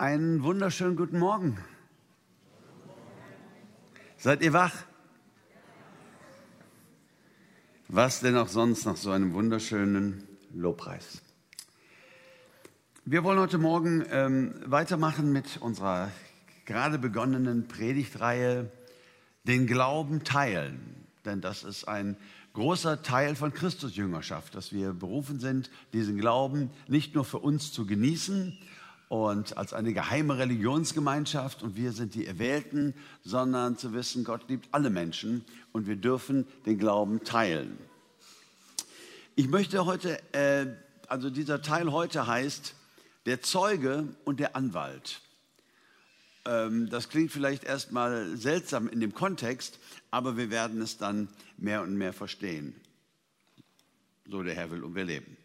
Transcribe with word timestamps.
Einen 0.00 0.44
wunderschönen 0.44 0.94
guten 0.94 1.18
Morgen. 1.18 1.58
Seid 4.16 4.42
ihr 4.42 4.52
wach? 4.52 4.72
Was 7.88 8.20
denn 8.20 8.36
auch 8.36 8.46
sonst 8.46 8.84
nach 8.84 8.94
so 8.94 9.10
einem 9.10 9.32
wunderschönen 9.32 10.22
Lobpreis? 10.54 11.20
Wir 13.06 13.24
wollen 13.24 13.40
heute 13.40 13.58
Morgen 13.58 14.06
ähm, 14.12 14.54
weitermachen 14.66 15.32
mit 15.32 15.56
unserer 15.56 16.12
gerade 16.64 17.00
begonnenen 17.00 17.66
Predigtreihe 17.66 18.70
Den 19.42 19.66
Glauben 19.66 20.22
teilen. 20.22 21.08
Denn 21.24 21.40
das 21.40 21.64
ist 21.64 21.88
ein 21.88 22.16
großer 22.52 23.02
Teil 23.02 23.34
von 23.34 23.52
Christusjüngerschaft, 23.52 24.54
dass 24.54 24.72
wir 24.72 24.92
berufen 24.92 25.40
sind, 25.40 25.72
diesen 25.92 26.18
Glauben 26.18 26.70
nicht 26.86 27.16
nur 27.16 27.24
für 27.24 27.40
uns 27.40 27.72
zu 27.72 27.84
genießen 27.84 28.56
und 29.08 29.56
als 29.56 29.72
eine 29.72 29.92
geheime 29.92 30.36
Religionsgemeinschaft 30.38 31.62
und 31.62 31.76
wir 31.76 31.92
sind 31.92 32.14
die 32.14 32.26
Erwählten, 32.26 32.94
sondern 33.24 33.78
zu 33.78 33.94
wissen, 33.94 34.24
Gott 34.24 34.48
liebt 34.48 34.68
alle 34.72 34.90
Menschen 34.90 35.44
und 35.72 35.86
wir 35.86 35.96
dürfen 35.96 36.46
den 36.66 36.78
Glauben 36.78 37.24
teilen. 37.24 37.78
Ich 39.34 39.48
möchte 39.48 39.86
heute, 39.86 40.20
äh, 40.34 40.66
also 41.06 41.30
dieser 41.30 41.62
Teil 41.62 41.92
heute 41.92 42.26
heißt, 42.26 42.74
der 43.24 43.40
Zeuge 43.40 44.08
und 44.24 44.40
der 44.40 44.56
Anwalt. 44.56 45.20
Ähm, 46.44 46.90
das 46.90 47.08
klingt 47.08 47.32
vielleicht 47.32 47.64
erstmal 47.64 48.36
seltsam 48.36 48.88
in 48.88 49.00
dem 49.00 49.14
Kontext, 49.14 49.78
aber 50.10 50.36
wir 50.36 50.50
werden 50.50 50.82
es 50.82 50.98
dann 50.98 51.28
mehr 51.56 51.82
und 51.82 51.96
mehr 51.96 52.12
verstehen. 52.12 52.74
So 54.26 54.42
der 54.42 54.54
Herr 54.54 54.70
will 54.70 54.82
und 54.82 54.94
wir 54.94 55.04
leben. 55.04 55.36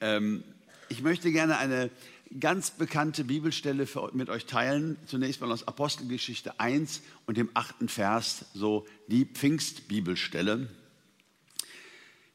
Ähm, 0.00 0.44
ich 0.90 1.02
möchte 1.02 1.30
gerne 1.30 1.58
eine 1.58 1.90
ganz 2.38 2.70
bekannte 2.70 3.24
Bibelstelle 3.24 3.86
für, 3.86 4.10
mit 4.12 4.28
euch 4.28 4.46
teilen. 4.46 4.96
Zunächst 5.06 5.40
mal 5.40 5.50
aus 5.50 5.66
Apostelgeschichte 5.66 6.60
1 6.60 7.02
und 7.26 7.36
dem 7.36 7.50
achten 7.54 7.88
Vers, 7.88 8.46
so 8.54 8.86
die 9.06 9.24
Pfingstbibelstelle. 9.24 10.68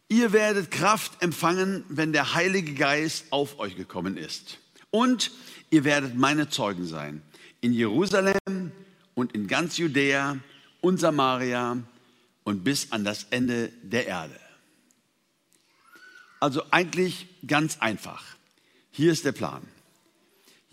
Ihr 0.10 0.32
werdet 0.32 0.72
Kraft 0.72 1.22
empfangen, 1.22 1.84
wenn 1.90 2.14
der 2.14 2.36
Heilige 2.36 2.74
Geist 2.74 3.26
auf 3.32 3.60
euch 3.60 3.76
gekommen 3.76 4.18
ist. 4.18 4.60
Und 4.92 5.32
ihr 5.70 5.84
werdet 5.84 6.16
meine 6.16 6.50
Zeugen 6.50 6.86
sein. 6.86 7.22
In 7.62 7.74
Jerusalem 7.74 8.72
und 9.16 9.34
in 9.34 9.48
ganz 9.48 9.78
Judäa 9.78 10.38
und 10.82 11.00
Samaria 11.00 11.78
und 12.44 12.64
bis 12.64 12.92
an 12.92 13.04
das 13.04 13.26
Ende 13.30 13.70
der 13.82 14.06
Erde. 14.08 14.40
Also 16.40 16.64
eigentlich 16.72 17.28
ganz 17.48 17.78
einfach. 17.80 18.24
Hier 18.92 19.12
ist 19.12 19.26
der 19.26 19.32
Plan. 19.32 19.66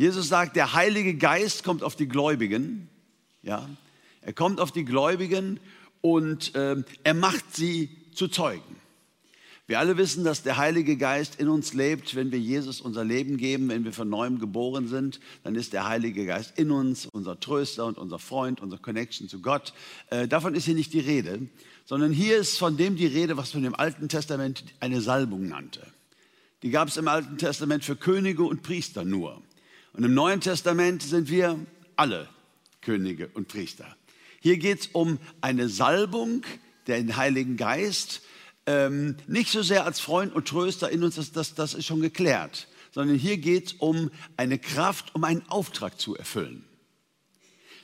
Jesus 0.00 0.28
sagt, 0.28 0.56
der 0.56 0.72
Heilige 0.72 1.14
Geist 1.14 1.62
kommt 1.62 1.82
auf 1.82 1.94
die 1.94 2.08
Gläubigen. 2.08 2.88
Ja, 3.42 3.68
er 4.22 4.32
kommt 4.32 4.58
auf 4.58 4.72
die 4.72 4.86
Gläubigen 4.86 5.60
und 6.00 6.54
äh, 6.54 6.76
er 7.04 7.12
macht 7.12 7.54
sie 7.54 7.90
zu 8.14 8.28
Zeugen. 8.28 8.76
Wir 9.66 9.78
alle 9.78 9.98
wissen, 9.98 10.24
dass 10.24 10.42
der 10.42 10.56
Heilige 10.56 10.96
Geist 10.96 11.38
in 11.38 11.50
uns 11.50 11.74
lebt. 11.74 12.14
Wenn 12.14 12.32
wir 12.32 12.38
Jesus 12.38 12.80
unser 12.80 13.04
Leben 13.04 13.36
geben, 13.36 13.68
wenn 13.68 13.84
wir 13.84 13.92
von 13.92 14.08
neuem 14.08 14.38
geboren 14.38 14.88
sind, 14.88 15.20
dann 15.44 15.54
ist 15.54 15.74
der 15.74 15.86
Heilige 15.86 16.24
Geist 16.24 16.58
in 16.58 16.70
uns, 16.70 17.04
unser 17.04 17.38
Tröster 17.38 17.84
und 17.84 17.98
unser 17.98 18.18
Freund, 18.18 18.62
unser 18.62 18.78
Connection 18.78 19.28
zu 19.28 19.42
Gott. 19.42 19.74
Äh, 20.08 20.26
davon 20.26 20.54
ist 20.54 20.64
hier 20.64 20.74
nicht 20.74 20.94
die 20.94 21.00
Rede, 21.00 21.42
sondern 21.84 22.10
hier 22.10 22.38
ist 22.38 22.56
von 22.56 22.78
dem 22.78 22.96
die 22.96 23.06
Rede, 23.06 23.36
was 23.36 23.52
man 23.52 23.64
im 23.64 23.74
Alten 23.74 24.08
Testament 24.08 24.64
eine 24.80 25.02
Salbung 25.02 25.46
nannte. 25.46 25.86
Die 26.62 26.70
gab 26.70 26.88
es 26.88 26.96
im 26.96 27.06
Alten 27.06 27.36
Testament 27.36 27.84
für 27.84 27.96
Könige 27.96 28.44
und 28.44 28.62
Priester 28.62 29.04
nur. 29.04 29.42
Und 29.92 30.04
im 30.04 30.14
Neuen 30.14 30.40
Testament 30.40 31.02
sind 31.02 31.30
wir 31.30 31.58
alle 31.96 32.28
Könige 32.80 33.28
und 33.28 33.48
Priester. 33.48 33.96
Hier 34.40 34.56
geht 34.56 34.80
es 34.80 34.86
um 34.88 35.18
eine 35.40 35.68
Salbung, 35.68 36.42
den 36.86 37.16
Heiligen 37.16 37.56
Geist, 37.56 38.22
ähm, 38.66 39.16
nicht 39.26 39.50
so 39.50 39.62
sehr 39.62 39.84
als 39.84 40.00
Freund 40.00 40.34
und 40.34 40.48
Tröster 40.48 40.90
in 40.90 41.02
uns, 41.02 41.16
das, 41.16 41.32
das, 41.32 41.54
das 41.54 41.74
ist 41.74 41.86
schon 41.86 42.00
geklärt, 42.00 42.68
sondern 42.92 43.18
hier 43.18 43.38
geht 43.38 43.66
es 43.66 43.72
um 43.74 44.10
eine 44.36 44.58
Kraft, 44.58 45.14
um 45.14 45.24
einen 45.24 45.48
Auftrag 45.48 46.00
zu 46.00 46.16
erfüllen. 46.16 46.64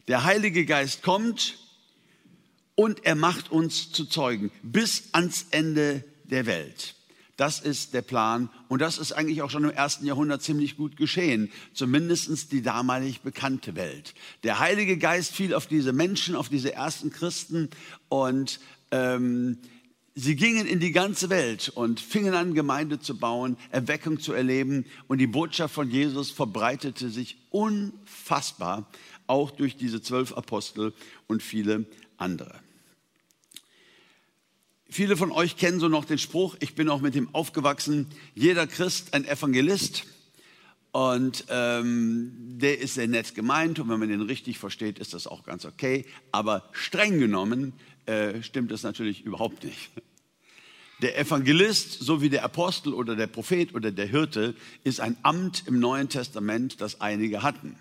Der 0.08 0.24
Heilige 0.24 0.64
Geist 0.64 1.02
kommt 1.02 1.58
und 2.74 3.04
er 3.04 3.16
macht 3.16 3.50
uns 3.50 3.92
zu 3.92 4.06
Zeugen 4.06 4.50
bis 4.62 5.08
ans 5.12 5.46
Ende 5.50 6.04
der 6.24 6.46
Welt. 6.46 6.95
Das 7.36 7.60
ist 7.60 7.92
der 7.92 8.02
Plan 8.02 8.48
und 8.68 8.80
das 8.80 8.96
ist 8.96 9.12
eigentlich 9.12 9.42
auch 9.42 9.50
schon 9.50 9.64
im 9.64 9.70
ersten 9.70 10.06
Jahrhundert 10.06 10.42
ziemlich 10.42 10.76
gut 10.76 10.96
geschehen, 10.96 11.50
zumindest 11.74 12.50
die 12.50 12.62
damalig 12.62 13.20
bekannte 13.20 13.76
Welt. 13.76 14.14
Der 14.42 14.58
Heilige 14.58 14.96
Geist 14.96 15.32
fiel 15.32 15.52
auf 15.52 15.66
diese 15.66 15.92
Menschen, 15.92 16.34
auf 16.34 16.48
diese 16.48 16.72
ersten 16.72 17.10
Christen 17.10 17.68
und 18.08 18.60
ähm, 18.90 19.58
Sie 20.18 20.34
gingen 20.34 20.66
in 20.66 20.80
die 20.80 20.92
ganze 20.92 21.28
Welt 21.28 21.68
und 21.68 22.00
fingen 22.00 22.32
an, 22.32 22.54
Gemeinde 22.54 22.98
zu 22.98 23.18
bauen, 23.18 23.58
Erweckung 23.70 24.18
zu 24.18 24.32
erleben 24.32 24.86
und 25.08 25.18
die 25.18 25.26
Botschaft 25.26 25.74
von 25.74 25.90
Jesus 25.90 26.30
verbreitete 26.30 27.10
sich 27.10 27.36
unfassbar, 27.50 28.90
auch 29.26 29.50
durch 29.50 29.76
diese 29.76 30.00
zwölf 30.00 30.32
Apostel 30.32 30.94
und 31.26 31.42
viele 31.42 31.84
andere. 32.16 32.65
Viele 34.96 35.18
von 35.18 35.30
euch 35.30 35.58
kennen 35.58 35.78
so 35.78 35.88
noch 35.88 36.06
den 36.06 36.16
Spruch, 36.16 36.56
ich 36.58 36.74
bin 36.74 36.88
auch 36.88 37.02
mit 37.02 37.14
dem 37.14 37.28
aufgewachsen, 37.34 38.06
jeder 38.34 38.66
Christ 38.66 39.12
ein 39.12 39.26
Evangelist. 39.26 40.04
Und 40.90 41.44
ähm, 41.50 42.32
der 42.58 42.78
ist 42.78 42.94
sehr 42.94 43.06
nett 43.06 43.34
gemeint 43.34 43.78
und 43.78 43.90
wenn 43.90 44.00
man 44.00 44.08
den 44.08 44.22
richtig 44.22 44.58
versteht, 44.58 44.98
ist 44.98 45.12
das 45.12 45.26
auch 45.26 45.44
ganz 45.44 45.66
okay. 45.66 46.06
Aber 46.32 46.70
streng 46.72 47.18
genommen 47.18 47.74
äh, 48.06 48.42
stimmt 48.42 48.70
das 48.70 48.84
natürlich 48.84 49.22
überhaupt 49.22 49.64
nicht. 49.64 49.90
Der 51.02 51.18
Evangelist, 51.18 51.98
so 52.00 52.22
wie 52.22 52.30
der 52.30 52.42
Apostel 52.42 52.94
oder 52.94 53.16
der 53.16 53.26
Prophet 53.26 53.74
oder 53.74 53.92
der 53.92 54.06
Hirte, 54.06 54.54
ist 54.82 55.00
ein 55.00 55.18
Amt 55.22 55.64
im 55.66 55.78
Neuen 55.78 56.08
Testament, 56.08 56.80
das 56.80 57.02
einige 57.02 57.42
hatten. 57.42 57.76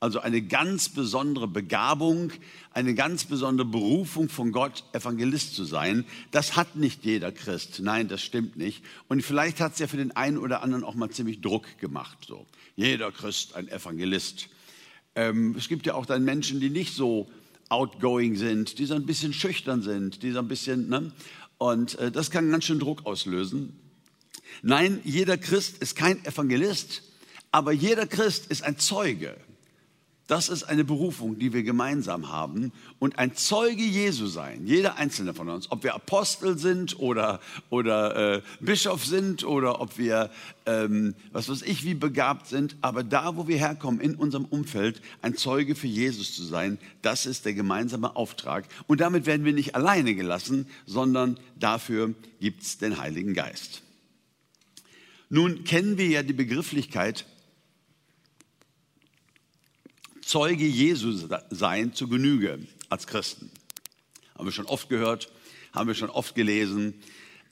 Also 0.00 0.20
eine 0.20 0.42
ganz 0.42 0.88
besondere 0.88 1.48
Begabung, 1.48 2.30
eine 2.72 2.94
ganz 2.94 3.24
besondere 3.24 3.66
Berufung 3.66 4.28
von 4.28 4.52
Gott, 4.52 4.84
Evangelist 4.92 5.56
zu 5.56 5.64
sein. 5.64 6.04
Das 6.30 6.54
hat 6.54 6.76
nicht 6.76 7.04
jeder 7.04 7.32
Christ. 7.32 7.80
Nein, 7.82 8.06
das 8.06 8.22
stimmt 8.22 8.56
nicht. 8.56 8.84
Und 9.08 9.22
vielleicht 9.22 9.58
hat 9.60 9.72
es 9.72 9.80
ja 9.80 9.88
für 9.88 9.96
den 9.96 10.14
einen 10.14 10.38
oder 10.38 10.62
anderen 10.62 10.84
auch 10.84 10.94
mal 10.94 11.10
ziemlich 11.10 11.40
Druck 11.40 11.78
gemacht. 11.78 12.18
So, 12.28 12.46
jeder 12.76 13.10
Christ 13.10 13.56
ein 13.56 13.66
Evangelist. 13.66 14.48
Ähm, 15.16 15.56
es 15.58 15.66
gibt 15.66 15.84
ja 15.86 15.94
auch 15.94 16.06
dann 16.06 16.22
Menschen, 16.22 16.60
die 16.60 16.70
nicht 16.70 16.94
so 16.94 17.28
outgoing 17.68 18.36
sind, 18.36 18.78
die 18.78 18.86
so 18.86 18.94
ein 18.94 19.04
bisschen 19.04 19.32
schüchtern 19.32 19.82
sind, 19.82 20.22
die 20.22 20.30
so 20.30 20.38
ein 20.38 20.48
bisschen, 20.48 20.88
ne? 20.88 21.12
Und 21.58 21.98
äh, 21.98 22.12
das 22.12 22.30
kann 22.30 22.50
ganz 22.52 22.64
schön 22.64 22.78
Druck 22.78 23.04
auslösen. 23.04 23.76
Nein, 24.62 25.00
jeder 25.02 25.36
Christ 25.36 25.78
ist 25.78 25.96
kein 25.96 26.24
Evangelist, 26.24 27.02
aber 27.50 27.72
jeder 27.72 28.06
Christ 28.06 28.46
ist 28.46 28.62
ein 28.62 28.78
Zeuge. 28.78 29.36
Das 30.28 30.50
ist 30.50 30.64
eine 30.64 30.84
Berufung, 30.84 31.38
die 31.38 31.54
wir 31.54 31.62
gemeinsam 31.62 32.28
haben. 32.28 32.70
Und 32.98 33.18
ein 33.18 33.34
Zeuge 33.34 33.82
Jesu 33.82 34.26
sein, 34.26 34.66
jeder 34.66 34.96
einzelne 34.96 35.32
von 35.32 35.48
uns, 35.48 35.72
ob 35.72 35.82
wir 35.82 35.94
Apostel 35.94 36.58
sind 36.58 36.98
oder, 37.00 37.40
oder 37.70 38.34
äh, 38.34 38.42
Bischof 38.60 39.06
sind 39.06 39.42
oder 39.42 39.80
ob 39.80 39.96
wir, 39.96 40.30
ähm, 40.66 41.14
was 41.32 41.48
weiß 41.48 41.62
ich, 41.62 41.82
wie 41.82 41.94
begabt 41.94 42.46
sind, 42.46 42.76
aber 42.82 43.04
da, 43.04 43.38
wo 43.38 43.48
wir 43.48 43.56
herkommen, 43.56 44.00
in 44.02 44.16
unserem 44.16 44.44
Umfeld, 44.44 45.00
ein 45.22 45.34
Zeuge 45.34 45.74
für 45.74 45.86
Jesus 45.86 46.36
zu 46.36 46.44
sein, 46.44 46.78
das 47.00 47.24
ist 47.24 47.46
der 47.46 47.54
gemeinsame 47.54 48.14
Auftrag. 48.14 48.68
Und 48.86 49.00
damit 49.00 49.24
werden 49.24 49.46
wir 49.46 49.54
nicht 49.54 49.76
alleine 49.76 50.14
gelassen, 50.14 50.66
sondern 50.84 51.40
dafür 51.58 52.12
gibt 52.38 52.60
es 52.64 52.76
den 52.76 52.98
Heiligen 52.98 53.32
Geist. 53.32 53.80
Nun 55.30 55.64
kennen 55.64 55.96
wir 55.96 56.08
ja 56.08 56.22
die 56.22 56.34
Begrifflichkeit 56.34 57.24
Zeuge 60.28 60.66
Jesu 60.66 61.26
sein 61.48 61.94
zu 61.94 62.06
Genüge 62.06 62.58
als 62.90 63.06
Christen. 63.06 63.50
Haben 64.34 64.44
wir 64.44 64.52
schon 64.52 64.66
oft 64.66 64.90
gehört, 64.90 65.32
haben 65.72 65.88
wir 65.88 65.94
schon 65.94 66.10
oft 66.10 66.34
gelesen. 66.34 66.92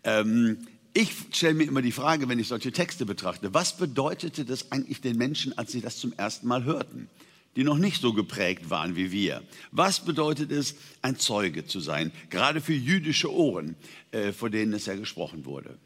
Ähm, 0.05 0.59
ich 0.93 1.11
stelle 1.33 1.55
mir 1.55 1.65
immer 1.65 1.81
die 1.81 1.91
Frage, 1.91 2.29
wenn 2.29 2.39
ich 2.39 2.49
solche 2.49 2.73
Texte 2.73 3.07
betrachte, 3.07 3.55
was 3.55 3.79
bedeutete 3.79 4.45
das 4.45 4.73
eigentlich 4.73 5.01
den 5.01 5.17
Menschen, 5.17 5.57
als 5.57 5.73
sie 5.73 5.81
das 5.81 5.97
zum 5.97 6.13
ersten 6.19 6.49
Mal 6.49 6.65
hörten, 6.65 7.09
die 7.57 7.65
noch 7.65 7.79
nicht 7.79 8.03
so 8.03 8.13
geprägt 8.13 8.69
waren 8.69 8.95
wie 8.95 9.11
wir? 9.11 9.43
Was 9.71 10.05
bedeutet 10.05 10.53
es, 10.53 10.75
ein 11.01 11.19
Zeuge 11.19 11.65
zu 11.65 11.81
sein, 11.81 12.13
gerade 12.29 12.61
für 12.61 12.75
jüdische 12.75 13.33
Ohren, 13.33 13.75
äh, 14.11 14.33
vor 14.33 14.51
denen 14.51 14.75
es 14.75 14.85
ja 14.85 14.97
gesprochen 14.97 15.47
wurde? 15.47 15.79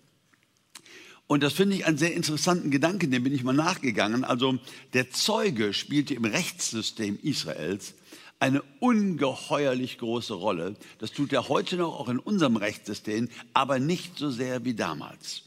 Und 1.30 1.44
das 1.44 1.52
finde 1.52 1.76
ich 1.76 1.86
einen 1.86 1.96
sehr 1.96 2.12
interessanten 2.12 2.72
Gedanken, 2.72 3.12
dem 3.12 3.22
bin 3.22 3.32
ich 3.32 3.44
mal 3.44 3.52
nachgegangen. 3.52 4.24
Also 4.24 4.58
der 4.94 5.12
Zeuge 5.12 5.72
spielte 5.74 6.12
im 6.12 6.24
Rechtssystem 6.24 7.20
Israels 7.22 7.94
eine 8.40 8.64
ungeheuerlich 8.80 9.98
große 9.98 10.34
Rolle. 10.34 10.74
Das 10.98 11.12
tut 11.12 11.32
er 11.32 11.48
heute 11.48 11.76
noch 11.76 12.00
auch 12.00 12.08
in 12.08 12.18
unserem 12.18 12.56
Rechtssystem, 12.56 13.28
aber 13.54 13.78
nicht 13.78 14.18
so 14.18 14.28
sehr 14.28 14.64
wie 14.64 14.74
damals. 14.74 15.42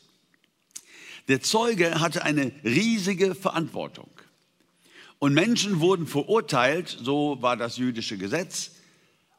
Der 1.28 1.42
Zeuge 1.42 2.00
hatte 2.00 2.24
eine 2.24 2.54
riesige 2.64 3.36
Verantwortung. 3.36 4.10
Und 5.20 5.34
Menschen 5.34 5.82
wurden 5.82 6.08
verurteilt, 6.08 6.98
so 7.02 7.40
war 7.42 7.58
das 7.58 7.76
jüdische 7.76 8.18
Gesetz, 8.18 8.72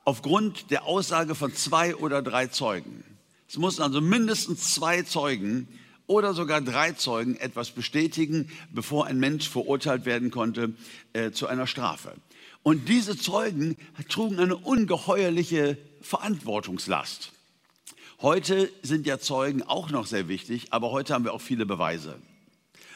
aufgrund 0.04 0.70
der 0.70 0.84
Aussage 0.84 1.34
von 1.34 1.54
zwei 1.54 1.96
oder 1.96 2.20
drei 2.20 2.48
Zeugen. 2.48 3.02
Es 3.48 3.56
mussten 3.56 3.80
also 3.80 4.02
mindestens 4.02 4.74
zwei 4.74 5.04
Zeugen 5.04 5.68
oder 6.06 6.34
sogar 6.34 6.60
drei 6.60 6.92
Zeugen 6.92 7.36
etwas 7.36 7.70
bestätigen, 7.70 8.50
bevor 8.72 9.06
ein 9.06 9.18
Mensch 9.18 9.48
verurteilt 9.48 10.04
werden 10.04 10.30
konnte 10.30 10.74
äh, 11.12 11.30
zu 11.30 11.46
einer 11.46 11.66
Strafe. 11.66 12.14
Und 12.62 12.88
diese 12.88 13.16
Zeugen 13.16 13.76
trugen 14.08 14.40
eine 14.40 14.56
ungeheuerliche 14.56 15.76
Verantwortungslast. 16.00 17.32
Heute 18.22 18.70
sind 18.82 19.06
ja 19.06 19.18
Zeugen 19.18 19.62
auch 19.62 19.90
noch 19.90 20.06
sehr 20.06 20.28
wichtig, 20.28 20.68
aber 20.70 20.90
heute 20.90 21.12
haben 21.14 21.24
wir 21.24 21.34
auch 21.34 21.40
viele 21.40 21.66
Beweise. 21.66 22.16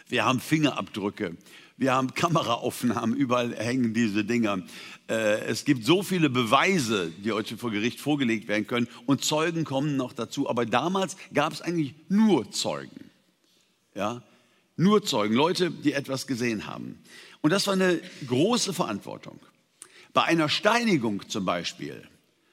Wir 0.09 0.25
haben 0.25 0.41
Fingerabdrücke, 0.41 1.37
wir 1.79 1.95
haben 1.95 2.13
Kameraaufnahmen, 2.13 3.17
überall 3.17 3.55
hängen 3.55 3.95
diese 3.95 4.25
Dinger. 4.25 4.63
Äh, 5.09 5.45
es 5.45 5.65
gibt 5.65 5.87
so 5.87 6.03
viele 6.03 6.29
Beweise, 6.29 7.13
die 7.25 7.31
heute 7.31 7.57
vor 7.57 7.71
Gericht 7.71 8.01
vorgelegt 8.01 8.49
werden 8.49 8.67
können 8.67 8.89
und 9.07 9.25
Zeugen 9.25 9.63
kommen 9.63 9.97
noch 9.97 10.13
dazu. 10.13 10.51
Aber 10.51 10.67
damals 10.67 11.17
gab 11.33 11.53
es 11.53 11.63
eigentlich 11.63 11.95
nur 12.09 12.51
Zeugen. 12.51 13.11
Ja? 13.95 14.23
Nur 14.77 15.05
Zeugen, 15.05 15.35
Leute, 15.35 15.71
die 15.71 15.93
etwas 15.93 16.27
gesehen 16.27 16.67
haben. 16.67 16.99
Und 17.43 17.51
das 17.53 17.69
war 17.69 17.75
eine 17.75 18.01
große 18.27 18.75
Verantwortung. 18.75 19.39
Bei 20.13 20.25
einer 20.25 20.49
Steinigung 20.49 21.29
zum 21.29 21.45
Beispiel 21.45 22.03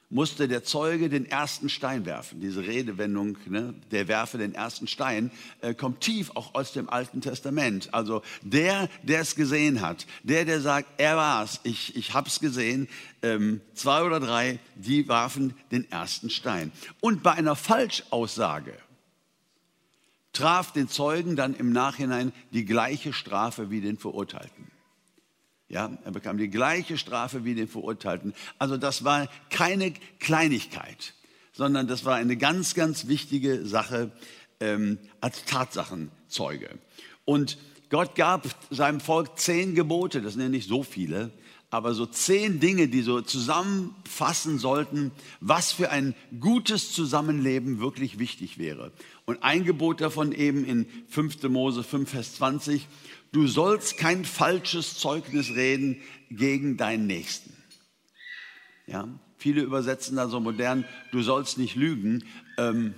musste 0.08 0.46
der 0.46 0.62
Zeuge 0.62 1.08
den 1.08 1.26
ersten 1.26 1.68
Stein 1.68 2.06
werfen. 2.06 2.40
Diese 2.40 2.64
Redewendung, 2.64 3.36
ne, 3.46 3.74
der 3.90 4.08
werfe 4.08 4.38
den 4.38 4.54
ersten 4.54 4.86
Stein, 4.86 5.30
äh, 5.60 5.74
kommt 5.74 6.00
tief 6.00 6.30
auch 6.34 6.54
aus 6.54 6.72
dem 6.72 6.88
Alten 6.88 7.20
Testament. 7.20 7.92
Also 7.92 8.22
der, 8.42 8.88
der 9.02 9.20
es 9.20 9.34
gesehen 9.34 9.80
hat, 9.80 10.06
der, 10.22 10.44
der 10.44 10.60
sagt, 10.60 10.88
er 10.98 11.16
war's, 11.16 11.60
ich, 11.64 11.96
ich 11.96 12.14
hab's 12.14 12.38
gesehen, 12.40 12.88
ähm, 13.22 13.60
zwei 13.74 14.02
oder 14.02 14.20
drei, 14.20 14.60
die 14.76 15.08
warfen 15.08 15.54
den 15.72 15.90
ersten 15.90 16.30
Stein. 16.30 16.70
Und 17.00 17.22
bei 17.22 17.32
einer 17.32 17.56
Falschaussage 17.56 18.74
traf 20.32 20.72
den 20.72 20.88
Zeugen 20.88 21.34
dann 21.34 21.54
im 21.54 21.72
Nachhinein 21.72 22.32
die 22.52 22.64
gleiche 22.64 23.12
Strafe 23.12 23.70
wie 23.70 23.80
den 23.80 23.98
Verurteilten. 23.98 24.75
Ja, 25.68 25.98
er 26.04 26.12
bekam 26.12 26.38
die 26.38 26.48
gleiche 26.48 26.96
Strafe 26.96 27.44
wie 27.44 27.54
den 27.54 27.66
Verurteilten. 27.66 28.34
Also 28.58 28.76
das 28.76 29.02
war 29.02 29.28
keine 29.50 29.92
Kleinigkeit, 30.20 31.14
sondern 31.52 31.88
das 31.88 32.04
war 32.04 32.14
eine 32.14 32.36
ganz, 32.36 32.74
ganz 32.74 33.08
wichtige 33.08 33.66
Sache 33.66 34.12
ähm, 34.60 34.98
als 35.20 35.44
Tatsachenzeuge. 35.44 36.70
Und 37.24 37.58
Gott 37.90 38.14
gab 38.14 38.46
seinem 38.70 39.00
Volk 39.00 39.38
zehn 39.38 39.74
Gebote, 39.74 40.22
das 40.22 40.34
sind 40.34 40.42
ja 40.42 40.48
nicht 40.48 40.68
so 40.68 40.82
viele, 40.82 41.32
aber 41.70 41.94
so 41.94 42.06
zehn 42.06 42.60
Dinge, 42.60 42.88
die 42.88 43.02
so 43.02 43.20
zusammenfassen 43.20 44.58
sollten, 44.58 45.10
was 45.40 45.72
für 45.72 45.90
ein 45.90 46.14
gutes 46.40 46.92
Zusammenleben 46.92 47.80
wirklich 47.80 48.18
wichtig 48.18 48.58
wäre. 48.58 48.92
Und 49.24 49.42
ein 49.42 49.64
Gebot 49.64 50.00
davon 50.00 50.32
eben 50.32 50.64
in 50.64 50.86
5. 51.08 51.42
Mose 51.44 51.82
5, 51.82 52.08
Vers 52.08 52.34
20, 52.36 52.86
du 53.36 53.46
sollst 53.46 53.98
kein 53.98 54.24
falsches 54.24 54.98
Zeugnis 54.98 55.50
reden 55.50 56.00
gegen 56.30 56.78
deinen 56.78 57.06
Nächsten. 57.06 57.52
Ja, 58.86 59.08
viele 59.36 59.60
übersetzen 59.60 60.16
da 60.16 60.28
so 60.28 60.40
modern, 60.40 60.86
du 61.12 61.20
sollst 61.20 61.58
nicht 61.58 61.76
lügen. 61.76 62.24
Ähm, 62.56 62.94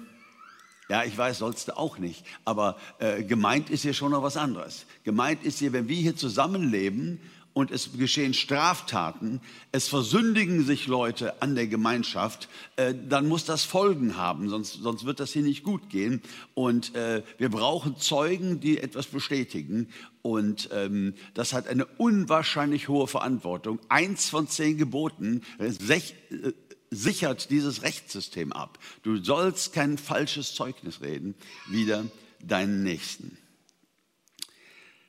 ja, 0.89 1.03
ich 1.03 1.19
weiß, 1.19 1.39
sollst 1.39 1.67
du 1.67 1.77
auch 1.77 1.99
nicht. 1.99 2.25
Aber 2.45 2.79
äh, 3.01 3.25
gemeint 3.25 3.69
ist 3.69 3.83
hier 3.83 3.95
schon 3.95 4.13
noch 4.13 4.23
was 4.23 4.37
anderes. 4.37 4.87
Gemeint 5.03 5.43
ist 5.43 5.59
hier, 5.59 5.73
wenn 5.73 5.89
wir 5.89 5.97
hier 5.97 6.15
zusammenleben 6.15 7.21
und 7.59 7.73
es 7.73 7.91
geschehen 7.99 8.35
Straftaten, 8.35 9.41
es 9.73 9.89
versündigen 9.89 10.65
sich 10.65 10.87
Leute 10.87 11.43
an 11.43 11.57
der 11.57 11.67
Gemeinschaft, 11.67 12.49
äh, 12.77 12.95
dann 12.95 13.27
muss 13.27 13.45
das 13.45 13.65
Folgen 13.65 14.17
haben, 14.17 14.49
sonst, 14.49 14.75
sonst 14.75 15.07
wird 15.07 15.19
das 15.19 15.33
hier 15.33 15.43
nicht 15.43 15.65
gut 15.65 15.91
gehen. 15.91 16.23
Und 16.55 16.95
äh, 16.95 17.25
wir 17.37 17.49
brauchen 17.49 17.97
Zeugen, 17.97 18.61
die 18.61 18.79
etwas 18.79 19.07
bestätigen. 19.07 19.89
Und 20.23 20.69
ähm, 20.73 21.15
das 21.35 21.53
hat 21.53 21.67
eine 21.67 21.85
unwahrscheinlich 21.85 22.87
hohe 22.87 23.09
Verantwortung. 23.09 23.81
Eins 23.89 24.29
von 24.31 24.47
zehn 24.47 24.79
Geboten 24.79 25.43
sech, 25.59 26.15
äh, 26.31 26.53
sichert 26.93 27.51
dieses 27.51 27.83
Rechtssystem 27.83 28.53
ab. 28.53 28.79
Du 29.03 29.17
sollst 29.17 29.73
kein 29.73 29.99
falsches 29.99 30.55
Zeugnis 30.55 31.01
reden, 31.01 31.35
wieder 31.67 32.05
deinen 32.41 32.85
Nächsten. 32.85 33.37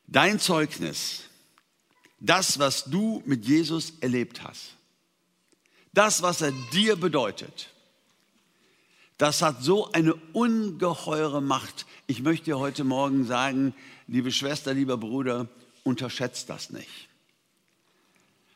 Dein 0.08 0.40
Zeugnis 0.40 1.29
das, 2.20 2.60
was 2.60 2.86
du 2.86 3.24
mit 3.26 3.46
Jesus 3.46 3.94
erlebt 4.02 4.44
hast, 4.44 4.76
das, 5.94 6.22
was 6.22 6.42
er 6.42 6.52
dir 6.74 6.96
bedeutet, 6.96 7.70
das 9.18 9.42
hat 9.42 9.62
so 9.62 9.92
eine 9.92 10.14
ungeheure 10.34 11.42
Macht. 11.42 11.86
Ich 12.08 12.22
möchte 12.22 12.46
dir 12.46 12.60
heute 12.60 12.84
Morgen 12.86 13.26
sagen, 13.26 13.74
liebe 14.08 14.32
Schwester, 14.32 14.74
lieber 14.74 14.98
Bruder, 14.98 15.48
unterschätzt 15.84 16.50
das 16.50 16.70
nicht. 16.70 17.10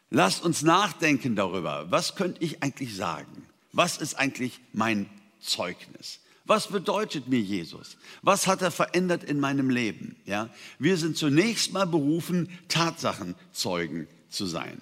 Lass 0.09 0.39
uns 0.39 0.61
nachdenken 0.61 1.35
darüber, 1.35 1.91
was 1.91 2.15
könnte 2.15 2.43
ich 2.43 2.63
eigentlich 2.63 2.95
sagen? 2.95 3.47
Was 3.71 3.97
ist 3.97 4.15
eigentlich 4.15 4.61
mein 4.71 5.09
Zeugnis? 5.41 6.19
Was 6.45 6.67
bedeutet 6.67 7.27
mir 7.27 7.39
Jesus? 7.39 7.97
Was 8.21 8.47
hat 8.47 8.61
er 8.61 8.71
verändert 8.71 9.23
in 9.23 9.39
meinem 9.39 9.69
Leben? 9.69 10.17
Ja, 10.25 10.49
wir 10.77 10.97
sind 10.97 11.17
zunächst 11.17 11.71
mal 11.71 11.85
berufen, 11.85 12.49
Tatsachenzeugen 12.67 14.07
zu 14.29 14.45
sein. 14.45 14.81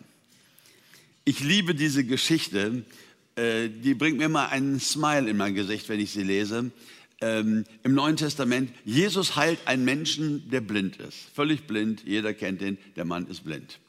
Ich 1.24 1.40
liebe 1.40 1.76
diese 1.76 2.04
Geschichte. 2.04 2.84
Äh, 3.36 3.70
die 3.70 3.94
bringt 3.94 4.18
mir 4.18 4.26
immer 4.26 4.50
einen 4.50 4.80
Smile 4.80 5.30
in 5.30 5.38
mein 5.38 5.54
Gesicht, 5.54 5.88
wenn 5.88 6.00
ich 6.00 6.12
sie 6.12 6.24
lese. 6.24 6.72
Ähm, 7.22 7.66
Im 7.84 7.94
Neuen 7.94 8.18
Testament, 8.18 8.72
Jesus 8.84 9.36
heilt 9.36 9.68
einen 9.68 9.86
Menschen, 9.86 10.50
der 10.50 10.62
blind 10.62 10.98
ist. 10.98 11.18
Völlig 11.36 11.68
blind, 11.68 12.04
jeder 12.04 12.34
kennt 12.34 12.64
ihn, 12.64 12.80
der 12.96 13.06
Mann 13.06 13.28
ist 13.28 13.44
blind. 13.44 13.80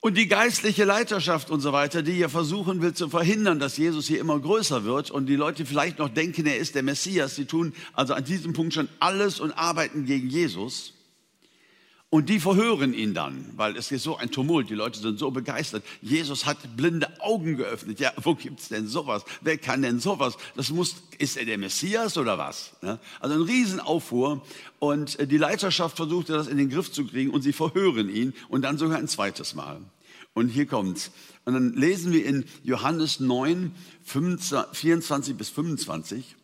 Und 0.00 0.16
die 0.16 0.28
geistliche 0.28 0.84
Leiterschaft 0.84 1.50
und 1.50 1.60
so 1.60 1.72
weiter, 1.72 2.02
die 2.02 2.18
ja 2.18 2.28
versuchen 2.28 2.80
will 2.82 2.94
zu 2.94 3.08
verhindern, 3.08 3.58
dass 3.58 3.76
Jesus 3.76 4.06
hier 4.06 4.20
immer 4.20 4.38
größer 4.38 4.84
wird 4.84 5.10
und 5.10 5.26
die 5.26 5.34
Leute 5.34 5.66
vielleicht 5.66 5.98
noch 5.98 6.08
denken, 6.08 6.46
er 6.46 6.58
ist 6.58 6.76
der 6.76 6.84
Messias, 6.84 7.34
sie 7.34 7.46
tun 7.46 7.72
also 7.94 8.14
an 8.14 8.24
diesem 8.24 8.52
Punkt 8.52 8.74
schon 8.74 8.88
alles 9.00 9.40
und 9.40 9.52
arbeiten 9.52 10.06
gegen 10.06 10.28
Jesus. 10.28 10.92
Und 12.10 12.30
die 12.30 12.40
verhören 12.40 12.94
ihn 12.94 13.12
dann, 13.12 13.52
weil 13.56 13.76
es 13.76 13.92
ist 13.92 14.02
so 14.02 14.16
ein 14.16 14.30
Tumult, 14.30 14.70
die 14.70 14.74
Leute 14.74 14.98
sind 14.98 15.18
so 15.18 15.30
begeistert. 15.30 15.84
Jesus 16.00 16.46
hat 16.46 16.56
blinde 16.74 17.20
Augen 17.20 17.58
geöffnet. 17.58 18.00
Ja, 18.00 18.14
wo 18.22 18.34
gibt's 18.34 18.68
denn 18.68 18.88
sowas? 18.88 19.24
Wer 19.42 19.58
kann 19.58 19.82
denn 19.82 20.00
sowas? 20.00 20.38
Das 20.56 20.70
muss, 20.70 20.96
ist 21.18 21.36
er 21.36 21.44
der 21.44 21.58
Messias 21.58 22.16
oder 22.16 22.38
was? 22.38 22.72
Also 23.20 23.34
ein 23.34 23.42
Riesenaufruhr. 23.42 24.42
Und 24.78 25.18
äh, 25.18 25.26
die 25.26 25.36
Leiterschaft 25.36 25.96
versuchte 25.96 26.32
das 26.32 26.46
in 26.46 26.56
den 26.56 26.70
Griff 26.70 26.90
zu 26.90 27.04
kriegen 27.04 27.30
und 27.30 27.42
sie 27.42 27.52
verhören 27.52 28.08
ihn 28.08 28.32
und 28.48 28.62
dann 28.62 28.78
sogar 28.78 28.96
ein 28.96 29.08
zweites 29.08 29.54
Mal. 29.54 29.78
Und 30.32 30.48
hier 30.48 30.64
kommt's. 30.64 31.10
Und 31.44 31.52
dann 31.54 31.74
lesen 31.74 32.12
wir 32.12 32.24
in 32.24 32.46
Johannes 32.62 33.20
9, 33.20 33.74
24 34.04 35.36
bis 35.36 35.50
25. 35.50 36.36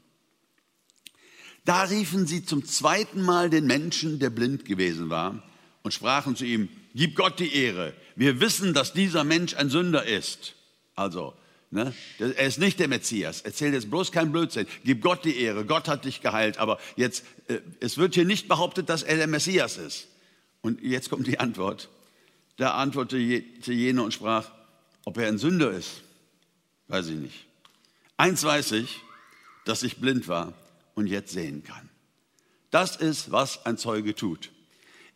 Da 1.64 1.84
riefen 1.84 2.26
sie 2.26 2.44
zum 2.44 2.66
zweiten 2.66 3.22
Mal 3.22 3.48
den 3.48 3.66
Menschen, 3.66 4.18
der 4.18 4.28
blind 4.28 4.66
gewesen 4.66 5.08
war, 5.08 5.42
und 5.84 5.92
sprachen 5.92 6.34
zu 6.34 6.44
ihm, 6.44 6.68
gib 6.94 7.14
Gott 7.14 7.38
die 7.38 7.54
Ehre. 7.54 7.92
Wir 8.16 8.40
wissen, 8.40 8.74
dass 8.74 8.92
dieser 8.92 9.22
Mensch 9.22 9.54
ein 9.54 9.70
Sünder 9.70 10.04
ist. 10.04 10.54
Also, 10.96 11.34
ne, 11.70 11.94
er 12.18 12.46
ist 12.46 12.58
nicht 12.58 12.80
der 12.80 12.88
Messias. 12.88 13.42
Erzähl 13.42 13.72
jetzt 13.74 13.90
bloß 13.90 14.10
kein 14.10 14.32
Blödsinn. 14.32 14.66
Gib 14.82 15.02
Gott 15.02 15.24
die 15.24 15.36
Ehre. 15.36 15.66
Gott 15.66 15.86
hat 15.86 16.06
dich 16.06 16.22
geheilt. 16.22 16.56
Aber 16.58 16.80
jetzt, 16.96 17.24
äh, 17.48 17.58
es 17.80 17.98
wird 17.98 18.14
hier 18.14 18.24
nicht 18.24 18.48
behauptet, 18.48 18.88
dass 18.88 19.02
er 19.02 19.18
der 19.18 19.26
Messias 19.26 19.76
ist. 19.76 20.08
Und 20.62 20.82
jetzt 20.82 21.10
kommt 21.10 21.26
die 21.26 21.38
Antwort. 21.38 21.90
Da 22.56 22.74
antwortete 22.74 23.72
jene 23.72 24.02
und 24.02 24.14
sprach, 24.14 24.50
ob 25.04 25.18
er 25.18 25.28
ein 25.28 25.38
Sünder 25.38 25.70
ist, 25.70 26.02
weiß 26.88 27.08
ich 27.08 27.16
nicht. 27.16 27.44
Eins 28.16 28.42
weiß 28.42 28.72
ich, 28.72 29.00
dass 29.66 29.82
ich 29.82 29.98
blind 29.98 30.28
war 30.28 30.54
und 30.94 31.08
jetzt 31.08 31.32
sehen 31.32 31.62
kann. 31.62 31.90
Das 32.70 32.96
ist, 32.96 33.32
was 33.32 33.66
ein 33.66 33.76
Zeuge 33.76 34.14
tut. 34.14 34.50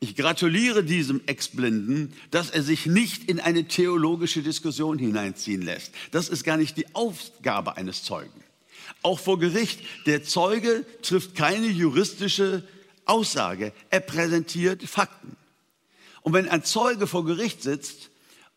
Ich 0.00 0.14
gratuliere 0.14 0.84
diesem 0.84 1.20
Ex-Blinden, 1.26 2.12
dass 2.30 2.50
er 2.50 2.62
sich 2.62 2.86
nicht 2.86 3.28
in 3.28 3.40
eine 3.40 3.66
theologische 3.66 4.42
Diskussion 4.42 4.98
hineinziehen 4.98 5.62
lässt. 5.62 5.92
Das 6.12 6.28
ist 6.28 6.44
gar 6.44 6.56
nicht 6.56 6.76
die 6.76 6.94
Aufgabe 6.94 7.76
eines 7.76 8.04
Zeugen. 8.04 8.44
Auch 9.02 9.18
vor 9.18 9.38
Gericht, 9.38 9.80
der 10.06 10.22
Zeuge 10.22 10.84
trifft 11.02 11.34
keine 11.34 11.66
juristische 11.66 12.62
Aussage, 13.06 13.72
er 13.90 14.00
präsentiert 14.00 14.82
Fakten. 14.84 15.36
Und 16.22 16.32
wenn 16.32 16.48
ein 16.48 16.62
Zeuge 16.62 17.06
vor 17.06 17.24
Gericht 17.24 17.62
sitzt 17.62 18.10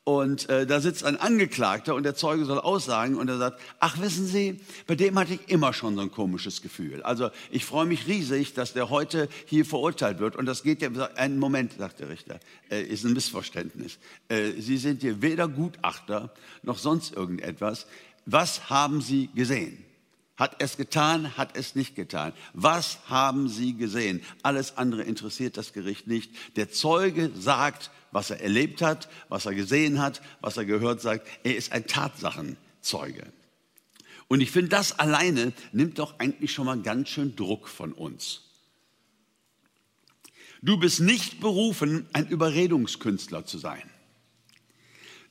Und 0.03 0.49
äh, 0.49 0.65
da 0.65 0.81
sitzt 0.81 1.03
ein 1.03 1.17
Angeklagter 1.17 1.93
und 1.93 2.01
der 2.01 2.15
Zeuge 2.15 2.45
soll 2.45 2.57
aussagen 2.57 3.17
und 3.17 3.29
er 3.29 3.37
sagt, 3.37 3.61
ach 3.79 4.01
wissen 4.01 4.25
Sie, 4.25 4.59
bei 4.87 4.95
dem 4.95 5.19
hatte 5.19 5.35
ich 5.35 5.47
immer 5.47 5.73
schon 5.73 5.95
so 5.95 6.01
ein 6.01 6.09
komisches 6.09 6.63
Gefühl. 6.63 7.03
Also 7.03 7.29
ich 7.51 7.65
freue 7.65 7.85
mich 7.85 8.07
riesig, 8.07 8.55
dass 8.55 8.73
der 8.73 8.89
heute 8.89 9.29
hier 9.45 9.63
verurteilt 9.63 10.17
wird. 10.17 10.35
Und 10.35 10.47
das 10.47 10.63
geht 10.63 10.81
ja, 10.81 10.89
einen 11.15 11.37
Moment, 11.37 11.73
sagt 11.77 11.99
der 11.99 12.09
Richter, 12.09 12.39
äh, 12.71 12.81
ist 12.81 13.05
ein 13.05 13.13
Missverständnis. 13.13 13.99
Äh, 14.27 14.53
Sie 14.59 14.77
sind 14.77 15.01
hier 15.01 15.21
weder 15.21 15.47
Gutachter 15.47 16.33
noch 16.63 16.79
sonst 16.79 17.13
irgendetwas. 17.13 17.85
Was 18.25 18.71
haben 18.71 19.01
Sie 19.01 19.29
gesehen? 19.35 19.85
Hat 20.41 20.55
es 20.57 20.75
getan, 20.75 21.37
hat 21.37 21.55
es 21.55 21.75
nicht 21.75 21.95
getan? 21.95 22.33
Was 22.53 22.97
haben 23.05 23.47
Sie 23.47 23.75
gesehen? 23.75 24.23
Alles 24.41 24.75
andere 24.75 25.03
interessiert 25.03 25.55
das 25.55 25.71
Gericht 25.71 26.07
nicht. 26.07 26.31
Der 26.55 26.71
Zeuge 26.71 27.29
sagt, 27.35 27.91
was 28.11 28.31
er 28.31 28.41
erlebt 28.41 28.81
hat, 28.81 29.07
was 29.29 29.45
er 29.45 29.53
gesehen 29.53 29.99
hat, 30.01 30.19
was 30.39 30.57
er 30.57 30.65
gehört 30.65 30.99
sagt. 30.99 31.27
Er 31.43 31.55
ist 31.55 31.71
ein 31.73 31.85
Tatsachenzeuge. 31.85 33.31
Und 34.29 34.41
ich 34.41 34.49
finde, 34.49 34.69
das 34.69 34.97
alleine 34.97 35.53
nimmt 35.73 35.99
doch 35.99 36.17
eigentlich 36.17 36.51
schon 36.51 36.65
mal 36.65 36.81
ganz 36.81 37.09
schön 37.09 37.35
Druck 37.35 37.67
von 37.67 37.93
uns. 37.93 38.41
Du 40.63 40.79
bist 40.79 41.01
nicht 41.01 41.39
berufen, 41.39 42.07
ein 42.13 42.27
Überredungskünstler 42.27 43.45
zu 43.45 43.59
sein. 43.59 43.90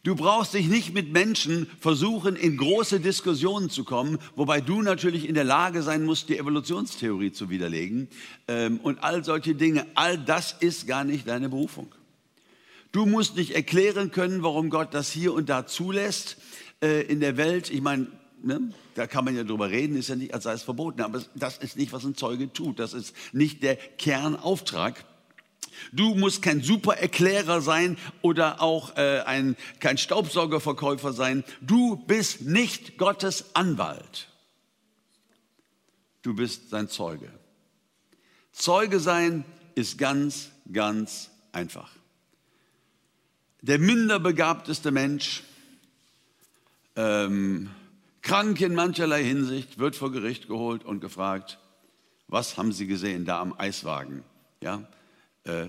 Du 0.03 0.17
brauchst 0.17 0.55
dich 0.55 0.67
nicht 0.67 0.95
mit 0.95 1.13
Menschen 1.13 1.67
versuchen, 1.79 2.35
in 2.35 2.57
große 2.57 3.01
Diskussionen 3.01 3.69
zu 3.69 3.85
kommen, 3.85 4.19
wobei 4.35 4.63
du 4.63 4.81
natürlich 4.81 5.29
in 5.29 5.35
der 5.35 5.45
Lage 5.45 5.83
sein 5.83 6.05
musst, 6.05 6.31
die 6.31 6.39
Evolutionstheorie 6.39 7.33
zu 7.33 7.51
widerlegen 7.51 8.09
ähm, 8.49 8.81
und 8.83 9.03
all 9.05 9.23
solche 9.25 9.55
Dinge. 9.55 9.87
All 9.97 10.17
das 10.17 10.57
ist 10.59 10.87
gar 10.87 11.05
nicht 11.05 11.29
deine 11.29 11.51
Berufung. 11.51 11.95
Du 12.93 13.05
musst 13.05 13.37
nicht 13.37 13.51
erklären 13.51 14.11
können, 14.11 14.43
warum 14.43 14.71
Gott 14.71 14.95
das 14.95 15.13
hier 15.13 15.35
und 15.35 15.51
da 15.51 15.67
zulässt 15.67 16.39
äh, 16.83 17.03
in 17.03 17.21
der 17.21 17.37
Welt. 17.37 17.71
Ich 17.71 17.83
meine, 17.83 18.07
ne, 18.43 18.73
da 18.95 19.07
kann 19.07 19.27
man 19.27 19.37
ja 19.37 19.45
drüber 19.45 19.69
reden, 19.69 19.97
ist 19.97 20.09
ja 20.09 20.17
nicht, 20.17 20.33
als 20.33 20.45
sei 20.45 20.55
es 20.55 20.63
verboten. 20.63 21.03
Aber 21.03 21.23
das 21.35 21.59
ist 21.59 21.77
nicht, 21.77 21.93
was 21.93 22.05
ein 22.05 22.15
Zeuge 22.15 22.51
tut. 22.51 22.79
Das 22.79 22.95
ist 22.95 23.15
nicht 23.35 23.63
der 23.63 23.77
Kernauftrag. 23.77 25.05
Du 25.93 26.15
musst 26.15 26.43
kein 26.43 26.63
Supererklärer 26.63 27.61
sein 27.61 27.97
oder 28.23 28.61
auch 28.63 28.97
äh, 28.97 29.21
ein, 29.21 29.57
kein 29.79 29.99
Staubsaugerverkäufer 29.99 31.13
sein. 31.13 31.45
Du 31.61 31.97
bist 31.97 32.43
nicht 32.43 32.99
Gottes 32.99 33.55
Anwalt. 33.55 34.29
Du 36.23 36.35
bist 36.35 36.71
sein 36.71 36.89
Zeuge. 36.89 37.31
Zeuge 38.53 39.01
sein 39.01 39.45
ist 39.75 39.97
ganz, 39.97 40.51
ganz 40.71 41.31
einfach 41.53 41.91
der 43.63 43.79
minderbegabteste 43.79 44.91
Mensch, 44.91 45.43
ähm, 46.97 47.71
krank 48.23 48.61
in 48.61 48.75
mancherlei 48.75 49.23
Hinsicht, 49.23 49.79
wird 49.79 49.97
vor 49.97 50.13
Gericht 50.13 50.49
geholt 50.49 50.85
und 50.85 51.01
gefragt, 51.01 51.59
was 52.29 52.57
haben 52.57 52.73
Sie 52.73 52.87
gesehen 52.87 53.25
da 53.25 53.41
am 53.41 53.55
Eiswagen? 53.59 54.23
Ja, 54.61 54.87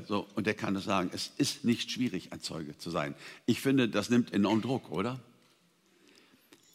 so, 0.08 0.28
und 0.36 0.48
der 0.48 0.54
kann 0.54 0.74
das 0.74 0.84
sagen. 0.84 1.10
Es 1.14 1.32
ist 1.38 1.64
nicht 1.64 1.92
schwierig, 1.92 2.34
ein 2.34 2.42
Zeuge 2.42 2.78
zu 2.78 2.90
sein. 2.90 3.16
Ich 3.46 3.62
finde, 3.62 3.88
das 3.88 4.10
nimmt 4.10 4.34
enorm 4.34 4.62
Druck, 4.62 4.92
oder? 4.92 5.20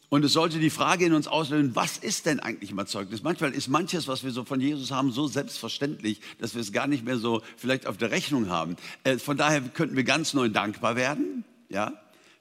Und 0.08 0.24
es 0.24 0.32
sollte 0.32 0.60
die 0.60 0.70
Frage 0.70 1.04
in 1.04 1.12
uns 1.12 1.26
auslösen, 1.26 1.74
was 1.74 1.98
ist 1.98 2.26
denn 2.26 2.38
eigentlich 2.38 2.72
mal 2.72 2.86
Zeugnis? 2.86 3.22
Manchmal 3.22 3.52
ist 3.52 3.68
manches, 3.68 4.06
was 4.06 4.22
wir 4.22 4.30
so 4.30 4.44
von 4.44 4.60
Jesus 4.60 4.92
haben, 4.92 5.10
so 5.10 5.26
selbstverständlich, 5.26 6.20
dass 6.38 6.54
wir 6.54 6.60
es 6.60 6.72
gar 6.72 6.86
nicht 6.86 7.04
mehr 7.04 7.18
so 7.18 7.42
vielleicht 7.56 7.86
auf 7.86 7.96
der 7.96 8.12
Rechnung 8.12 8.48
haben. 8.48 8.76
Äh, 9.02 9.18
von 9.18 9.36
daher 9.36 9.60
könnten 9.62 9.96
wir 9.96 10.04
ganz 10.04 10.32
neu 10.32 10.48
dankbar 10.48 10.94
werden, 10.94 11.44
ja? 11.68 11.92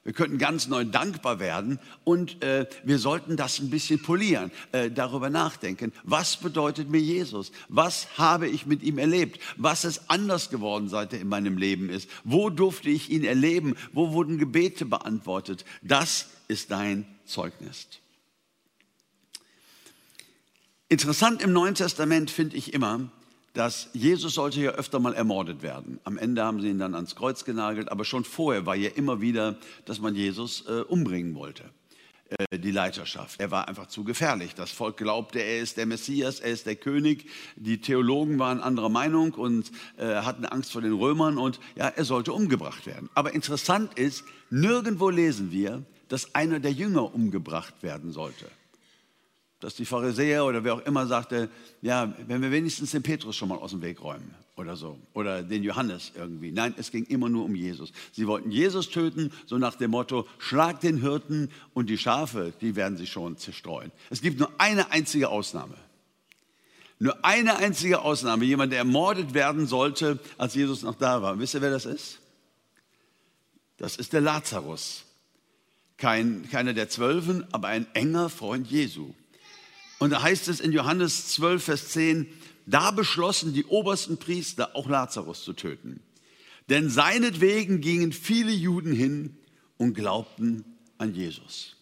Wir 0.06 0.12
könnten 0.12 0.38
ganz 0.38 0.68
neu 0.68 0.84
dankbar 0.84 1.40
werden 1.40 1.80
und 2.04 2.40
äh, 2.44 2.68
wir 2.84 3.00
sollten 3.00 3.36
das 3.36 3.58
ein 3.58 3.70
bisschen 3.70 4.00
polieren, 4.00 4.52
äh, 4.70 4.88
darüber 4.88 5.30
nachdenken. 5.30 5.92
Was 6.04 6.36
bedeutet 6.36 6.88
mir 6.88 7.00
Jesus? 7.00 7.50
Was 7.68 8.16
habe 8.16 8.46
ich 8.46 8.66
mit 8.66 8.84
ihm 8.84 8.98
erlebt? 8.98 9.40
Was 9.56 9.84
ist 9.84 10.02
anders 10.06 10.48
geworden, 10.48 10.88
seit 10.88 11.12
er 11.12 11.20
in 11.20 11.26
meinem 11.26 11.58
Leben 11.58 11.90
ist? 11.90 12.08
Wo 12.22 12.50
durfte 12.50 12.88
ich 12.88 13.10
ihn 13.10 13.24
erleben? 13.24 13.74
Wo 13.92 14.12
wurden 14.12 14.38
Gebete 14.38 14.84
beantwortet? 14.84 15.64
Das 15.82 16.28
ist 16.46 16.70
dein 16.70 17.04
Zeugnis. 17.24 17.88
Interessant 20.88 21.42
im 21.42 21.52
Neuen 21.52 21.74
Testament 21.74 22.30
finde 22.30 22.56
ich 22.56 22.74
immer, 22.74 23.10
dass 23.56 23.88
Jesus 23.94 24.34
sollte 24.34 24.60
ja 24.60 24.72
öfter 24.72 25.00
mal 25.00 25.14
ermordet 25.14 25.62
werden. 25.62 25.98
Am 26.04 26.18
Ende 26.18 26.44
haben 26.44 26.60
sie 26.60 26.68
ihn 26.68 26.78
dann 26.78 26.94
ans 26.94 27.16
Kreuz 27.16 27.44
genagelt, 27.46 27.90
aber 27.90 28.04
schon 28.04 28.24
vorher 28.24 28.66
war 28.66 28.76
ja 28.76 28.90
immer 28.90 29.22
wieder, 29.22 29.56
dass 29.86 29.98
man 29.98 30.14
Jesus 30.14 30.64
äh, 30.68 30.82
umbringen 30.82 31.34
wollte, 31.34 31.64
äh, 32.28 32.58
die 32.58 32.70
Leiterschaft. 32.70 33.40
Er 33.40 33.50
war 33.50 33.66
einfach 33.66 33.86
zu 33.86 34.04
gefährlich. 34.04 34.54
Das 34.54 34.70
Volk 34.70 34.98
glaubte, 34.98 35.38
er 35.38 35.60
ist 35.60 35.78
der 35.78 35.86
Messias, 35.86 36.40
er 36.40 36.50
ist 36.50 36.66
der 36.66 36.76
König. 36.76 37.30
Die 37.56 37.80
Theologen 37.80 38.38
waren 38.38 38.60
anderer 38.60 38.90
Meinung 38.90 39.32
und 39.32 39.72
äh, 39.96 40.16
hatten 40.16 40.44
Angst 40.44 40.72
vor 40.72 40.82
den 40.82 40.92
Römern 40.92 41.38
und 41.38 41.58
ja, 41.76 41.88
er 41.88 42.04
sollte 42.04 42.34
umgebracht 42.34 42.84
werden. 42.84 43.08
Aber 43.14 43.32
interessant 43.32 43.98
ist, 43.98 44.22
nirgendwo 44.50 45.08
lesen 45.08 45.50
wir, 45.50 45.82
dass 46.08 46.34
einer 46.34 46.60
der 46.60 46.72
Jünger 46.72 47.14
umgebracht 47.14 47.82
werden 47.82 48.12
sollte. 48.12 48.50
Dass 49.60 49.74
die 49.74 49.86
Pharisäer 49.86 50.44
oder 50.44 50.64
wer 50.64 50.74
auch 50.74 50.86
immer 50.86 51.06
sagte, 51.06 51.48
ja, 51.80 52.14
wenn 52.26 52.42
wir 52.42 52.50
wenigstens 52.50 52.90
den 52.90 53.02
Petrus 53.02 53.36
schon 53.36 53.48
mal 53.48 53.58
aus 53.58 53.70
dem 53.70 53.82
Weg 53.82 54.02
räumen 54.02 54.34
oder 54.56 54.76
so. 54.76 54.98
Oder 55.14 55.42
den 55.42 55.62
Johannes 55.62 56.12
irgendwie. 56.14 56.52
Nein, 56.52 56.74
es 56.76 56.90
ging 56.90 57.04
immer 57.04 57.28
nur 57.28 57.44
um 57.44 57.54
Jesus. 57.54 57.92
Sie 58.12 58.26
wollten 58.26 58.50
Jesus 58.50 58.90
töten, 58.90 59.32
so 59.46 59.58
nach 59.58 59.76
dem 59.76 59.90
Motto, 59.90 60.26
schlag 60.38 60.80
den 60.80 61.00
Hirten 61.00 61.50
und 61.74 61.88
die 61.88 61.98
Schafe, 61.98 62.52
die 62.60 62.76
werden 62.76 62.96
sie 62.96 63.06
schon 63.06 63.36
zerstreuen. 63.36 63.92
Es 64.10 64.20
gibt 64.20 64.38
nur 64.38 64.50
eine 64.58 64.90
einzige 64.90 65.28
Ausnahme. 65.28 65.74
Nur 66.98 67.24
eine 67.24 67.56
einzige 67.56 68.00
Ausnahme. 68.00 68.44
Jemand, 68.46 68.72
der 68.72 68.78
ermordet 68.78 69.34
werden 69.34 69.66
sollte, 69.66 70.18
als 70.38 70.54
Jesus 70.54 70.82
noch 70.82 70.94
da 70.94 71.20
war. 71.20 71.38
wisst 71.38 71.54
ihr, 71.54 71.60
wer 71.60 71.70
das 71.70 71.84
ist? 71.84 72.18
Das 73.76 73.96
ist 73.96 74.14
der 74.14 74.22
Lazarus. 74.22 75.04
Kein, 75.98 76.48
keiner 76.50 76.72
der 76.72 76.88
Zwölfen, 76.88 77.44
aber 77.52 77.68
ein 77.68 77.86
enger 77.94 78.30
Freund 78.30 78.66
Jesu. 78.70 79.12
Und 79.98 80.10
da 80.10 80.22
heißt 80.22 80.48
es 80.48 80.60
in 80.60 80.72
Johannes 80.72 81.28
12, 81.28 81.64
Vers 81.64 81.88
10, 81.88 82.26
da 82.66 82.90
beschlossen 82.90 83.54
die 83.54 83.64
obersten 83.64 84.18
Priester 84.18 84.74
auch 84.74 84.88
Lazarus 84.88 85.44
zu 85.44 85.52
töten. 85.52 86.00
Denn 86.68 86.90
seinetwegen 86.90 87.80
gingen 87.80 88.12
viele 88.12 88.50
Juden 88.50 88.92
hin 88.92 89.36
und 89.78 89.94
glaubten 89.94 90.64
an 90.98 91.14
Jesus. 91.14 91.76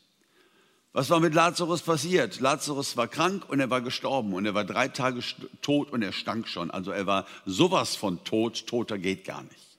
Was 0.93 1.11
war 1.11 1.19
mit 1.19 1.35
Lazarus 1.35 1.83
passiert? 1.83 2.39
Lazarus 2.39 2.97
war 2.97 3.09
krank 3.09 3.49
und 3.49 3.59
er 3.59 3.71
war 3.71 3.81
gestorben 3.81 4.33
und 4.33 4.47
er 4.47 4.55
war 4.55 4.65
drei 4.65 4.87
Tage 4.87 5.21
tot 5.61 5.91
und 5.91 6.03
er 6.03 6.13
stank 6.13 6.47
schon. 6.47 6.71
Also 6.71 6.93
er 6.93 7.07
war 7.07 7.27
sowas 7.47 7.97
von 7.97 8.23
tot, 8.23 8.67
toter 8.69 8.99
geht 8.99 9.25
gar 9.25 9.43
nicht. 9.43 9.79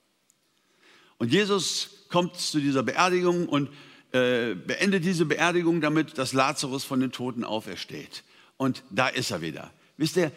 Und 1.16 1.32
Jesus 1.32 2.04
kommt 2.10 2.36
zu 2.36 2.60
dieser 2.60 2.82
Beerdigung 2.82 3.48
und 3.48 3.70
äh, 4.16 4.54
beendet 4.54 5.04
diese 5.04 5.26
Beerdigung 5.26 5.80
damit, 5.80 6.18
dass 6.18 6.32
Lazarus 6.32 6.84
von 6.84 7.00
den 7.00 7.12
Toten 7.12 7.44
aufersteht. 7.44 8.24
Und 8.56 8.82
da 8.90 9.08
ist 9.08 9.30
er 9.30 9.42
wieder. 9.42 9.70
Wisst 9.96 10.16
ihr, 10.16 10.32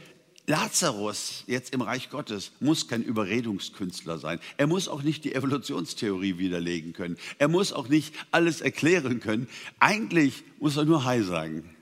Lazarus 0.47 1.43
jetzt 1.47 1.73
im 1.73 1.81
Reich 1.81 2.09
Gottes 2.09 2.51
muss 2.59 2.87
kein 2.87 3.03
Überredungskünstler 3.03 4.17
sein. 4.17 4.39
Er 4.57 4.67
muss 4.67 4.87
auch 4.87 5.03
nicht 5.03 5.23
die 5.23 5.35
Evolutionstheorie 5.35 6.39
widerlegen 6.39 6.93
können. 6.93 7.17
Er 7.37 7.47
muss 7.47 7.71
auch 7.71 7.87
nicht 7.87 8.13
alles 8.31 8.59
erklären 8.59 9.19
können. 9.19 9.47
Eigentlich 9.79 10.43
muss 10.59 10.75
er 10.75 10.85
nur 10.85 11.05
Hi 11.05 11.21
sagen. 11.23 11.75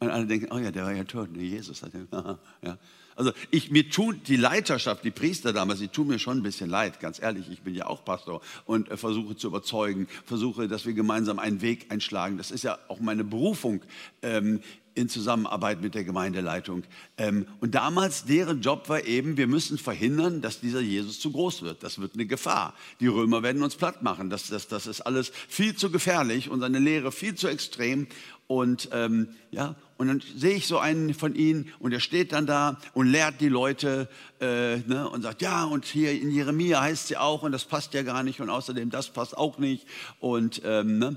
Und 0.00 0.10
alle 0.10 0.26
denken, 0.26 0.48
oh 0.50 0.58
ja, 0.58 0.72
der 0.72 0.84
war 0.84 0.92
ja 0.92 1.04
tot. 1.04 1.28
Jesus 1.36 1.82
hat 1.82 1.92
ja. 1.94 2.38
ja. 2.62 2.78
Also 3.16 3.32
ich, 3.50 3.70
mir 3.70 3.88
tut 3.88 4.28
die 4.28 4.36
Leiterschaft, 4.36 5.04
die 5.04 5.10
Priester 5.10 5.52
damals, 5.52 5.80
die 5.80 5.88
tun 5.88 6.08
mir 6.08 6.18
schon 6.18 6.38
ein 6.38 6.42
bisschen 6.42 6.70
leid, 6.70 7.00
ganz 7.00 7.20
ehrlich. 7.20 7.50
Ich 7.50 7.62
bin 7.62 7.74
ja 7.74 7.86
auch 7.86 8.04
Pastor 8.04 8.40
und 8.64 8.90
äh, 8.90 8.96
versuche 8.96 9.36
zu 9.36 9.48
überzeugen, 9.48 10.08
versuche, 10.24 10.68
dass 10.68 10.86
wir 10.86 10.94
gemeinsam 10.94 11.38
einen 11.38 11.60
Weg 11.60 11.86
einschlagen. 11.90 12.38
Das 12.38 12.50
ist 12.50 12.64
ja 12.64 12.78
auch 12.88 13.00
meine 13.00 13.24
Berufung. 13.24 13.82
Ähm, 14.22 14.60
in 14.94 15.08
Zusammenarbeit 15.08 15.80
mit 15.80 15.94
der 15.94 16.04
Gemeindeleitung. 16.04 16.84
Ähm, 17.16 17.46
und 17.60 17.74
damals, 17.74 18.24
deren 18.24 18.60
Job 18.60 18.88
war 18.88 19.04
eben, 19.04 19.36
wir 19.36 19.46
müssen 19.46 19.78
verhindern, 19.78 20.42
dass 20.42 20.60
dieser 20.60 20.80
Jesus 20.80 21.20
zu 21.20 21.32
groß 21.32 21.62
wird. 21.62 21.82
Das 21.82 21.98
wird 21.98 22.14
eine 22.14 22.26
Gefahr. 22.26 22.74
Die 23.00 23.06
Römer 23.06 23.42
werden 23.42 23.62
uns 23.62 23.76
platt 23.76 24.02
machen. 24.02 24.30
Das, 24.30 24.48
das, 24.48 24.68
das 24.68 24.86
ist 24.86 25.00
alles 25.00 25.32
viel 25.48 25.74
zu 25.74 25.90
gefährlich 25.90 26.50
und 26.50 26.60
seine 26.60 26.78
Lehre 26.78 27.12
viel 27.12 27.34
zu 27.34 27.48
extrem. 27.48 28.06
Und 28.46 28.90
ähm, 28.92 29.28
ja, 29.50 29.76
und 29.96 30.08
dann 30.08 30.22
sehe 30.36 30.54
ich 30.54 30.66
so 30.66 30.78
einen 30.78 31.14
von 31.14 31.34
ihnen 31.34 31.72
und 31.78 31.92
er 31.92 32.00
steht 32.00 32.32
dann 32.32 32.46
da 32.46 32.78
und 32.92 33.06
lehrt 33.06 33.40
die 33.40 33.48
Leute 33.48 34.08
äh, 34.40 34.78
ne, 34.78 35.08
und 35.08 35.22
sagt, 35.22 35.42
ja, 35.42 35.64
und 35.64 35.84
hier 35.84 36.12
in 36.12 36.30
Jeremia 36.30 36.80
heißt 36.80 37.08
sie 37.08 37.16
auch 37.16 37.42
und 37.42 37.52
das 37.52 37.64
passt 37.64 37.94
ja 37.94 38.02
gar 38.02 38.22
nicht 38.22 38.40
und 38.40 38.50
außerdem 38.50 38.90
das 38.90 39.10
passt 39.10 39.36
auch 39.36 39.58
nicht. 39.58 39.86
Und 40.18 40.60
ähm, 40.64 40.98
ne, 40.98 41.16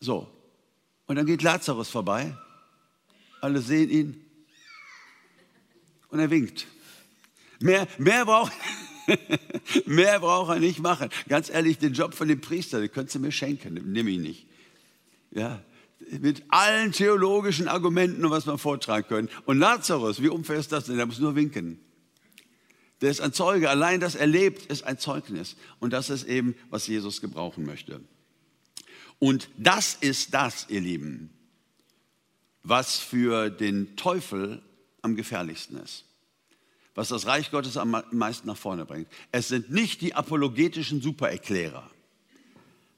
so. 0.00 0.28
Und 1.06 1.16
dann 1.16 1.26
geht 1.26 1.42
Lazarus 1.42 1.90
vorbei, 1.90 2.36
alle 3.40 3.60
sehen 3.60 3.90
ihn 3.90 4.24
und 6.08 6.18
er 6.18 6.30
winkt. 6.30 6.66
Mehr, 7.60 7.86
mehr 7.98 8.24
braucht 8.24 8.52
Mehr 9.86 10.20
braucht 10.20 10.50
er 10.50 10.60
nicht 10.60 10.80
machen. 10.80 11.08
Ganz 11.28 11.50
ehrlich, 11.50 11.78
den 11.78 11.92
Job 11.92 12.14
von 12.14 12.28
dem 12.28 12.40
Priester, 12.40 12.80
den 12.80 12.90
könntest 12.90 13.16
du 13.16 13.20
mir 13.20 13.32
schenken, 13.32 13.74
nehme 13.92 14.10
ich 14.10 14.18
nicht. 14.18 14.46
Ja, 15.30 15.62
mit 16.20 16.44
allen 16.48 16.92
theologischen 16.92 17.68
Argumenten 17.68 18.28
was 18.30 18.46
wir 18.46 18.58
vortragen 18.58 19.06
können. 19.06 19.28
Und 19.46 19.58
Lazarus, 19.58 20.22
wie 20.22 20.28
unfair 20.28 20.58
ist 20.58 20.72
das 20.72 20.84
denn? 20.84 20.96
Der 20.96 21.06
muss 21.06 21.18
nur 21.18 21.34
winken. 21.34 21.80
Der 23.00 23.10
ist 23.10 23.20
ein 23.20 23.32
Zeuge. 23.32 23.70
Allein 23.70 24.00
das 24.00 24.14
erlebt 24.14 24.66
ist 24.66 24.84
ein 24.84 24.98
Zeugnis. 24.98 25.56
Und 25.78 25.92
das 25.92 26.10
ist 26.10 26.24
eben, 26.24 26.54
was 26.70 26.86
Jesus 26.86 27.20
gebrauchen 27.20 27.64
möchte. 27.64 28.00
Und 29.18 29.48
das 29.56 29.96
ist 30.00 30.34
das, 30.34 30.66
ihr 30.68 30.80
Lieben, 30.80 31.30
was 32.62 32.98
für 32.98 33.50
den 33.50 33.96
Teufel 33.96 34.62
am 35.02 35.16
gefährlichsten 35.16 35.76
ist. 35.78 36.04
Was 36.94 37.08
das 37.08 37.26
Reich 37.26 37.50
Gottes 37.50 37.76
am 37.76 38.02
meisten 38.10 38.48
nach 38.48 38.56
vorne 38.56 38.84
bringt. 38.84 39.08
Es 39.30 39.48
sind 39.48 39.70
nicht 39.70 40.00
die 40.00 40.14
apologetischen 40.14 41.00
Supererklärer. 41.00 41.88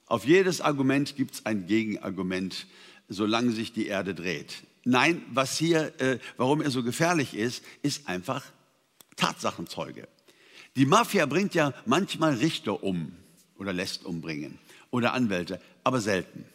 Auf 0.07 0.25
jedes 0.25 0.61
Argument 0.61 1.15
gibt 1.17 1.35
es 1.35 1.47
ein 1.47 1.67
Gegenargument, 1.67 2.67
solange 3.11 3.51
sich 3.51 3.73
die 3.73 3.87
Erde 3.87 4.15
dreht. 4.15 4.63
Nein, 4.85 5.23
was 5.31 5.59
hier, 5.59 6.01
äh, 6.01 6.19
warum 6.39 6.63
er 6.63 6.71
so 6.71 6.83
gefährlich 6.83 7.35
ist, 7.35 7.63
ist 7.83 8.09
einfach 8.09 8.45
Tatsachenzeuge. 9.17 10.09
Die 10.77 10.87
Mafia 10.87 11.27
bringt 11.27 11.55
ja 11.55 11.75
manchmal 11.85 12.35
Richter 12.35 12.83
um 12.83 13.13
oder 13.59 13.73
lässt 13.73 14.07
umbringen 14.07 14.59
oder 14.91 15.13
Anwälte, 15.13 15.61
aber 15.85 16.01
selten. 16.01 16.47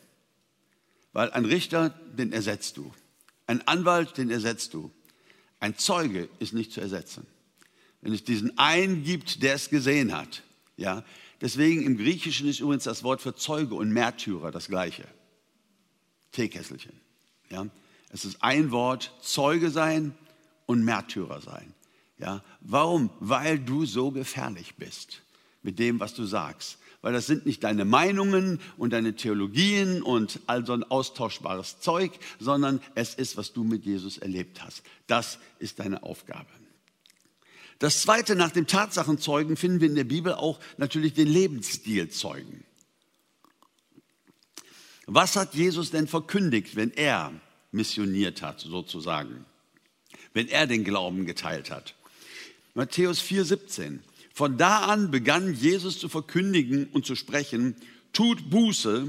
Weil 1.14 1.30
ein 1.32 1.46
Richter, 1.46 1.90
den 2.18 2.32
ersetzt 2.32 2.78
du. 2.78 2.92
Ein 3.46 3.68
Anwalt, 3.68 4.18
den 4.18 4.32
ersetzt 4.32 4.74
du. 4.74 4.92
Ein 5.60 5.78
Zeuge 5.78 6.30
ist 6.40 6.54
nicht 6.54 6.72
zu 6.72 6.82
ersetzen. 6.82 7.28
Wenn 8.02 8.14
es 8.14 8.24
diesen 8.24 8.58
einen 8.58 9.04
gibt, 9.04 9.44
der 9.44 9.56
es 9.56 9.70
gesehen 9.70 10.16
hat. 10.16 10.44
Ja, 10.78 11.04
deswegen 11.42 11.84
im 11.84 11.98
Griechischen 11.98 12.48
ist 12.48 12.60
übrigens 12.60 12.84
das 12.86 13.04
Wort 13.04 13.22
für 13.22 13.36
Zeuge 13.36 13.76
und 13.76 13.92
Märtyrer 13.92 14.52
das 14.52 14.68
gleiche. 14.68 15.06
Teekesselchen. 16.36 16.94
Ja, 17.50 17.66
es 18.10 18.26
ist 18.26 18.44
ein 18.44 18.72
Wort, 18.72 19.14
Zeuge 19.22 19.70
sein 19.72 20.14
und 20.66 20.84
Märtyrer 20.84 21.42
sein. 21.42 21.74
Ja, 22.18 22.44
warum? 22.62 23.10
Weil 23.20 23.60
du 23.60 23.86
so 23.86 24.12
gefährlich 24.12 24.76
bist 24.76 25.22
mit 25.64 25.80
dem, 25.80 26.00
was 26.00 26.14
du 26.14 26.26
sagst. 26.26 26.78
Weil 27.02 27.14
das 27.14 27.28
sind 27.28 27.46
nicht 27.46 27.64
deine 27.64 27.86
Meinungen 27.86 28.60
und 28.78 28.94
deine 28.94 29.16
Theologien 29.16 30.02
und 30.02 30.40
all 30.48 30.66
so 30.66 30.74
ein 30.74 30.84
austauschbares 30.84 31.80
Zeug, 31.80 32.12
sondern 32.40 32.82
es 32.96 33.14
ist, 33.14 33.38
was 33.38 33.54
du 33.54 33.64
mit 33.64 33.86
Jesus 33.86 34.18
erlebt 34.18 34.64
hast. 34.64 34.82
Das 35.08 35.38
ist 35.60 35.80
deine 35.80 36.04
Aufgabe. 36.04 36.50
Das 37.80 38.02
zweite 38.02 38.36
nach 38.36 38.52
dem 38.52 38.68
Tatsachenzeugen 38.68 39.58
finden 39.58 39.82
wir 39.82 39.90
in 39.90 39.96
der 39.96 40.06
Bibel 40.06 40.34
auch 40.34 40.60
natürlich 40.78 41.14
den 41.14 41.28
Lebensstilzeugen. 41.28 42.64
Was 45.08 45.36
hat 45.36 45.54
Jesus 45.54 45.92
denn 45.92 46.08
verkündigt, 46.08 46.76
wenn 46.76 46.92
er 46.92 47.32
missioniert 47.72 48.42
hat, 48.42 48.62
sozusagen? 48.62 49.46
Wenn 50.34 50.48
er 50.48 50.68
den 50.68 50.84
Glauben 50.84 51.26
geteilt 51.26 51.70
hat? 51.70 51.96
Matthäus 52.74 53.22
4,17. 53.22 54.00
Von 54.34 54.58
da 54.58 54.80
an 54.80 55.12
begann 55.12 55.54
Jesus 55.54 56.00
zu 56.00 56.10
verkündigen 56.10 56.88
und 56.88 57.06
zu 57.06 57.16
sprechen, 57.16 57.76
tut 58.14 58.50
Buße, 58.50 59.08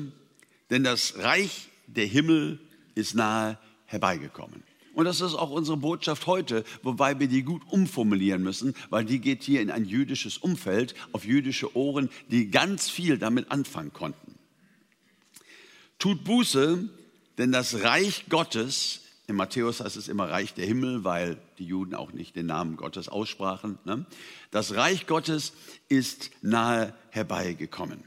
denn 0.70 0.84
das 0.84 1.18
Reich 1.18 1.68
der 1.86 2.06
Himmel 2.06 2.60
ist 2.94 3.14
nahe 3.14 3.58
herbeigekommen. 3.86 4.62
Und 4.94 5.04
das 5.04 5.20
ist 5.20 5.34
auch 5.34 5.50
unsere 5.50 5.76
Botschaft 5.76 6.26
heute, 6.26 6.64
wobei 6.82 7.20
wir 7.20 7.28
die 7.28 7.42
gut 7.42 7.62
umformulieren 7.68 8.42
müssen, 8.42 8.74
weil 8.88 9.04
die 9.04 9.20
geht 9.20 9.42
hier 9.42 9.60
in 9.60 9.70
ein 9.70 9.84
jüdisches 9.84 10.38
Umfeld, 10.38 10.94
auf 11.12 11.24
jüdische 11.24 11.76
Ohren, 11.76 12.08
die 12.30 12.50
ganz 12.50 12.88
viel 12.88 13.18
damit 13.18 13.50
anfangen 13.50 13.92
konnten. 13.92 14.25
Tut 15.98 16.24
Buße, 16.24 16.88
denn 17.38 17.52
das 17.52 17.82
Reich 17.82 18.26
Gottes, 18.28 19.00
in 19.26 19.36
Matthäus 19.36 19.80
heißt 19.80 19.96
es 19.96 20.08
immer 20.08 20.28
Reich 20.28 20.54
der 20.54 20.66
Himmel, 20.66 21.04
weil 21.04 21.38
die 21.58 21.66
Juden 21.66 21.94
auch 21.94 22.12
nicht 22.12 22.36
den 22.36 22.46
Namen 22.46 22.76
Gottes 22.76 23.08
aussprachen. 23.08 23.78
Ne? 23.84 24.06
Das 24.50 24.74
Reich 24.74 25.06
Gottes 25.06 25.52
ist 25.88 26.30
nahe 26.42 26.94
herbeigekommen. 27.10 28.04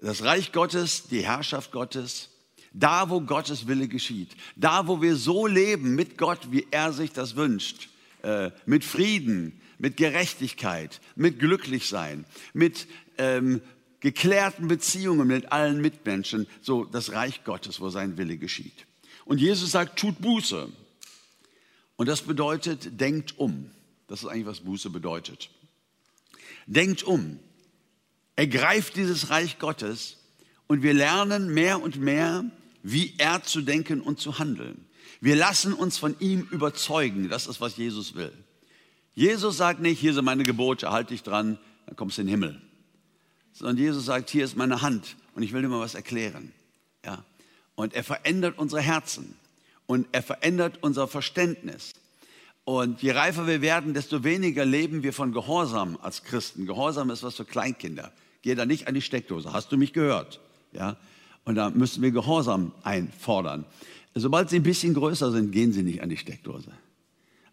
Das 0.00 0.22
Reich 0.22 0.52
Gottes, 0.52 1.08
die 1.08 1.24
Herrschaft 1.24 1.72
Gottes, 1.72 2.30
da 2.72 3.08
wo 3.08 3.20
Gottes 3.20 3.66
Wille 3.66 3.88
geschieht, 3.88 4.36
da 4.56 4.86
wo 4.86 5.00
wir 5.00 5.16
so 5.16 5.46
leben 5.46 5.94
mit 5.94 6.18
Gott, 6.18 6.50
wie 6.50 6.66
er 6.70 6.92
sich 6.92 7.12
das 7.12 7.36
wünscht, 7.36 7.88
äh, 8.22 8.50
mit 8.66 8.84
Frieden, 8.84 9.60
mit 9.78 9.96
Gerechtigkeit, 9.96 11.00
mit 11.14 11.38
Glücklichsein, 11.38 12.24
mit 12.52 12.86
ähm, 13.18 13.60
geklärten 14.04 14.68
Beziehungen 14.68 15.26
mit 15.26 15.50
allen 15.50 15.80
Mitmenschen, 15.80 16.46
so 16.60 16.84
das 16.84 17.12
Reich 17.12 17.42
Gottes, 17.42 17.80
wo 17.80 17.88
sein 17.88 18.18
Wille 18.18 18.36
geschieht. 18.36 18.84
Und 19.24 19.40
Jesus 19.40 19.70
sagt, 19.70 19.98
tut 19.98 20.20
Buße. 20.20 20.68
Und 21.96 22.06
das 22.06 22.20
bedeutet, 22.20 23.00
denkt 23.00 23.38
um. 23.38 23.70
Das 24.06 24.22
ist 24.22 24.28
eigentlich, 24.28 24.44
was 24.44 24.60
Buße 24.60 24.90
bedeutet. 24.90 25.48
Denkt 26.66 27.02
um. 27.02 27.38
Ergreift 28.36 28.96
dieses 28.96 29.30
Reich 29.30 29.58
Gottes 29.58 30.18
und 30.66 30.82
wir 30.82 30.92
lernen 30.92 31.54
mehr 31.54 31.80
und 31.80 31.96
mehr, 31.96 32.44
wie 32.82 33.14
er 33.16 33.42
zu 33.42 33.62
denken 33.62 34.02
und 34.02 34.20
zu 34.20 34.38
handeln. 34.38 34.84
Wir 35.22 35.34
lassen 35.34 35.72
uns 35.72 35.96
von 35.96 36.14
ihm 36.20 36.46
überzeugen. 36.50 37.30
Das 37.30 37.46
ist, 37.46 37.62
was 37.62 37.78
Jesus 37.78 38.14
will. 38.14 38.32
Jesus 39.14 39.56
sagt 39.56 39.80
nicht, 39.80 39.98
hier 39.98 40.12
sind 40.12 40.26
meine 40.26 40.42
Gebote, 40.42 40.90
halte 40.90 41.14
dich 41.14 41.22
dran, 41.22 41.58
dann 41.86 41.96
kommst 41.96 42.18
du 42.18 42.20
in 42.20 42.26
den 42.26 42.32
Himmel 42.32 42.60
sondern 43.54 43.78
Jesus 43.78 44.04
sagt, 44.04 44.28
hier 44.28 44.44
ist 44.44 44.56
meine 44.56 44.82
Hand 44.82 45.16
und 45.34 45.42
ich 45.42 45.52
will 45.52 45.62
dir 45.62 45.68
mal 45.68 45.80
was 45.80 45.94
erklären. 45.94 46.52
Ja? 47.04 47.24
Und 47.76 47.94
er 47.94 48.04
verändert 48.04 48.58
unsere 48.58 48.82
Herzen 48.82 49.36
und 49.86 50.06
er 50.12 50.22
verändert 50.22 50.78
unser 50.82 51.08
Verständnis. 51.08 51.92
Und 52.64 53.02
je 53.02 53.12
reifer 53.12 53.46
wir 53.46 53.60
werden, 53.60 53.94
desto 53.94 54.24
weniger 54.24 54.64
leben 54.64 55.02
wir 55.02 55.12
von 55.12 55.32
Gehorsam 55.32 55.98
als 56.02 56.22
Christen. 56.24 56.66
Gehorsam 56.66 57.10
ist 57.10 57.22
was 57.22 57.36
für 57.36 57.44
Kleinkinder. 57.44 58.12
Geh 58.42 58.54
da 58.54 58.66
nicht 58.66 58.88
an 58.88 58.94
die 58.94 59.02
Steckdose. 59.02 59.52
Hast 59.52 59.70
du 59.70 59.76
mich 59.76 59.92
gehört? 59.92 60.40
Ja? 60.72 60.96
Und 61.44 61.54
da 61.56 61.70
müssen 61.70 62.02
wir 62.02 62.10
Gehorsam 62.10 62.72
einfordern. 62.82 63.64
Sobald 64.14 64.48
sie 64.50 64.56
ein 64.56 64.62
bisschen 64.62 64.94
größer 64.94 65.30
sind, 65.32 65.52
gehen 65.52 65.72
sie 65.72 65.82
nicht 65.82 66.02
an 66.02 66.08
die 66.08 66.16
Steckdose. 66.16 66.70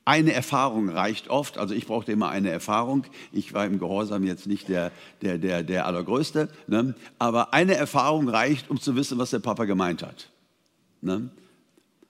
Eine 0.04 0.34
Erfahrung 0.34 0.90
reicht 0.90 1.30
oft, 1.30 1.60
also 1.60 1.76
ich 1.76 1.86
brauchte 1.86 2.12
immer 2.12 2.30
eine 2.30 2.50
Erfahrung. 2.50 3.06
Ich 3.32 3.54
war 3.54 3.66
im 3.66 3.78
Gehorsam 3.78 4.24
jetzt 4.24 4.48
nicht 4.48 4.68
der, 4.68 4.92
der, 5.22 5.38
der, 5.38 5.62
der 5.62 5.86
Allergrößte, 5.86 6.50
ne? 6.68 6.96
aber 7.20 7.54
eine 7.54 7.76
Erfahrung 7.76 8.28
reicht, 8.28 8.70
um 8.72 8.80
zu 8.80 8.96
wissen, 8.96 9.20
was 9.20 9.30
der 9.30 9.40
Papa 9.40 9.66
gemeint 9.66 10.02
hat. 10.02 10.30
Ne? 11.02 11.30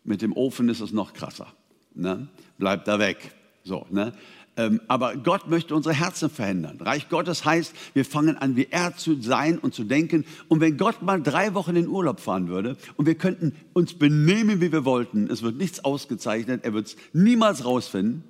Mit 0.06 0.22
dem 0.22 0.32
Ofen 0.34 0.70
ist 0.70 0.80
es 0.80 0.94
noch 0.94 1.14
krasser. 1.14 1.48
Ne? 1.94 2.28
Bleibt 2.58 2.88
da 2.88 2.98
weg. 2.98 3.34
So, 3.64 3.86
ne? 3.90 4.14
Ähm, 4.58 4.82
aber 4.88 5.16
Gott 5.16 5.50
möchte 5.50 5.74
unsere 5.74 5.96
Herzen 5.96 6.30
verändern. 6.30 6.78
Reich 6.82 7.08
Gottes 7.08 7.46
heißt, 7.46 7.74
wir 7.94 8.04
fangen 8.04 8.38
an, 8.38 8.58
wie 8.58 8.68
er 8.70 8.98
zu 8.98 9.22
sein 9.22 9.58
und 9.58 9.74
zu 9.74 9.86
denken. 9.86 10.26
Und 10.50 10.60
wenn 10.60 10.78
Gott 10.78 11.02
mal 11.02 11.22
drei 11.22 11.54
Wochen 11.54 11.76
in 11.78 11.88
Urlaub 11.88 12.20
fahren 12.20 12.50
würde 12.50 12.76
und 12.98 13.06
wir 13.06 13.16
könnten 13.16 13.56
uns 13.74 13.94
benehmen, 13.94 14.60
wie 14.60 14.72
wir 14.74 14.84
wollten, 14.84 15.30
es 15.32 15.42
wird 15.42 15.56
nichts 15.58 15.86
ausgezeichnet, 15.86 16.66
er 16.66 16.74
wird 16.74 16.88
es 16.88 16.96
niemals 17.14 17.64
rausfinden, 17.64 18.24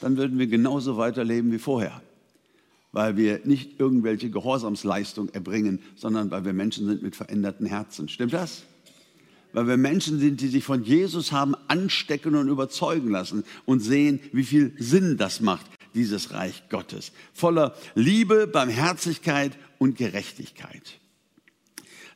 dann 0.00 0.16
würden 0.16 0.38
wir 0.38 0.46
genauso 0.46 0.96
weiterleben 0.96 1.52
wie 1.52 1.58
vorher. 1.58 2.00
Weil 2.92 3.16
wir 3.16 3.40
nicht 3.44 3.78
irgendwelche 3.78 4.30
Gehorsamsleistung 4.30 5.28
erbringen, 5.28 5.80
sondern 5.94 6.30
weil 6.30 6.44
wir 6.44 6.54
Menschen 6.54 6.86
sind 6.86 7.02
mit 7.02 7.16
veränderten 7.16 7.66
Herzen. 7.66 8.08
Stimmt 8.08 8.32
das? 8.32 8.64
Weil 9.52 9.66
wir 9.66 9.76
Menschen 9.76 10.18
sind, 10.18 10.40
die 10.40 10.48
sich 10.48 10.64
von 10.64 10.84
Jesus 10.84 11.32
haben 11.32 11.54
anstecken 11.68 12.34
und 12.34 12.48
überzeugen 12.48 13.10
lassen 13.10 13.44
und 13.66 13.80
sehen, 13.80 14.20
wie 14.32 14.44
viel 14.44 14.74
Sinn 14.78 15.16
das 15.16 15.40
macht, 15.40 15.66
dieses 15.94 16.32
Reich 16.32 16.68
Gottes. 16.68 17.12
Voller 17.32 17.74
Liebe, 17.94 18.46
Barmherzigkeit 18.46 19.56
und 19.78 19.96
Gerechtigkeit. 19.96 21.00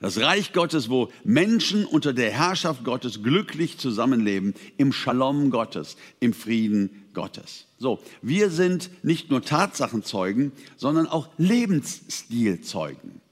Das 0.00 0.18
Reich 0.18 0.52
Gottes, 0.52 0.90
wo 0.90 1.10
Menschen 1.24 1.86
unter 1.86 2.12
der 2.12 2.30
Herrschaft 2.30 2.84
Gottes 2.84 3.22
glücklich 3.22 3.78
zusammenleben, 3.78 4.54
im 4.76 4.92
Shalom 4.92 5.50
Gottes, 5.50 5.96
im 6.20 6.34
Frieden 6.34 7.06
Gottes. 7.14 7.66
So, 7.78 8.00
wir 8.20 8.50
sind 8.50 8.90
nicht 9.02 9.30
nur 9.30 9.40
Tatsachenzeugen, 9.40 10.52
sondern 10.76 11.06
auch 11.06 11.28
Lebensstilzeugen. 11.38 13.22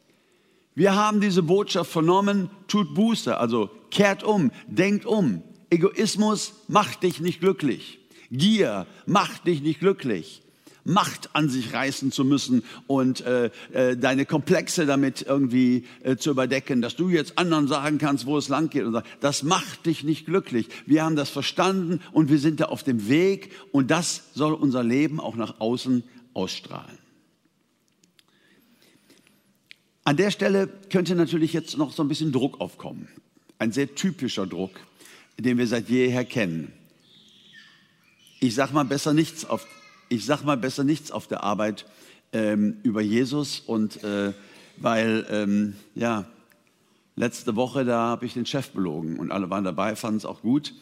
Wir 0.74 0.94
haben 0.94 1.20
diese 1.20 1.42
Botschaft 1.42 1.90
vernommen, 1.90 2.48
tut 2.66 2.94
Buße, 2.94 3.36
also 3.36 3.68
kehrt 3.90 4.24
um, 4.24 4.50
denkt 4.66 5.04
um. 5.04 5.42
Egoismus 5.68 6.54
macht 6.68 7.02
dich 7.02 7.20
nicht 7.20 7.40
glücklich. 7.40 7.98
Gier 8.30 8.86
macht 9.04 9.46
dich 9.46 9.60
nicht 9.60 9.80
glücklich. 9.80 10.42
Macht 10.84 11.30
an 11.34 11.48
sich 11.48 11.74
reißen 11.74 12.10
zu 12.10 12.24
müssen 12.24 12.64
und 12.86 13.20
äh, 13.20 13.50
äh, 13.72 13.96
deine 13.96 14.26
Komplexe 14.26 14.84
damit 14.84 15.22
irgendwie 15.22 15.84
äh, 16.02 16.16
zu 16.16 16.30
überdecken, 16.30 16.82
dass 16.82 16.96
du 16.96 17.08
jetzt 17.08 17.38
anderen 17.38 17.68
sagen 17.68 17.98
kannst, 17.98 18.26
wo 18.26 18.36
es 18.36 18.48
lang 18.48 18.68
geht. 18.68 18.84
Und 18.84 18.94
so. 18.94 19.02
Das 19.20 19.44
macht 19.44 19.86
dich 19.86 20.02
nicht 20.02 20.26
glücklich. 20.26 20.68
Wir 20.86 21.04
haben 21.04 21.14
das 21.14 21.30
verstanden 21.30 22.00
und 22.10 22.30
wir 22.30 22.38
sind 22.38 22.58
da 22.58 22.64
auf 22.64 22.82
dem 22.82 23.08
Weg 23.08 23.52
und 23.70 23.92
das 23.92 24.24
soll 24.34 24.54
unser 24.54 24.82
Leben 24.82 25.20
auch 25.20 25.36
nach 25.36 25.60
außen 25.60 26.02
ausstrahlen. 26.34 27.01
An 30.04 30.16
der 30.16 30.30
Stelle 30.30 30.68
könnte 30.90 31.14
natürlich 31.14 31.52
jetzt 31.52 31.78
noch 31.78 31.92
so 31.92 32.02
ein 32.02 32.08
bisschen 32.08 32.32
Druck 32.32 32.60
aufkommen. 32.60 33.08
Ein 33.58 33.72
sehr 33.72 33.94
typischer 33.94 34.46
Druck, 34.46 34.72
den 35.38 35.58
wir 35.58 35.66
seit 35.66 35.88
jeher 35.88 36.24
kennen. 36.24 36.72
Ich 38.40 38.54
sag 38.54 38.72
mal 38.72 38.84
besser 38.84 39.14
nichts 39.14 39.44
auf 39.44 39.66
ich 40.12 40.26
sage 40.26 40.44
mal 40.44 40.58
besser 40.58 40.84
nichts 40.84 41.10
auf 41.10 41.26
der 41.26 41.42
Arbeit 41.42 41.86
ähm, 42.34 42.76
über 42.82 43.00
Jesus 43.00 43.60
und 43.60 44.04
äh, 44.04 44.34
weil, 44.76 45.26
ähm, 45.30 45.74
ja, 45.94 46.26
letzte 47.16 47.56
Woche, 47.56 47.86
da 47.86 48.08
habe 48.08 48.26
ich 48.26 48.34
den 48.34 48.44
Chef 48.44 48.70
belogen 48.72 49.18
und 49.18 49.30
alle 49.32 49.48
waren 49.48 49.64
dabei, 49.64 49.96
fanden 49.96 50.18
es 50.18 50.26
auch 50.26 50.42
gut, 50.42 50.74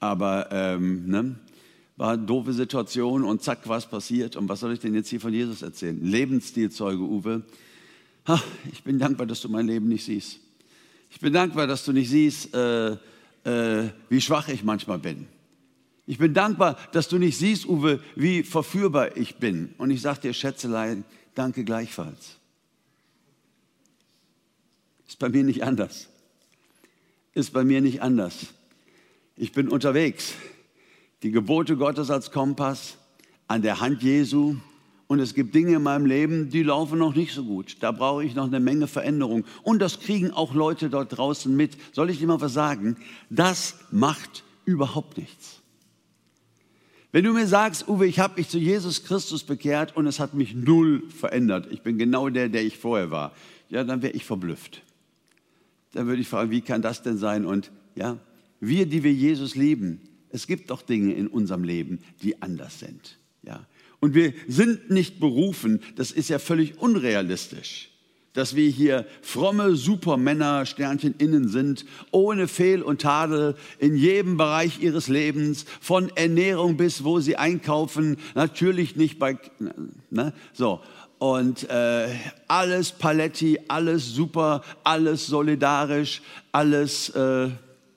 aber 0.00 0.48
ähm, 0.52 1.06
ne, 1.06 1.34
war 1.98 2.12
eine 2.12 2.22
doofe 2.22 2.54
Situation 2.54 3.24
und 3.24 3.42
zack, 3.42 3.60
was 3.64 3.90
passiert 3.90 4.36
und 4.36 4.48
was 4.48 4.60
soll 4.60 4.72
ich 4.72 4.80
denn 4.80 4.94
jetzt 4.94 5.10
hier 5.10 5.20
von 5.20 5.34
Jesus 5.34 5.60
erzählen? 5.60 6.02
Lebensstilzeuge, 6.02 7.02
Uwe. 7.02 7.42
Ich 8.72 8.82
bin 8.82 8.98
dankbar, 8.98 9.26
dass 9.26 9.40
du 9.40 9.48
mein 9.48 9.66
Leben 9.66 9.88
nicht 9.88 10.04
siehst. 10.04 10.40
Ich 11.10 11.20
bin 11.20 11.32
dankbar, 11.32 11.66
dass 11.66 11.84
du 11.84 11.92
nicht 11.92 12.10
siehst, 12.10 12.54
äh, 12.54 12.92
äh, 13.44 13.90
wie 14.08 14.20
schwach 14.20 14.48
ich 14.48 14.62
manchmal 14.62 14.98
bin. 14.98 15.26
Ich 16.06 16.18
bin 16.18 16.32
dankbar, 16.32 16.78
dass 16.92 17.08
du 17.08 17.18
nicht 17.18 17.36
siehst, 17.36 17.66
Uwe, 17.66 18.00
wie 18.16 18.42
verführbar 18.42 19.16
ich 19.16 19.36
bin. 19.36 19.74
Und 19.78 19.90
ich 19.90 20.00
sage 20.00 20.20
dir, 20.20 20.32
Schätzelein, 20.32 21.04
danke 21.34 21.64
gleichfalls. 21.64 22.36
Ist 25.06 25.18
bei 25.18 25.28
mir 25.28 25.44
nicht 25.44 25.62
anders. 25.62 26.08
Ist 27.34 27.52
bei 27.52 27.64
mir 27.64 27.80
nicht 27.80 28.02
anders. 28.02 28.46
Ich 29.36 29.52
bin 29.52 29.68
unterwegs. 29.68 30.34
Die 31.22 31.30
Gebote 31.30 31.76
Gottes 31.76 32.10
als 32.10 32.30
Kompass 32.30 32.96
an 33.46 33.62
der 33.62 33.80
Hand 33.80 34.02
Jesu. 34.02 34.56
Und 35.08 35.20
es 35.20 35.34
gibt 35.34 35.54
Dinge 35.54 35.76
in 35.76 35.82
meinem 35.82 36.04
Leben, 36.04 36.50
die 36.50 36.62
laufen 36.62 36.98
noch 36.98 37.14
nicht 37.14 37.32
so 37.32 37.42
gut. 37.42 37.78
Da 37.80 37.92
brauche 37.92 38.22
ich 38.22 38.34
noch 38.34 38.46
eine 38.46 38.60
Menge 38.60 38.86
Veränderung. 38.86 39.44
Und 39.62 39.80
das 39.80 40.00
kriegen 40.00 40.30
auch 40.30 40.54
Leute 40.54 40.90
dort 40.90 41.16
draußen 41.16 41.54
mit. 41.56 41.78
Soll 41.92 42.10
ich 42.10 42.18
dir 42.18 42.26
mal 42.26 42.42
was 42.42 42.52
sagen? 42.52 42.96
Das 43.30 43.76
macht 43.90 44.44
überhaupt 44.66 45.16
nichts. 45.16 45.62
Wenn 47.10 47.24
du 47.24 47.32
mir 47.32 47.46
sagst, 47.46 47.88
Uwe, 47.88 48.06
ich 48.06 48.18
habe 48.18 48.34
mich 48.36 48.50
zu 48.50 48.58
Jesus 48.58 49.02
Christus 49.02 49.44
bekehrt 49.44 49.96
und 49.96 50.06
es 50.06 50.20
hat 50.20 50.34
mich 50.34 50.54
null 50.54 51.02
verändert, 51.08 51.68
ich 51.70 51.80
bin 51.80 51.96
genau 51.96 52.28
der, 52.28 52.50
der 52.50 52.62
ich 52.62 52.76
vorher 52.76 53.10
war, 53.10 53.32
ja, 53.70 53.82
dann 53.84 54.02
wäre 54.02 54.12
ich 54.12 54.26
verblüfft. 54.26 54.82
Dann 55.92 56.06
würde 56.06 56.20
ich 56.20 56.28
fragen, 56.28 56.50
wie 56.50 56.60
kann 56.60 56.82
das 56.82 57.02
denn 57.02 57.16
sein? 57.16 57.46
Und 57.46 57.70
ja, 57.94 58.18
wir, 58.60 58.84
die 58.84 59.04
wir 59.04 59.12
Jesus 59.12 59.54
lieben, 59.54 60.02
es 60.28 60.46
gibt 60.46 60.70
doch 60.70 60.82
Dinge 60.82 61.14
in 61.14 61.28
unserem 61.28 61.64
Leben, 61.64 62.00
die 62.22 62.42
anders 62.42 62.78
sind. 62.78 63.16
Ja. 63.42 63.66
Und 64.00 64.14
wir 64.14 64.32
sind 64.46 64.90
nicht 64.90 65.20
berufen, 65.20 65.80
das 65.96 66.10
ist 66.10 66.28
ja 66.28 66.38
völlig 66.38 66.78
unrealistisch 66.78 67.90
dass 68.38 68.54
wir 68.54 68.70
hier 68.70 69.04
fromme 69.20 69.74
Supermänner, 69.74 70.64
Sternchen 70.64 71.14
innen 71.18 71.48
sind, 71.48 71.84
ohne 72.12 72.46
Fehl 72.46 72.82
und 72.82 73.00
Tadel 73.00 73.56
in 73.80 73.96
jedem 73.96 74.36
Bereich 74.36 74.80
ihres 74.80 75.08
Lebens, 75.08 75.64
von 75.80 76.12
Ernährung 76.14 76.76
bis 76.76 77.02
wo 77.02 77.18
sie 77.18 77.36
einkaufen, 77.36 78.16
natürlich 78.36 78.94
nicht 78.94 79.18
bei, 79.18 79.38
ne, 80.10 80.32
so. 80.52 80.80
Und 81.18 81.68
äh, 81.68 82.10
alles 82.46 82.92
Paletti, 82.92 83.58
alles 83.66 84.14
super, 84.14 84.62
alles 84.84 85.26
solidarisch, 85.26 86.22
alles, 86.52 87.08
äh, 87.08 87.48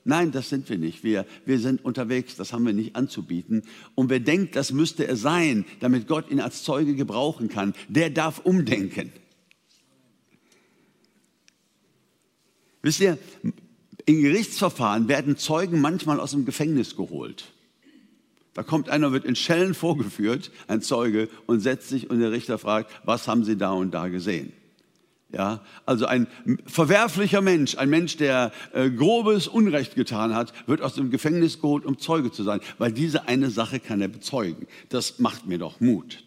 nein, 0.04 0.32
das 0.32 0.48
sind 0.48 0.68
wir 0.68 0.78
nicht. 0.78 1.04
Wir, 1.04 1.26
wir 1.44 1.58
sind 1.58 1.84
unterwegs, 1.84 2.36
das 2.36 2.52
haben 2.52 2.66
wir 2.66 2.72
nicht 2.72 2.96
anzubieten. 2.96 3.62
Und 3.94 4.10
wer 4.10 4.20
denkt, 4.20 4.56
das 4.56 4.72
müsste 4.72 5.06
er 5.06 5.16
sein, 5.16 5.64
damit 5.80 6.06
Gott 6.06 6.30
ihn 6.30 6.40
als 6.40 6.62
Zeuge 6.62 6.94
gebrauchen 6.94 7.48
kann, 7.48 7.74
der 7.88 8.10
darf 8.10 8.38
umdenken. 8.40 9.12
Wisst 12.82 13.00
ihr, 13.00 13.18
in 14.04 14.22
Gerichtsverfahren 14.22 15.08
werden 15.08 15.36
Zeugen 15.36 15.80
manchmal 15.80 16.18
aus 16.18 16.32
dem 16.32 16.44
Gefängnis 16.44 16.96
geholt. 16.96 17.52
Da 18.54 18.62
kommt 18.62 18.90
einer, 18.90 19.12
wird 19.12 19.24
in 19.24 19.36
Schellen 19.36 19.74
vorgeführt, 19.74 20.50
ein 20.66 20.82
Zeuge, 20.82 21.28
und 21.46 21.60
setzt 21.60 21.88
sich 21.88 22.10
und 22.10 22.20
der 22.20 22.32
Richter 22.32 22.58
fragt, 22.58 22.90
was 23.04 23.28
haben 23.28 23.44
Sie 23.44 23.56
da 23.56 23.72
und 23.72 23.92
da 23.92 24.08
gesehen? 24.08 24.52
Ja, 25.32 25.62
also 25.86 26.04
ein 26.04 26.26
verwerflicher 26.66 27.40
Mensch, 27.40 27.78
ein 27.78 27.88
Mensch, 27.88 28.18
der 28.18 28.52
äh, 28.74 28.90
grobes 28.90 29.48
Unrecht 29.48 29.94
getan 29.94 30.34
hat, 30.34 30.52
wird 30.66 30.82
aus 30.82 30.94
dem 30.94 31.10
Gefängnis 31.10 31.58
geholt, 31.60 31.86
um 31.86 31.98
Zeuge 31.98 32.30
zu 32.30 32.42
sein, 32.42 32.60
weil 32.76 32.92
diese 32.92 33.28
eine 33.28 33.50
Sache 33.50 33.80
kann 33.80 34.02
er 34.02 34.08
bezeugen. 34.08 34.66
Das 34.90 35.20
macht 35.20 35.46
mir 35.46 35.56
doch 35.56 35.80
Mut. 35.80 36.22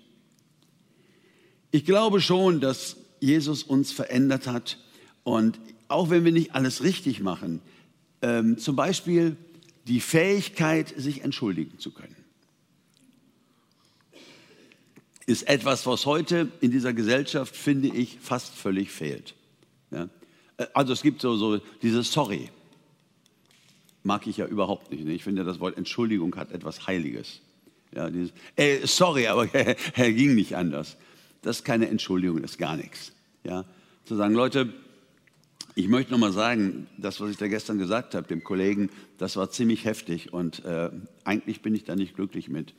Ich 1.69 1.85
glaube 1.85 2.19
schon, 2.19 2.61
dass 2.61 2.97
Jesus 3.19 3.61
uns 3.61 3.91
verändert 3.91 4.47
hat 4.47 4.79
und 5.23 5.59
auch 5.87 6.09
wenn 6.09 6.25
wir 6.25 6.31
nicht 6.31 6.55
alles 6.55 6.81
richtig 6.81 7.19
machen, 7.19 7.61
ähm, 8.23 8.57
zum 8.57 8.75
Beispiel 8.75 9.35
die 9.87 9.99
Fähigkeit, 9.99 10.93
sich 10.97 11.23
entschuldigen 11.23 11.77
zu 11.77 11.91
können, 11.91 12.14
ist 15.25 15.47
etwas, 15.47 15.85
was 15.85 16.05
heute 16.05 16.51
in 16.61 16.71
dieser 16.71 16.93
Gesellschaft, 16.93 17.55
finde 17.55 17.87
ich, 17.87 18.17
fast 18.21 18.53
völlig 18.53 18.91
fehlt. 18.91 19.35
Ja? 19.91 20.09
Äh, 20.57 20.67
also 20.73 20.93
es 20.93 21.01
gibt 21.01 21.21
so, 21.21 21.35
so 21.35 21.57
dieses 21.81 22.11
Sorry. 22.11 22.49
Mag 24.03 24.27
ich 24.27 24.37
ja 24.37 24.45
überhaupt 24.45 24.91
nicht. 24.91 25.03
Ne? 25.03 25.13
Ich 25.13 25.23
finde, 25.23 25.43
das 25.43 25.59
Wort 25.59 25.77
Entschuldigung 25.77 26.35
hat 26.35 26.51
etwas 26.51 26.85
Heiliges. 26.85 27.41
Ja, 27.93 28.09
dieses, 28.09 28.33
äh, 28.55 28.85
sorry, 28.85 29.27
aber 29.27 29.53
er 29.55 30.13
ging 30.13 30.35
nicht 30.35 30.55
anders. 30.55 30.97
Das 31.41 31.57
ist 31.57 31.63
keine 31.63 31.87
Entschuldigung, 31.89 32.41
das 32.41 32.51
ist 32.51 32.57
gar 32.57 32.75
nichts. 32.75 33.13
Ja? 33.43 33.65
Zu 34.05 34.15
sagen, 34.15 34.35
Leute, 34.35 34.73
ich 35.75 35.87
möchte 35.87 36.11
noch 36.11 36.19
mal 36.19 36.31
sagen, 36.31 36.87
das, 36.97 37.19
was 37.19 37.31
ich 37.31 37.37
da 37.37 37.47
gestern 37.47 37.77
gesagt 37.77 38.15
habe, 38.15 38.27
dem 38.27 38.43
Kollegen, 38.43 38.89
das 39.17 39.35
war 39.35 39.49
ziemlich 39.49 39.85
heftig 39.85 40.31
und 40.33 40.63
äh, 40.65 40.89
eigentlich 41.23 41.61
bin 41.61 41.73
ich 41.75 41.83
da 41.83 41.95
nicht 41.95 42.15
glücklich 42.15 42.47
mit. 42.47 42.73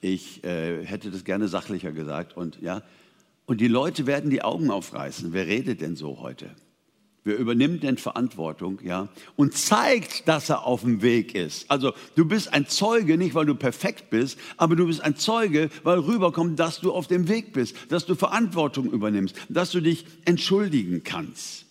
Ich 0.00 0.42
äh, 0.44 0.84
hätte 0.84 1.10
das 1.10 1.24
gerne 1.24 1.48
sachlicher 1.48 1.92
gesagt 1.92 2.36
und 2.36 2.60
ja, 2.60 2.82
und 3.46 3.60
die 3.60 3.68
Leute 3.68 4.06
werden 4.06 4.30
die 4.30 4.42
Augen 4.42 4.70
aufreißen. 4.70 5.32
Wer 5.32 5.46
redet 5.46 5.80
denn 5.80 5.96
so 5.96 6.20
heute? 6.20 6.50
Wer 7.22 7.36
übernimmt 7.36 7.82
denn 7.82 7.98
Verantwortung, 7.98 8.80
ja? 8.82 9.08
Und 9.36 9.54
zeigt, 9.54 10.26
dass 10.26 10.48
er 10.48 10.64
auf 10.64 10.82
dem 10.82 11.02
Weg 11.02 11.34
ist. 11.34 11.70
Also, 11.70 11.92
du 12.14 12.24
bist 12.24 12.52
ein 12.54 12.66
Zeuge, 12.66 13.18
nicht 13.18 13.34
weil 13.34 13.44
du 13.44 13.54
perfekt 13.54 14.08
bist, 14.08 14.38
aber 14.56 14.74
du 14.74 14.86
bist 14.86 15.02
ein 15.02 15.16
Zeuge, 15.16 15.68
weil 15.82 15.98
rüberkommt, 15.98 16.58
dass 16.58 16.80
du 16.80 16.92
auf 16.92 17.08
dem 17.08 17.28
Weg 17.28 17.52
bist, 17.52 17.76
dass 17.90 18.06
du 18.06 18.14
Verantwortung 18.14 18.90
übernimmst, 18.90 19.36
dass 19.50 19.70
du 19.70 19.80
dich 19.80 20.06
entschuldigen 20.24 21.02
kannst. 21.04 21.66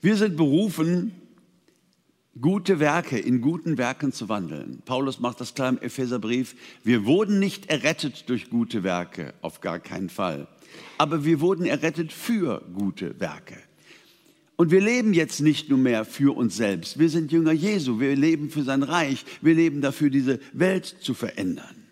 Wir 0.00 0.16
sind 0.16 0.36
berufen, 0.36 1.12
gute 2.40 2.80
Werke 2.80 3.18
in 3.18 3.40
guten 3.40 3.78
Werken 3.78 4.12
zu 4.12 4.28
wandeln. 4.28 4.82
Paulus 4.84 5.20
macht 5.20 5.40
das 5.40 5.54
klar 5.54 5.70
im 5.70 5.78
Epheserbrief. 5.78 6.54
Wir 6.84 7.04
wurden 7.04 7.38
nicht 7.38 7.70
errettet 7.70 8.28
durch 8.28 8.50
gute 8.50 8.82
Werke, 8.82 9.34
auf 9.40 9.60
gar 9.60 9.78
keinen 9.78 10.08
Fall. 10.08 10.48
Aber 10.98 11.24
wir 11.24 11.40
wurden 11.40 11.64
errettet 11.64 12.12
für 12.12 12.62
gute 12.74 13.18
Werke. 13.20 13.56
Und 14.56 14.72
wir 14.72 14.80
leben 14.80 15.14
jetzt 15.14 15.40
nicht 15.40 15.68
nur 15.68 15.78
mehr 15.78 16.04
für 16.04 16.36
uns 16.36 16.56
selbst. 16.56 16.98
Wir 16.98 17.08
sind 17.08 17.30
Jünger 17.30 17.52
Jesu. 17.52 18.00
Wir 18.00 18.16
leben 18.16 18.50
für 18.50 18.64
sein 18.64 18.82
Reich. 18.82 19.24
Wir 19.40 19.54
leben 19.54 19.80
dafür, 19.80 20.10
diese 20.10 20.40
Welt 20.52 20.84
zu 21.00 21.14
verändern. 21.14 21.86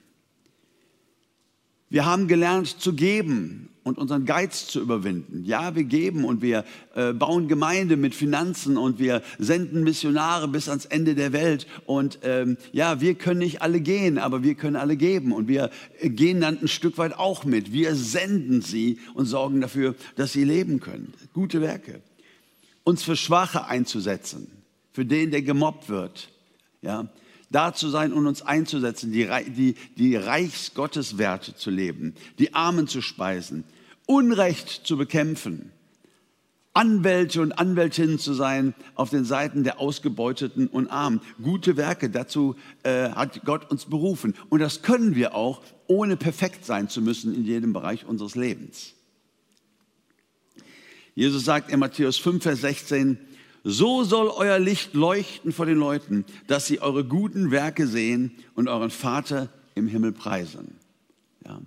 Wir 1.89 2.05
haben 2.05 2.27
gelernt 2.27 2.67
zu 2.67 2.95
geben 2.95 3.69
und 3.87 3.99
unseren 3.99 4.25
Geiz 4.25 4.67
zu 4.67 4.81
überwinden. 4.81 5.45
Ja, 5.45 5.77
wir 5.77 5.85
geben 5.85 6.25
und 6.25 6.43
wir 6.43 6.65
äh, 6.97 7.13
bauen 7.13 7.47
Gemeinde 7.47 7.97
mit 7.97 8.17
Finanzen 8.17 8.77
und 8.77 8.99
wir 8.99 9.23
senden 9.39 9.85
Missionare 9.85 10.49
bis 10.49 10.69
ans 10.69 10.87
Ende 10.87 11.15
der 11.15 11.33
Welt. 11.33 11.69
Und 11.87 12.19
ähm, 12.25 12.57
ja, 12.73 13.01
wir 13.01 13.15
können 13.15 13.39
nicht 13.39 13.63
alle 13.63 13.81
gehen, 13.81 14.19
aber 14.19 14.43
wir 14.43 14.57
können 14.57 14.75
alle 14.75 14.97
geben. 14.97 15.31
Und 15.31 15.47
wir 15.47 15.71
äh, 16.01 16.11
gehen 16.11 16.41
dann 16.41 16.59
ein 16.61 16.67
Stück 16.67 16.99
weit 16.99 17.17
auch 17.17 17.45
mit. 17.45 17.73
Wir 17.73 17.95
senden 17.95 18.61
sie 18.61 18.99
und 19.15 19.27
sorgen 19.27 19.61
dafür, 19.61 19.95
dass 20.17 20.33
sie 20.33 20.43
leben 20.43 20.81
können. 20.81 21.15
Gute 21.33 21.61
Werke. 21.61 22.03
Uns 22.83 23.05
für 23.05 23.15
Schwache 23.15 23.67
einzusetzen, 23.67 24.49
für 24.91 25.05
den, 25.05 25.31
der 25.31 25.43
gemobbt 25.43 25.89
wird. 25.89 26.31
Ja, 26.83 27.09
da 27.51 27.73
zu 27.73 27.89
sein 27.89 28.13
und 28.13 28.27
uns 28.27 28.43
einzusetzen, 28.43 29.13
die, 29.13 29.29
die, 29.57 29.77
die 29.97 30.17
Reichsgotteswerte 30.17 31.55
zu 31.55 31.71
leben, 31.71 32.17
die 32.41 32.55
Armen 32.55 32.89
zu 32.89 33.01
speisen, 33.01 33.63
Unrecht 34.07 34.87
zu 34.87 34.97
bekämpfen, 34.97 35.73
Anwälte 36.77 37.41
und 37.41 37.53
Anwältinnen 37.53 38.19
zu 38.19 38.35
sein 38.35 38.75
auf 38.95 39.09
den 39.11 39.25
Seiten 39.25 39.65
der 39.65 39.81
Ausgebeuteten 39.81 40.67
und 40.67 40.89
Armen. 40.89 41.23
Gute 41.43 41.77
Werke, 41.79 42.11
dazu 42.11 42.55
äh, 42.83 43.11
hat 43.11 43.45
Gott 43.45 43.71
uns 43.71 43.87
berufen. 43.87 44.35
Und 44.51 44.61
das 44.61 44.83
können 44.83 45.15
wir 45.15 45.35
auch 45.35 45.63
ohne 45.87 46.19
perfekt 46.19 46.67
sein 46.67 46.91
zu 46.91 47.01
müssen 47.01 47.35
in 47.35 47.45
jedem 47.45 47.73
Bereich 47.73 48.05
unseres 48.05 48.35
Lebens. 48.35 48.93
Jesus 51.15 51.47
sagt 51.47 51.73
in 51.73 51.81
Matthäus 51.81 52.19
5, 52.19 52.43
Vers 52.43 52.61
16, 52.61 53.19
so 53.65 54.05
soll 54.05 54.29
euer 54.29 54.59
Licht 54.59 54.93
leuchten 54.93 55.53
vor 55.53 55.65
den 55.65 55.79
Leuten, 55.79 56.27
dass 56.47 56.67
sie 56.67 56.81
eure 56.81 57.05
guten 57.05 57.51
Werke 57.51 57.87
sehen 57.87 58.33
und 58.55 58.69
euren 58.69 58.91
Vater 58.91 59.49
im 59.75 59.89
Himmel 59.89 60.13
preisen. 60.13 60.77
Ja, 61.45 61.61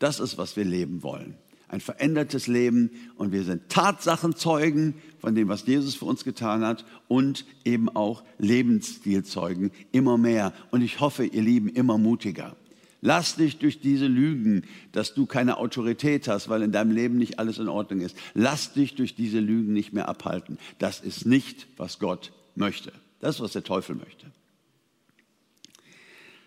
das 0.00 0.18
ist, 0.18 0.38
was 0.38 0.56
wir 0.56 0.64
leben 0.64 1.04
wollen. 1.04 1.36
Ein 1.68 1.80
verändertes 1.80 2.46
Leben 2.46 2.90
und 3.16 3.32
wir 3.32 3.42
sind 3.42 3.68
Tatsachenzeugen 3.68 4.94
von 5.18 5.34
dem, 5.34 5.48
was 5.48 5.66
Jesus 5.66 5.96
für 5.96 6.04
uns 6.04 6.22
getan 6.24 6.64
hat 6.64 6.84
und 7.08 7.44
eben 7.64 7.88
auch 7.88 8.22
Lebensstilzeugen 8.38 9.72
immer 9.90 10.16
mehr. 10.16 10.52
Und 10.70 10.82
ich 10.82 11.00
hoffe, 11.00 11.24
ihr 11.24 11.42
Lieben, 11.42 11.68
immer 11.68 11.98
mutiger. 11.98 12.56
Lass 13.00 13.36
dich 13.36 13.58
durch 13.58 13.80
diese 13.80 14.06
Lügen, 14.06 14.62
dass 14.92 15.14
du 15.14 15.26
keine 15.26 15.58
Autorität 15.58 16.28
hast, 16.28 16.48
weil 16.48 16.62
in 16.62 16.72
deinem 16.72 16.90
Leben 16.90 17.18
nicht 17.18 17.38
alles 17.38 17.58
in 17.58 17.68
Ordnung 17.68 18.00
ist. 18.00 18.16
Lass 18.34 18.72
dich 18.72 18.94
durch 18.94 19.14
diese 19.14 19.38
Lügen 19.38 19.72
nicht 19.72 19.92
mehr 19.92 20.08
abhalten. 20.08 20.58
Das 20.78 21.00
ist 21.00 21.26
nicht, 21.26 21.66
was 21.76 21.98
Gott 21.98 22.32
möchte. 22.54 22.92
Das 23.20 23.36
ist, 23.36 23.40
was 23.40 23.52
der 23.52 23.64
Teufel 23.64 23.96
möchte. 23.96 24.26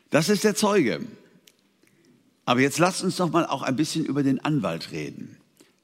Das 0.09 0.29
ist 0.29 0.43
der 0.43 0.55
Zeuge. 0.55 1.01
Aber 2.49 2.61
jetzt 2.61 2.79
lasst 2.79 3.03
uns 3.03 3.17
doch 3.17 3.31
mal 3.31 3.45
auch 3.45 3.61
ein 3.61 3.75
bisschen 3.75 4.03
über 4.03 4.23
den 4.23 4.43
Anwalt 4.43 4.91
reden. 4.91 5.37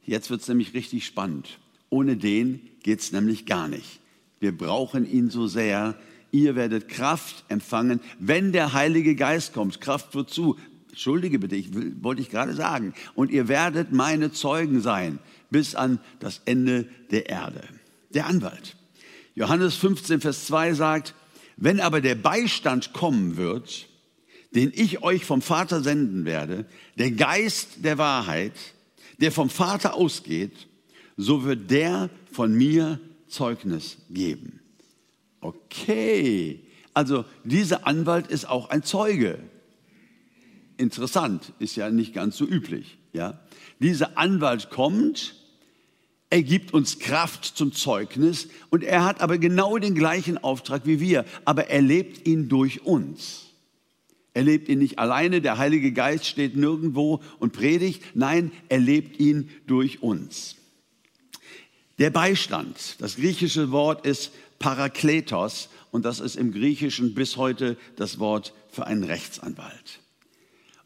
Jetzt 0.03 0.31
wird 0.31 0.41
es 0.41 0.47
nämlich 0.47 0.73
richtig 0.73 1.05
spannend. 1.05 1.59
Ohne 1.91 2.17
den 2.17 2.59
geht 2.81 3.01
es 3.01 3.11
nämlich 3.11 3.45
gar 3.45 3.67
nicht. 3.67 3.99
Wir 4.39 4.51
brauchen 4.51 5.07
ihn 5.07 5.29
so 5.29 5.45
sehr, 5.45 5.93
ihr 6.31 6.55
werdet 6.55 6.89
Kraft 6.89 7.45
empfangen, 7.49 7.99
wenn 8.17 8.51
der 8.51 8.73
Heilige 8.73 9.13
Geist 9.13 9.53
kommt. 9.53 9.79
Kraft 9.79 10.15
wozu? 10.15 10.57
Entschuldige 10.89 11.37
bitte, 11.37 11.55
ich 11.55 11.71
will, 11.75 11.97
wollte 12.01 12.23
ich 12.23 12.31
gerade 12.31 12.55
sagen. 12.55 12.95
Und 13.13 13.29
ihr 13.29 13.47
werdet 13.47 13.91
meine 13.91 14.31
Zeugen 14.31 14.81
sein 14.81 15.19
bis 15.51 15.75
an 15.75 15.99
das 16.19 16.41
Ende 16.45 16.87
der 17.11 17.29
Erde. 17.29 17.61
Der 18.09 18.25
Anwalt. 18.25 18.75
Johannes 19.35 19.75
15, 19.75 20.19
Vers 20.19 20.47
2 20.47 20.73
sagt, 20.73 21.13
wenn 21.57 21.79
aber 21.79 22.01
der 22.01 22.15
Beistand 22.15 22.91
kommen 22.91 23.37
wird, 23.37 23.87
den 24.55 24.71
ich 24.73 25.03
euch 25.03 25.25
vom 25.25 25.41
Vater 25.41 25.83
senden 25.83 26.25
werde, 26.25 26.65
der 26.97 27.11
Geist 27.11 27.83
der 27.83 27.97
Wahrheit, 27.97 28.53
der 29.19 29.31
vom 29.31 29.49
Vater 29.49 29.93
ausgeht, 29.95 30.67
so 31.17 31.43
wird 31.43 31.69
der 31.69 32.09
von 32.31 32.53
mir 32.53 32.99
Zeugnis 33.27 33.97
geben. 34.09 34.61
Okay, 35.41 36.61
also 36.93 37.25
dieser 37.43 37.85
Anwalt 37.85 38.27
ist 38.27 38.45
auch 38.45 38.69
ein 38.69 38.83
Zeuge. 38.83 39.39
Interessant, 40.77 41.53
ist 41.59 41.75
ja 41.75 41.89
nicht 41.89 42.13
ganz 42.13 42.37
so 42.37 42.45
üblich. 42.45 42.97
Ja? 43.13 43.39
Dieser 43.79 44.17
Anwalt 44.17 44.69
kommt, 44.69 45.35
er 46.29 46.43
gibt 46.43 46.73
uns 46.73 46.99
Kraft 46.99 47.45
zum 47.45 47.73
Zeugnis 47.73 48.47
und 48.69 48.83
er 48.83 49.03
hat 49.05 49.21
aber 49.21 49.37
genau 49.37 49.77
den 49.77 49.95
gleichen 49.95 50.37
Auftrag 50.37 50.85
wie 50.85 50.99
wir, 50.99 51.25
aber 51.43 51.67
er 51.67 51.81
lebt 51.81 52.25
ihn 52.25 52.49
durch 52.49 52.83
uns. 52.83 53.44
Er 54.35 54.43
lebt 54.43 54.67
ihn 54.67 54.79
nicht 54.79 54.99
alleine, 54.99 55.39
der 55.39 55.57
Heilige 55.57 55.93
Geist 55.93 56.25
steht 56.25 56.57
nirgendwo 56.57 57.21
und 57.39 57.53
predigt, 57.53 58.03
nein, 58.15 58.51
er 58.67 58.79
lebt 58.79 59.17
ihn 59.17 59.49
durch 59.65 60.03
uns. 60.03 60.57
Der 61.99 62.09
Beistand, 62.09 62.97
das 62.99 63.15
griechische 63.15 63.71
Wort 63.71 64.05
ist 64.05 64.33
Parakletos 64.59 65.69
und 65.91 66.03
das 66.03 66.19
ist 66.19 66.35
im 66.35 66.51
Griechischen 66.51 67.15
bis 67.15 67.37
heute 67.37 67.77
das 67.95 68.19
Wort 68.19 68.53
für 68.69 68.85
einen 68.85 69.05
Rechtsanwalt. 69.05 70.01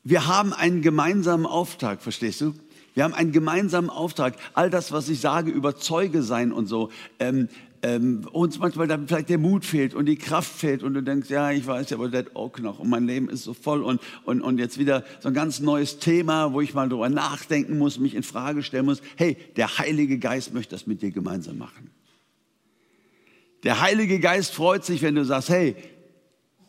Wir 0.04 0.28
haben 0.28 0.54
einen 0.54 0.84
gemeinsamen 0.84 1.48
Auftrag, 1.48 2.04
verstehst 2.04 2.42
du? 2.42 2.54
Wir 2.94 3.04
haben 3.04 3.16
einen 3.16 3.32
gemeinsamen 3.32 3.90
Auftrag. 3.90 4.36
All 4.54 4.70
das, 4.70 4.92
was 4.92 5.10
ich 5.10 5.22
sage 5.22 5.50
über 5.50 5.76
Zeuge 5.76 6.22
sein 6.22 6.52
und 6.52 6.68
so, 6.68 6.92
ähm, 7.18 7.50
ähm, 7.82 8.28
uns 8.32 8.60
manchmal 8.60 8.88
dann 8.88 9.08
vielleicht 9.08 9.30
der 9.30 9.38
Mut 9.38 9.66
fehlt 9.66 9.94
und 9.94 10.06
die 10.06 10.18
Kraft 10.18 10.52
fehlt 10.52 10.84
und 10.84 10.94
du 10.94 11.02
denkst, 11.02 11.30
ja, 11.30 11.52
ich 11.52 11.66
weiß 11.66 11.90
ja, 11.90 11.98
aber 11.98 12.10
das 12.10 12.36
auch 12.36 12.58
noch 12.60 12.80
und 12.80 12.90
mein 12.90 13.06
Leben 13.06 13.30
ist 13.30 13.44
so 13.44 13.54
voll 13.54 13.84
und, 13.84 14.02
und, 14.26 14.42
und 14.42 14.58
jetzt 14.58 14.78
wieder 14.78 15.04
so 15.20 15.30
ein 15.30 15.34
ganz 15.34 15.60
neues 15.60 16.00
Thema, 16.00 16.54
wo 16.54 16.62
ich 16.62 16.74
mal 16.74 16.90
drüber 16.90 17.10
nachdenken 17.10 17.78
muss, 17.78 18.00
mich 18.00 18.16
in 18.16 18.24
Frage 18.24 18.64
stellen 18.64 18.86
muss. 18.86 19.02
Hey, 19.16 19.38
der 19.56 19.78
Heilige 19.78 20.20
Geist 20.20 20.54
möchte 20.54 20.76
das 20.76 20.88
mit 20.88 21.02
dir 21.02 21.12
gemeinsam 21.12 21.58
machen. 21.58 21.90
Der 23.64 23.82
Heilige 23.82 24.20
Geist 24.20 24.54
freut 24.54 24.86
sich, 24.86 25.02
wenn 25.02 25.16
du 25.16 25.26
sagst, 25.26 25.50
hey, 25.50 25.76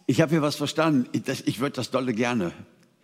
ich 0.07 0.21
habe 0.21 0.31
hier 0.31 0.43
was 0.43 0.57
verstanden, 0.57 1.09
ich, 1.13 1.47
ich 1.47 1.61
würde 1.61 1.77
das 1.77 1.91
dolle 1.91 2.13
gerne. 2.13 2.53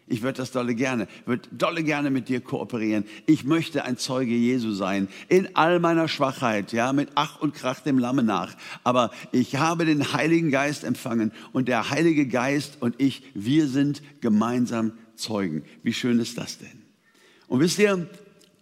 Ich 0.08 0.22
würde 0.22 0.38
das 0.38 0.52
dolle 0.52 0.76
gerne, 0.76 1.08
würde 1.24 1.48
dolle 1.50 1.82
gerne 1.82 2.10
mit 2.10 2.28
dir 2.28 2.40
kooperieren. 2.40 3.04
Ich 3.26 3.42
möchte 3.42 3.84
ein 3.84 3.98
Zeuge 3.98 4.34
Jesu 4.34 4.70
sein, 4.70 5.08
in 5.28 5.56
all 5.56 5.80
meiner 5.80 6.06
Schwachheit, 6.06 6.72
ja, 6.72 6.92
mit 6.92 7.08
Ach 7.16 7.40
und 7.40 7.54
Krach 7.54 7.80
dem 7.80 7.98
Lamme 7.98 8.22
nach. 8.22 8.54
Aber 8.84 9.10
ich 9.32 9.56
habe 9.56 9.84
den 9.84 10.12
Heiligen 10.12 10.50
Geist 10.50 10.84
empfangen 10.84 11.32
und 11.52 11.66
der 11.66 11.90
Heilige 11.90 12.28
Geist 12.28 12.76
und 12.80 12.94
ich, 12.98 13.24
wir 13.34 13.66
sind 13.66 14.00
gemeinsam 14.20 14.92
Zeugen. 15.16 15.64
Wie 15.82 15.92
schön 15.92 16.20
ist 16.20 16.38
das 16.38 16.58
denn? 16.58 16.82
Und 17.48 17.58
wisst 17.58 17.80
ihr, 17.80 18.08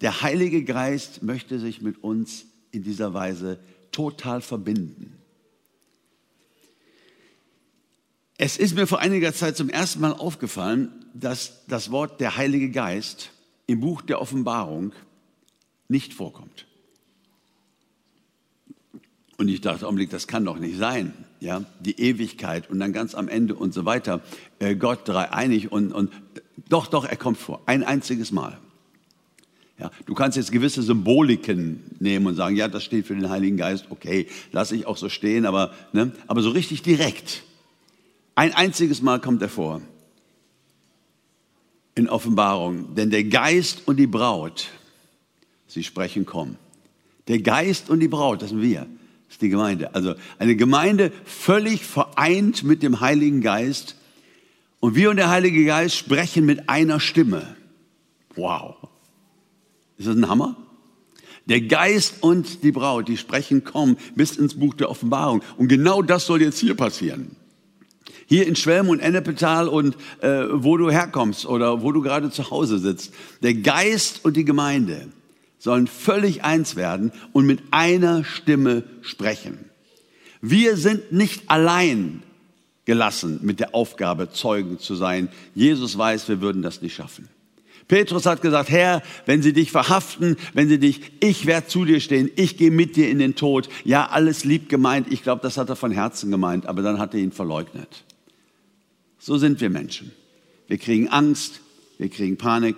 der 0.00 0.22
Heilige 0.22 0.64
Geist 0.64 1.22
möchte 1.22 1.58
sich 1.58 1.82
mit 1.82 2.02
uns 2.02 2.46
in 2.70 2.82
dieser 2.82 3.12
Weise 3.12 3.58
total 3.92 4.40
verbinden. 4.40 5.12
Es 8.38 8.56
ist 8.56 8.74
mir 8.74 8.86
vor 8.86 8.98
einiger 8.98 9.32
Zeit 9.32 9.56
zum 9.56 9.68
ersten 9.68 10.00
Mal 10.00 10.12
aufgefallen, 10.12 11.03
dass 11.14 11.64
das 11.68 11.90
Wort 11.90 12.20
der 12.20 12.36
Heilige 12.36 12.70
Geist 12.70 13.30
im 13.66 13.80
Buch 13.80 14.02
der 14.02 14.20
Offenbarung 14.20 14.92
nicht 15.88 16.12
vorkommt. 16.12 16.66
Und 19.36 19.48
ich 19.48 19.60
dachte, 19.60 19.86
Augenblick, 19.86 20.10
das 20.10 20.26
kann 20.26 20.44
doch 20.44 20.58
nicht 20.58 20.76
sein. 20.76 21.12
Ja, 21.40 21.64
die 21.80 22.00
Ewigkeit 22.00 22.70
und 22.70 22.78
dann 22.78 22.92
ganz 22.92 23.14
am 23.14 23.28
Ende 23.28 23.54
und 23.54 23.74
so 23.74 23.84
weiter. 23.84 24.20
Äh, 24.58 24.76
Gott 24.76 25.08
dreieinig 25.08 25.72
und, 25.72 25.92
und 25.92 26.12
doch, 26.68 26.86
doch, 26.86 27.04
er 27.04 27.16
kommt 27.16 27.38
vor. 27.38 27.62
Ein 27.66 27.82
einziges 27.82 28.32
Mal. 28.32 28.58
Ja, 29.78 29.90
du 30.06 30.14
kannst 30.14 30.36
jetzt 30.36 30.52
gewisse 30.52 30.82
Symboliken 30.82 31.82
nehmen 31.98 32.26
und 32.26 32.36
sagen, 32.36 32.54
ja, 32.54 32.68
das 32.68 32.84
steht 32.84 33.06
für 33.06 33.14
den 33.14 33.28
Heiligen 33.28 33.56
Geist, 33.56 33.86
okay, 33.90 34.28
lasse 34.52 34.76
ich 34.76 34.86
auch 34.86 34.96
so 34.96 35.08
stehen, 35.08 35.46
aber, 35.46 35.74
ne, 35.92 36.12
aber 36.28 36.42
so 36.42 36.50
richtig 36.50 36.82
direkt. 36.82 37.42
Ein 38.36 38.54
einziges 38.54 39.02
Mal 39.02 39.20
kommt 39.20 39.42
er 39.42 39.48
vor 39.48 39.82
in 41.94 42.08
Offenbarung. 42.08 42.94
Denn 42.94 43.10
der 43.10 43.24
Geist 43.24 43.82
und 43.86 43.96
die 43.96 44.06
Braut, 44.06 44.68
sie 45.66 45.84
sprechen, 45.84 46.26
komm. 46.26 46.56
Der 47.28 47.40
Geist 47.40 47.88
und 47.88 48.00
die 48.00 48.08
Braut, 48.08 48.42
das 48.42 48.50
sind 48.50 48.60
wir, 48.60 48.80
das 48.80 49.36
ist 49.36 49.42
die 49.42 49.48
Gemeinde. 49.48 49.94
Also 49.94 50.14
eine 50.38 50.56
Gemeinde 50.56 51.12
völlig 51.24 51.84
vereint 51.84 52.64
mit 52.64 52.82
dem 52.82 53.00
Heiligen 53.00 53.40
Geist. 53.40 53.96
Und 54.80 54.94
wir 54.94 55.10
und 55.10 55.16
der 55.16 55.30
Heilige 55.30 55.64
Geist 55.64 55.96
sprechen 55.96 56.44
mit 56.44 56.68
einer 56.68 57.00
Stimme. 57.00 57.56
Wow. 58.34 58.76
Ist 59.96 60.08
das 60.08 60.16
ein 60.16 60.28
Hammer? 60.28 60.56
Der 61.46 61.60
Geist 61.60 62.22
und 62.22 62.62
die 62.62 62.72
Braut, 62.72 63.08
die 63.08 63.16
sprechen, 63.16 63.64
komm, 63.64 63.96
bis 64.14 64.36
ins 64.36 64.54
Buch 64.54 64.74
der 64.74 64.90
Offenbarung. 64.90 65.42
Und 65.56 65.68
genau 65.68 66.02
das 66.02 66.26
soll 66.26 66.42
jetzt 66.42 66.58
hier 66.58 66.74
passieren 66.74 67.36
hier 68.26 68.46
in 68.46 68.56
Schwelm 68.56 68.88
und 68.88 69.00
Ennepetal 69.00 69.68
und 69.68 69.96
äh, 70.20 70.44
wo 70.50 70.76
du 70.76 70.90
herkommst 70.90 71.46
oder 71.46 71.82
wo 71.82 71.92
du 71.92 72.00
gerade 72.02 72.30
zu 72.30 72.50
Hause 72.50 72.78
sitzt. 72.78 73.12
Der 73.42 73.54
Geist 73.54 74.24
und 74.24 74.36
die 74.36 74.44
Gemeinde 74.44 75.08
sollen 75.58 75.86
völlig 75.86 76.44
eins 76.44 76.76
werden 76.76 77.12
und 77.32 77.46
mit 77.46 77.60
einer 77.70 78.24
Stimme 78.24 78.84
sprechen. 79.02 79.58
Wir 80.40 80.76
sind 80.76 81.10
nicht 81.10 81.48
allein 81.48 82.22
gelassen 82.84 83.40
mit 83.42 83.60
der 83.60 83.74
Aufgabe, 83.74 84.30
Zeugen 84.30 84.78
zu 84.78 84.94
sein. 84.94 85.28
Jesus 85.54 85.96
weiß, 85.96 86.28
wir 86.28 86.42
würden 86.42 86.60
das 86.60 86.82
nicht 86.82 86.94
schaffen. 86.94 87.28
Petrus 87.88 88.24
hat 88.26 88.40
gesagt, 88.40 88.70
Herr, 88.70 89.02
wenn 89.26 89.42
sie 89.42 89.52
dich 89.52 89.70
verhaften, 89.70 90.36
wenn 90.54 90.68
sie 90.68 90.78
dich, 90.78 91.00
ich 91.20 91.46
werde 91.46 91.66
zu 91.66 91.84
dir 91.84 92.00
stehen, 92.00 92.30
ich 92.36 92.56
gehe 92.56 92.70
mit 92.70 92.96
dir 92.96 93.10
in 93.10 93.18
den 93.18 93.34
Tod. 93.34 93.68
Ja, 93.84 94.06
alles 94.06 94.44
lieb 94.44 94.68
gemeint. 94.68 95.12
Ich 95.12 95.22
glaube, 95.22 95.42
das 95.42 95.58
hat 95.58 95.68
er 95.68 95.76
von 95.76 95.92
Herzen 95.92 96.30
gemeint, 96.30 96.66
aber 96.66 96.82
dann 96.82 96.98
hat 96.98 97.14
er 97.14 97.20
ihn 97.20 97.32
verleugnet. 97.32 98.04
So 99.24 99.38
sind 99.38 99.62
wir 99.62 99.70
Menschen. 99.70 100.12
Wir 100.68 100.76
kriegen 100.76 101.08
Angst, 101.08 101.62
wir 101.96 102.10
kriegen 102.10 102.36
Panik. 102.36 102.76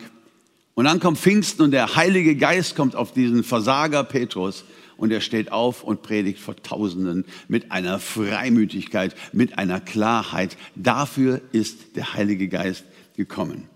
Und 0.74 0.84
dann 0.84 1.00
kommt 1.00 1.18
Pfingsten 1.18 1.62
und 1.62 1.72
der 1.72 1.96
Heilige 1.96 2.36
Geist 2.36 2.76
kommt 2.76 2.94
auf 2.94 3.12
diesen 3.12 3.42
Versager 3.42 4.04
Petrus 4.04 4.62
und 4.96 5.10
er 5.10 5.20
steht 5.20 5.50
auf 5.50 5.82
und 5.82 6.02
predigt 6.02 6.38
vor 6.38 6.54
Tausenden 6.54 7.24
mit 7.48 7.72
einer 7.72 7.98
Freimütigkeit, 7.98 9.16
mit 9.32 9.58
einer 9.58 9.80
Klarheit. 9.80 10.56
Dafür 10.76 11.40
ist 11.50 11.96
der 11.96 12.14
Heilige 12.14 12.46
Geist 12.46 12.84
gekommen. 13.16 13.68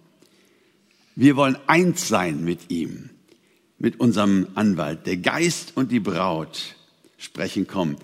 Wir 1.17 1.35
wollen 1.35 1.59
eins 1.67 2.07
sein 2.07 2.45
mit 2.45 2.71
ihm, 2.71 3.11
mit 3.81 3.99
unserem 3.99 4.47
Anwalt. 4.55 5.09
Der 5.09 5.17
Geist 5.17 5.73
und 5.75 5.91
die 5.91 5.99
Braut 5.99 6.77
sprechen 7.19 7.67
kommen. 7.67 7.97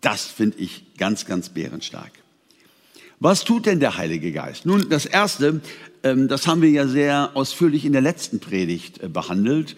Das 0.00 0.26
finde 0.26 0.58
ich 0.58 0.84
ganz, 0.98 1.26
ganz 1.26 1.48
bärenstark. 1.48 2.12
Was 3.20 3.42
tut 3.44 3.66
denn 3.66 3.80
der 3.80 3.96
Heilige 3.96 4.30
Geist? 4.30 4.64
Nun, 4.64 4.88
das 4.90 5.04
Erste, 5.04 5.60
ähm, 6.04 6.28
das 6.28 6.46
haben 6.46 6.62
wir 6.62 6.70
ja 6.70 6.86
sehr 6.86 7.30
ausführlich 7.34 7.84
in 7.84 7.92
der 7.92 8.00
letzten 8.00 8.38
Predigt 8.38 9.02
äh, 9.02 9.08
behandelt, 9.08 9.76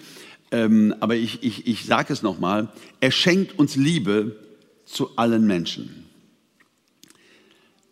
ähm, 0.50 0.94
aber 1.00 1.16
ich, 1.16 1.42
ich, 1.42 1.66
ich 1.66 1.87
sage 1.87 2.12
es 2.12 2.22
nochmal, 2.22 2.68
er 3.00 3.11
schenkt 3.11 3.59
uns 3.59 3.76
Liebe 3.76 4.37
zu 4.85 5.16
allen 5.16 5.46
Menschen. 5.46 6.05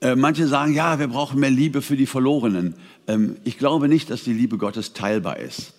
Äh, 0.03 0.17
manche 0.17 0.47
sagen, 0.47 0.75
ja, 0.75 0.99
wir 0.99 1.09
brauchen 1.09 1.41
mehr 1.41 1.51
Liebe 1.51 1.81
für 1.81 1.97
die 1.97 2.07
Verlorenen. 2.07 2.75
Ähm, 3.07 3.37
ich 3.45 3.57
glaube 3.57 3.89
nicht, 3.89 4.11
dass 4.11 4.25
die 4.25 4.35
Liebe 4.35 4.59
Gottes 4.59 4.93
teilbar 4.93 5.39
ist. 5.39 5.73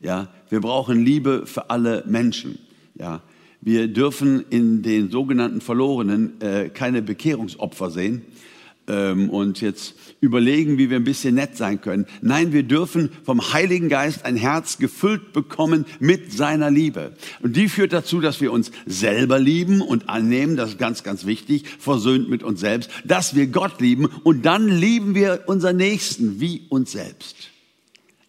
Ja, 0.00 0.28
wir 0.50 0.60
brauchen 0.60 1.02
Liebe 1.02 1.46
für 1.46 1.70
alle 1.70 2.04
Menschen. 2.06 2.58
Ja, 2.96 3.22
wir 3.62 3.88
dürfen 3.88 4.44
in 4.50 4.82
den 4.82 5.10
sogenannten 5.10 5.62
Verlorenen 5.62 6.38
äh, 6.42 6.68
keine 6.68 7.00
Bekehrungsopfer 7.00 7.90
sehen 7.90 8.22
ähm, 8.88 9.30
und 9.30 9.60
jetzt 9.60 9.94
überlegen, 10.20 10.78
wie 10.78 10.90
wir 10.90 10.96
ein 10.96 11.04
bisschen 11.04 11.34
nett 11.34 11.56
sein 11.56 11.80
können. 11.80 12.06
Nein, 12.22 12.52
wir 12.52 12.62
dürfen 12.62 13.10
vom 13.24 13.52
Heiligen 13.52 13.88
Geist 13.88 14.24
ein 14.24 14.36
Herz 14.36 14.78
gefüllt 14.78 15.32
bekommen 15.32 15.84
mit 16.00 16.32
seiner 16.32 16.70
Liebe. 16.70 17.12
Und 17.42 17.56
die 17.56 17.68
führt 17.68 17.92
dazu, 17.92 18.20
dass 18.20 18.40
wir 18.40 18.52
uns 18.52 18.70
selber 18.86 19.38
lieben 19.38 19.80
und 19.80 20.08
annehmen, 20.08 20.56
das 20.56 20.70
ist 20.70 20.78
ganz, 20.78 21.02
ganz 21.02 21.26
wichtig, 21.26 21.64
versöhnt 21.78 22.28
mit 22.28 22.42
uns 22.42 22.60
selbst, 22.60 22.90
dass 23.04 23.34
wir 23.34 23.46
Gott 23.48 23.80
lieben 23.80 24.06
und 24.06 24.46
dann 24.46 24.68
lieben 24.68 25.14
wir 25.14 25.44
unseren 25.46 25.76
Nächsten 25.76 26.40
wie 26.40 26.62
uns 26.68 26.92
selbst. 26.92 27.50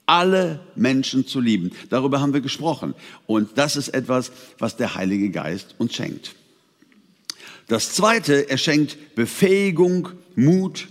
Alle 0.06 0.62
Menschen 0.76 1.28
zu 1.28 1.42
lieben. 1.42 1.72
Darüber 1.90 2.22
haben 2.22 2.34
wir 2.34 2.40
gesprochen. 2.40 2.94
Und 3.26 3.58
das 3.58 3.76
ist 3.76 3.90
etwas, 3.90 4.32
was 4.58 4.78
der 4.78 4.96
Heilige 4.96 5.30
Geist 5.32 5.76
uns 5.80 5.94
schenkt. 5.94 6.34
Das 7.68 7.92
zweite, 7.92 8.50
er 8.50 8.58
schenkt 8.58 9.16
Befähigung, 9.16 10.10
Mut 10.38 10.88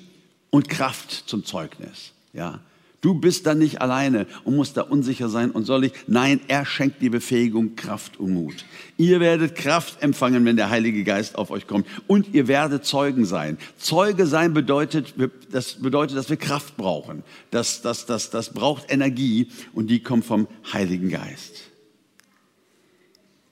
und 0.51 0.69
Kraft 0.69 1.25
zum 1.27 1.45
Zeugnis. 1.45 2.13
Ja. 2.33 2.61
Du 3.01 3.15
bist 3.15 3.47
da 3.47 3.55
nicht 3.55 3.81
alleine 3.81 4.27
und 4.43 4.57
musst 4.57 4.77
da 4.77 4.83
unsicher 4.83 5.29
sein 5.29 5.53
und 5.53 5.65
soll 5.65 5.85
ich. 5.85 5.93
Nein, 6.09 6.41
er 6.49 6.67
schenkt 6.67 7.01
dir 7.01 7.13
Befähigung, 7.13 7.77
Kraft 7.77 8.19
und 8.19 8.33
Mut. 8.33 8.65
Ihr 8.97 9.21
werdet 9.21 9.55
Kraft 9.55 10.03
empfangen, 10.03 10.45
wenn 10.45 10.57
der 10.57 10.71
Heilige 10.71 11.05
Geist 11.05 11.37
auf 11.37 11.53
euch 11.53 11.69
kommt. 11.69 11.87
Und 12.09 12.35
ihr 12.35 12.49
werdet 12.49 12.85
Zeugen 12.85 13.25
sein. 13.25 13.59
Zeuge 13.79 14.27
sein 14.27 14.53
bedeutet, 14.53 15.15
das 15.53 15.75
bedeutet, 15.75 16.17
dass 16.17 16.29
wir 16.29 16.37
Kraft 16.37 16.77
brauchen. 16.77 17.23
Das, 17.53 17.83
das, 17.83 18.07
das, 18.07 18.31
das 18.31 18.53
braucht 18.53 18.91
Energie 18.91 19.49
und 19.73 19.87
die 19.87 20.03
kommt 20.03 20.25
vom 20.25 20.49
Heiligen 20.73 21.09
Geist. 21.09 21.71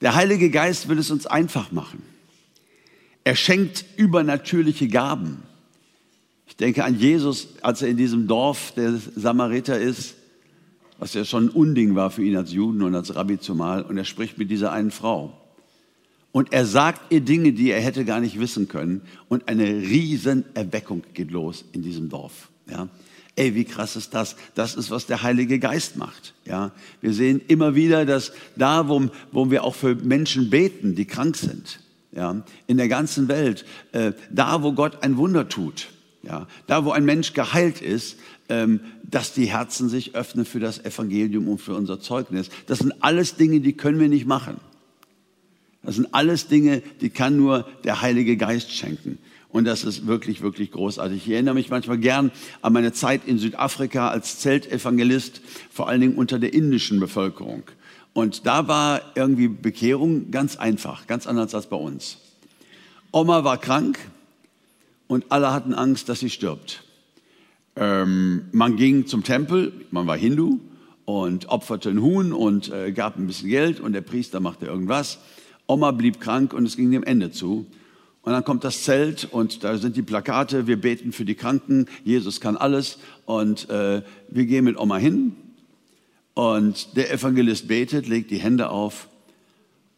Der 0.01 0.17
Heilige 0.17 0.51
Geist 0.51 0.89
will 0.89 0.99
es 0.99 1.13
uns 1.13 1.27
einfach 1.27 1.71
machen. 1.71 2.03
Er 3.23 3.37
schenkt 3.37 3.85
übernatürliche 3.97 4.89
Gaben. 4.89 5.45
Ich 6.47 6.57
denke 6.57 6.85
an 6.85 6.99
Jesus, 6.99 7.49
als 7.63 7.83
er 7.83 7.89
in 7.89 7.97
diesem 7.97 8.27
Dorf 8.27 8.73
der 8.73 8.95
Samariter 9.17 9.79
ist, 9.79 10.15
was 10.99 11.15
ja 11.15 11.25
schon 11.25 11.47
ein 11.47 11.51
Unding 11.51 11.95
war 11.95 12.11
für 12.11 12.23
ihn 12.23 12.37
als 12.37 12.53
Juden 12.53 12.83
und 12.83 12.95
als 12.95 13.15
Rabbi 13.15 13.41
zumal. 13.41 13.83
Und 13.83 13.99
er 13.99 14.05
spricht 14.05 14.39
mit 14.39 14.51
dieser 14.51 14.73
einen 14.73 14.91
Frau. 14.91 15.37
Und 16.33 16.53
er 16.53 16.67
sagt 16.67 17.13
ihr 17.13 17.21
Dinge, 17.21 17.53
die 17.53 17.71
er 17.71 17.81
hätte 17.81 18.05
gar 18.05 18.21
nicht 18.21 18.41
wissen 18.41 18.69
können. 18.69 19.03
Und 19.29 19.49
eine 19.49 19.65
riesen 19.65 20.45
Erweckung 20.55 21.03
geht 21.15 21.31
los 21.31 21.65
in 21.73 21.83
diesem 21.83 22.09
Dorf. 22.09 22.49
Ja. 22.71 22.89
Ey, 23.37 23.55
wie 23.55 23.65
krass 23.65 23.97
ist 23.97 24.15
das? 24.15 24.37
Das 24.55 24.77
ist, 24.77 24.91
was 24.91 25.07
der 25.07 25.23
Heilige 25.23 25.59
Geist 25.59 25.97
macht. 25.97 26.35
Ja, 26.45 26.71
wir 27.01 27.13
sehen 27.13 27.41
immer 27.49 27.75
wieder, 27.75 28.07
dass 28.07 28.33
da, 28.55 28.89
wo, 28.89 29.11
wo 29.33 29.51
wir 29.51 29.65
auch 29.65 29.75
für 29.75 29.97
Menschen 29.97 30.51
beten, 30.51 30.95
die 30.95 31.05
krank 31.05 31.37
sind, 31.37 31.81
ja, 32.13 32.45
in 32.69 32.77
der 32.77 32.89
ganzen 32.89 33.27
Welt, 33.27 33.65
äh, 33.91 34.13
da, 34.31 34.63
wo 34.63 34.73
Gott 34.73 35.03
ein 35.03 35.17
Wunder 35.17 35.49
tut, 35.49 35.89
ja, 36.27 36.47
da, 36.67 36.85
wo 36.85 36.91
ein 36.93 37.05
Mensch 37.05 37.33
geheilt 37.33 37.81
ist, 37.81 38.17
ähm, 38.49 38.81
dass 39.03 39.33
die 39.33 39.47
Herzen 39.47 39.89
sich 39.89 40.15
öffnen 40.15 40.45
für 40.45 40.61
das 40.61 40.85
Evangelium 40.85 41.49
und 41.49 41.61
für 41.61 41.75
unser 41.75 42.01
Zeugnis. 42.01 42.51
Das 42.67 42.79
sind 42.79 42.93
alles 43.03 43.37
Dinge, 43.37 43.61
die 43.61 43.75
können 43.75 44.01
wir 44.01 44.09
nicht 44.09 44.27
machen. 44.27 44.57
Das 45.83 45.97
sind 45.97 46.15
alles 46.15 46.49
Dinge, 46.49 46.83
die 47.01 47.11
kann 47.11 47.37
nur 47.37 47.67
der 47.85 48.01
Heilige 48.01 48.37
Geist 48.37 48.73
schenken. 48.73 49.19
Und 49.51 49.67
das 49.67 49.85
ist 49.85 50.07
wirklich, 50.07 50.41
wirklich 50.43 50.73
großartig. 50.73 51.29
Ich 51.29 51.33
erinnere 51.33 51.55
mich 51.55 51.71
manchmal 51.71 51.99
gern 51.99 52.33
an 52.61 52.73
meine 52.73 52.93
Zeit 52.93 53.25
in 53.25 53.39
Südafrika 53.39 54.09
als 54.09 54.41
Zeltevangelist, 54.41 55.41
vor 55.71 55.89
allen 55.89 56.01
Dingen 56.01 56.17
unter 56.17 56.41
der 56.41 56.53
indischen 56.53 56.99
Bevölkerung. 56.99 57.63
Und 58.15 58.47
da 58.47 58.67
war 58.67 59.01
irgendwie 59.15 59.49
Bekehrung 59.49 60.31
ganz 60.31 60.57
einfach, 60.57 61.07
ganz 61.07 61.27
anders 61.27 61.55
als 61.55 61.69
bei 61.69 61.77
uns. 61.77 62.19
Oma 63.13 63.45
war 63.45 63.59
krank, 63.59 63.99
und 65.15 65.27
alle 65.31 65.53
hatten 65.53 65.75
Angst, 65.75 66.09
dass 66.09 66.21
sie 66.21 66.31
stirbt. 66.31 66.83
Ähm, 67.77 68.47
man 68.53 68.77
ging 68.77 69.07
zum 69.07 69.25
Tempel, 69.25 69.73
man 69.91 70.07
war 70.07 70.17
Hindu 70.17 70.61
und 71.05 71.49
opferte 71.49 71.91
ein 71.91 72.03
Huhn 72.03 72.33
und 72.33 72.71
äh, 72.73 72.93
gab 72.93 73.17
ein 73.17 73.27
bisschen 73.27 73.49
Geld 73.49 73.81
und 73.81 73.93
der 73.93 74.01
Priester 74.01 74.41
machte 74.41 74.67
irgendwas. 74.67 75.19
Oma 75.67 75.91
blieb 75.93 76.21
krank 76.21 76.53
und 76.53 76.67
es 76.67 76.77
ging 76.77 76.91
dem 76.91 77.03
Ende 77.03 77.31
zu. 77.31 77.67
Und 78.23 78.33
dann 78.33 78.45
kommt 78.45 78.65
das 78.65 78.85
Zelt 78.85 79.29
und 79.31 79.65
da 79.65 79.77
sind 79.77 79.97
die 79.97 80.03
Plakate, 80.03 80.67
wir 80.67 80.81
beten 80.81 81.13
für 81.13 81.25
die 81.25 81.35
Kranken, 81.35 81.87
Jesus 82.05 82.41
kann 82.41 82.57
alles 82.57 82.99
und 83.27 83.69
äh, 83.69 84.03
wir 84.29 84.47
gehen 84.47 84.65
mit 84.65 84.79
Oma 84.79 84.97
hin 84.97 85.37
und 86.33 86.97
der 86.97 87.13
Evangelist 87.13 87.69
betet, 87.69 88.09
legt 88.09 88.31
die 88.31 88.39
Hände 88.39 88.71
auf 88.71 89.09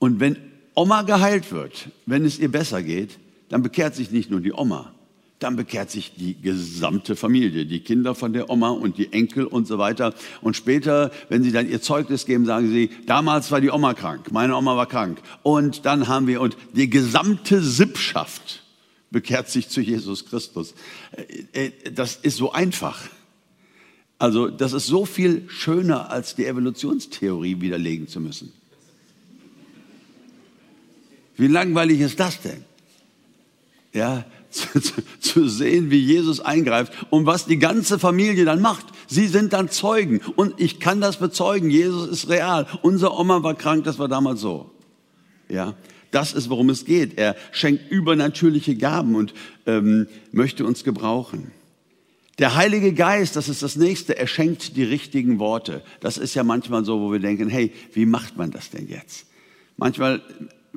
und 0.00 0.18
wenn 0.18 0.36
Oma 0.74 1.02
geheilt 1.02 1.52
wird, 1.52 1.88
wenn 2.04 2.24
es 2.24 2.38
ihr 2.40 2.50
besser 2.50 2.82
geht, 2.82 3.18
dann 3.48 3.62
bekehrt 3.62 3.94
sich 3.94 4.10
nicht 4.10 4.30
nur 4.30 4.40
die 4.40 4.52
Oma, 4.52 4.92
dann 5.38 5.56
bekehrt 5.56 5.90
sich 5.90 6.14
die 6.16 6.40
gesamte 6.40 7.14
Familie, 7.14 7.66
die 7.66 7.80
Kinder 7.80 8.14
von 8.14 8.32
der 8.32 8.48
Oma 8.48 8.70
und 8.70 8.96
die 8.96 9.12
Enkel 9.12 9.44
und 9.44 9.66
so 9.66 9.78
weiter. 9.78 10.14
Und 10.40 10.56
später, 10.56 11.10
wenn 11.28 11.42
sie 11.42 11.52
dann 11.52 11.68
ihr 11.68 11.82
Zeugnis 11.82 12.24
geben, 12.24 12.46
sagen 12.46 12.70
sie, 12.70 12.90
damals 13.06 13.50
war 13.50 13.60
die 13.60 13.70
Oma 13.70 13.92
krank, 13.92 14.32
meine 14.32 14.56
Oma 14.56 14.76
war 14.76 14.86
krank. 14.86 15.20
Und 15.42 15.84
dann 15.84 16.08
haben 16.08 16.26
wir, 16.26 16.40
und 16.40 16.56
die 16.72 16.88
gesamte 16.88 17.60
Sippschaft 17.60 18.62
bekehrt 19.10 19.50
sich 19.50 19.68
zu 19.68 19.80
Jesus 19.80 20.24
Christus. 20.26 20.74
Äh, 21.52 21.66
äh, 21.66 21.92
das 21.92 22.16
ist 22.16 22.36
so 22.36 22.52
einfach. 22.52 23.02
Also 24.18 24.48
das 24.48 24.72
ist 24.72 24.86
so 24.86 25.04
viel 25.04 25.44
schöner, 25.48 26.10
als 26.10 26.34
die 26.34 26.46
Evolutionstheorie 26.46 27.60
widerlegen 27.60 28.08
zu 28.08 28.20
müssen. 28.20 28.52
Wie 31.36 31.48
langweilig 31.48 32.00
ist 32.00 32.18
das 32.18 32.40
denn? 32.40 32.64
Ja, 33.92 34.24
zu, 34.80 34.80
zu, 35.20 35.48
sehen, 35.48 35.90
wie 35.90 35.98
Jesus 35.98 36.40
eingreift 36.40 36.92
und 37.10 37.26
was 37.26 37.46
die 37.46 37.58
ganze 37.58 37.98
Familie 37.98 38.44
dann 38.44 38.60
macht. 38.60 38.86
Sie 39.06 39.26
sind 39.26 39.52
dann 39.52 39.68
Zeugen 39.68 40.20
und 40.36 40.60
ich 40.60 40.80
kann 40.80 41.00
das 41.00 41.18
bezeugen. 41.18 41.70
Jesus 41.70 42.08
ist 42.08 42.28
real. 42.28 42.66
Unser 42.82 43.18
Oma 43.18 43.42
war 43.42 43.54
krank, 43.54 43.84
das 43.84 43.98
war 43.98 44.08
damals 44.08 44.40
so. 44.40 44.70
Ja, 45.48 45.74
das 46.10 46.32
ist, 46.32 46.48
worum 46.48 46.70
es 46.70 46.84
geht. 46.84 47.18
Er 47.18 47.36
schenkt 47.52 47.90
übernatürliche 47.90 48.76
Gaben 48.76 49.14
und 49.14 49.34
ähm, 49.66 50.06
möchte 50.32 50.64
uns 50.64 50.84
gebrauchen. 50.84 51.50
Der 52.38 52.54
Heilige 52.54 52.92
Geist, 52.92 53.36
das 53.36 53.48
ist 53.48 53.62
das 53.62 53.76
nächste, 53.76 54.18
er 54.18 54.26
schenkt 54.26 54.76
die 54.76 54.84
richtigen 54.84 55.38
Worte. 55.38 55.82
Das 56.00 56.18
ist 56.18 56.34
ja 56.34 56.44
manchmal 56.44 56.84
so, 56.84 57.00
wo 57.00 57.10
wir 57.10 57.18
denken, 57.18 57.48
hey, 57.48 57.72
wie 57.94 58.04
macht 58.04 58.36
man 58.36 58.50
das 58.50 58.70
denn 58.70 58.88
jetzt? 58.88 59.26
Manchmal 59.78 60.22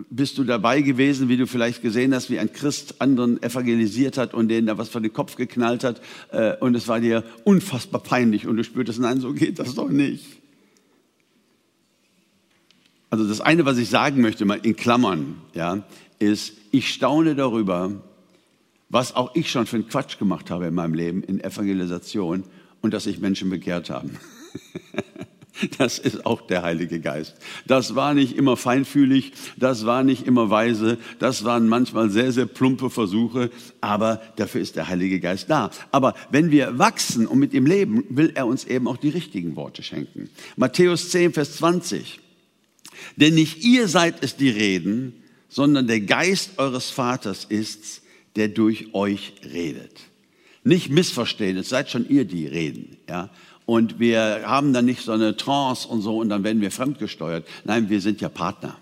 bist 0.10 0.38
du 0.38 0.44
dabei 0.44 0.82
gewesen, 0.82 1.30
wie 1.30 1.38
du 1.38 1.48
vielleicht 1.48 1.82
gesehen 1.82 2.14
hast, 2.14 2.30
wie 2.30 2.40
ein 2.40 2.52
Christ 2.52 3.02
anderen 3.02 3.42
evangelisiert 3.42 4.18
hat 4.18 4.34
und 4.34 4.48
denen 4.48 4.68
da 4.68 4.78
was 4.78 4.90
vor 4.90 5.02
den 5.02 5.14
Kopf 5.14 5.36
geknallt 5.36 5.84
hat 5.84 6.02
äh, 6.32 6.56
und 6.58 6.76
es 6.76 6.88
war 6.88 7.00
dir 7.00 7.24
unfassbar 7.44 8.02
peinlich 8.02 8.48
und 8.48 8.58
du 8.58 8.64
spürtest, 8.64 9.00
nein, 9.00 9.20
so 9.20 9.34
geht 9.34 9.60
das 9.60 9.76
doch 9.76 9.90
nicht. 9.90 10.26
Also 13.10 13.28
das 13.28 13.42
eine, 13.42 13.66
was 13.66 13.78
ich 13.78 13.90
sagen 13.90 14.22
möchte, 14.22 14.46
mal 14.46 14.60
in 14.62 14.76
Klammern, 14.76 15.42
ja, 15.54 15.84
ist, 16.20 16.54
ich 16.72 16.94
staune 16.94 17.36
darüber, 17.36 17.92
was 18.90 19.16
auch 19.16 19.36
ich 19.36 19.50
schon 19.50 19.66
für 19.66 19.78
einen 19.78 19.88
Quatsch 19.88 20.20
gemacht 20.20 20.52
habe 20.52 20.68
in 20.68 20.74
meinem 20.76 20.94
Leben 20.94 21.24
in 21.24 21.40
Evangelisation 21.42 22.44
und 22.82 22.94
dass 22.94 23.06
sich 23.06 23.20
Menschen 23.20 23.50
bekehrt 23.50 23.90
haben. 23.90 24.12
Das 25.78 26.00
ist 26.00 26.26
auch 26.26 26.42
der 26.42 26.64
Heilige 26.64 27.00
Geist. 27.00 27.36
Das 27.68 27.96
war 27.96 28.14
nicht 28.14 28.36
immer 28.36 28.58
feinfühlig, 28.58 29.34
das 29.58 29.86
war 29.86 30.04
nicht 30.04 30.26
immer 30.26 30.50
weise, 30.50 30.98
das 31.20 31.44
waren 31.44 31.68
manchmal 31.68 32.10
sehr, 32.10 32.32
sehr 32.32 32.46
plumpe 32.46 32.90
Versuche, 32.90 33.50
aber 33.82 34.22
dafür 34.36 34.62
ist 34.62 34.76
der 34.76 34.88
Heilige 34.88 35.20
Geist 35.20 35.50
da. 35.50 35.72
Aber 35.92 36.16
wenn 36.32 36.52
wir 36.52 36.78
wachsen 36.78 37.28
und 37.28 37.40
mit 37.40 37.54
ihm 37.54 37.66
leben, 37.66 38.04
will 38.10 38.32
er 38.36 38.48
uns 38.48 38.66
eben 38.66 38.88
auch 38.88 38.98
die 38.98 39.10
richtigen 39.10 39.56
Worte 39.56 39.84
schenken. 39.84 40.30
Matthäus 40.56 41.10
10, 41.10 41.34
Vers 41.34 41.58
20. 41.58 42.20
Denn 43.16 43.36
nicht 43.36 43.64
ihr 43.64 43.88
seid 43.88 44.24
es, 44.24 44.36
die 44.36 44.50
reden, 44.50 45.24
sondern 45.48 45.88
der 45.88 46.02
Geist 46.02 46.58
eures 46.58 46.90
Vaters 46.90 47.46
ist's, 47.46 48.02
der 48.36 48.50
durch 48.50 48.94
euch 48.94 49.34
redet. 49.52 50.00
Nicht 50.64 50.90
missverstehen, 50.90 51.58
es 51.58 51.70
seid 51.70 51.90
schon 51.90 52.08
ihr, 52.10 52.26
die 52.26 52.46
reden, 52.46 52.98
ja 53.08 53.30
und 53.70 54.00
wir 54.00 54.42
haben 54.46 54.74
dann 54.74 54.86
nicht 54.86 55.04
so 55.04 55.12
eine 55.12 55.38
Trance 55.38 55.88
und 55.88 56.02
so 56.02 56.18
und 56.18 56.30
dann 56.30 56.44
werden 56.44 56.60
wir 56.60 56.72
fremdgesteuert. 56.72 57.48
Nein, 57.66 57.88
wir 57.88 58.02
sind 58.02 58.20
ja 58.20 58.28
Partner. 58.28 58.76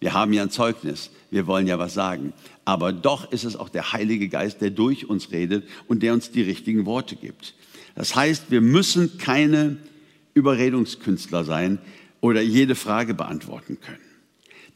Wir 0.00 0.12
haben 0.12 0.32
ja 0.32 0.42
ein 0.42 0.50
Zeugnis. 0.50 1.10
Wir 1.30 1.46
wollen 1.46 1.68
ja 1.68 1.78
was 1.78 1.94
sagen. 1.94 2.32
Aber 2.64 2.92
doch 2.92 3.30
ist 3.30 3.44
es 3.44 3.54
auch 3.54 3.68
der 3.68 3.92
Heilige 3.92 4.28
Geist, 4.28 4.60
der 4.60 4.70
durch 4.70 5.08
uns 5.08 5.30
redet 5.30 5.68
und 5.86 6.02
der 6.02 6.14
uns 6.14 6.32
die 6.32 6.42
richtigen 6.42 6.84
Worte 6.84 7.14
gibt. 7.14 7.54
Das 7.94 8.16
heißt, 8.16 8.50
wir 8.50 8.60
müssen 8.60 9.18
keine 9.18 9.76
Überredungskünstler 10.34 11.44
sein 11.44 11.78
oder 12.20 12.40
jede 12.42 12.74
Frage 12.74 13.14
beantworten 13.14 13.78
können. 13.80 14.02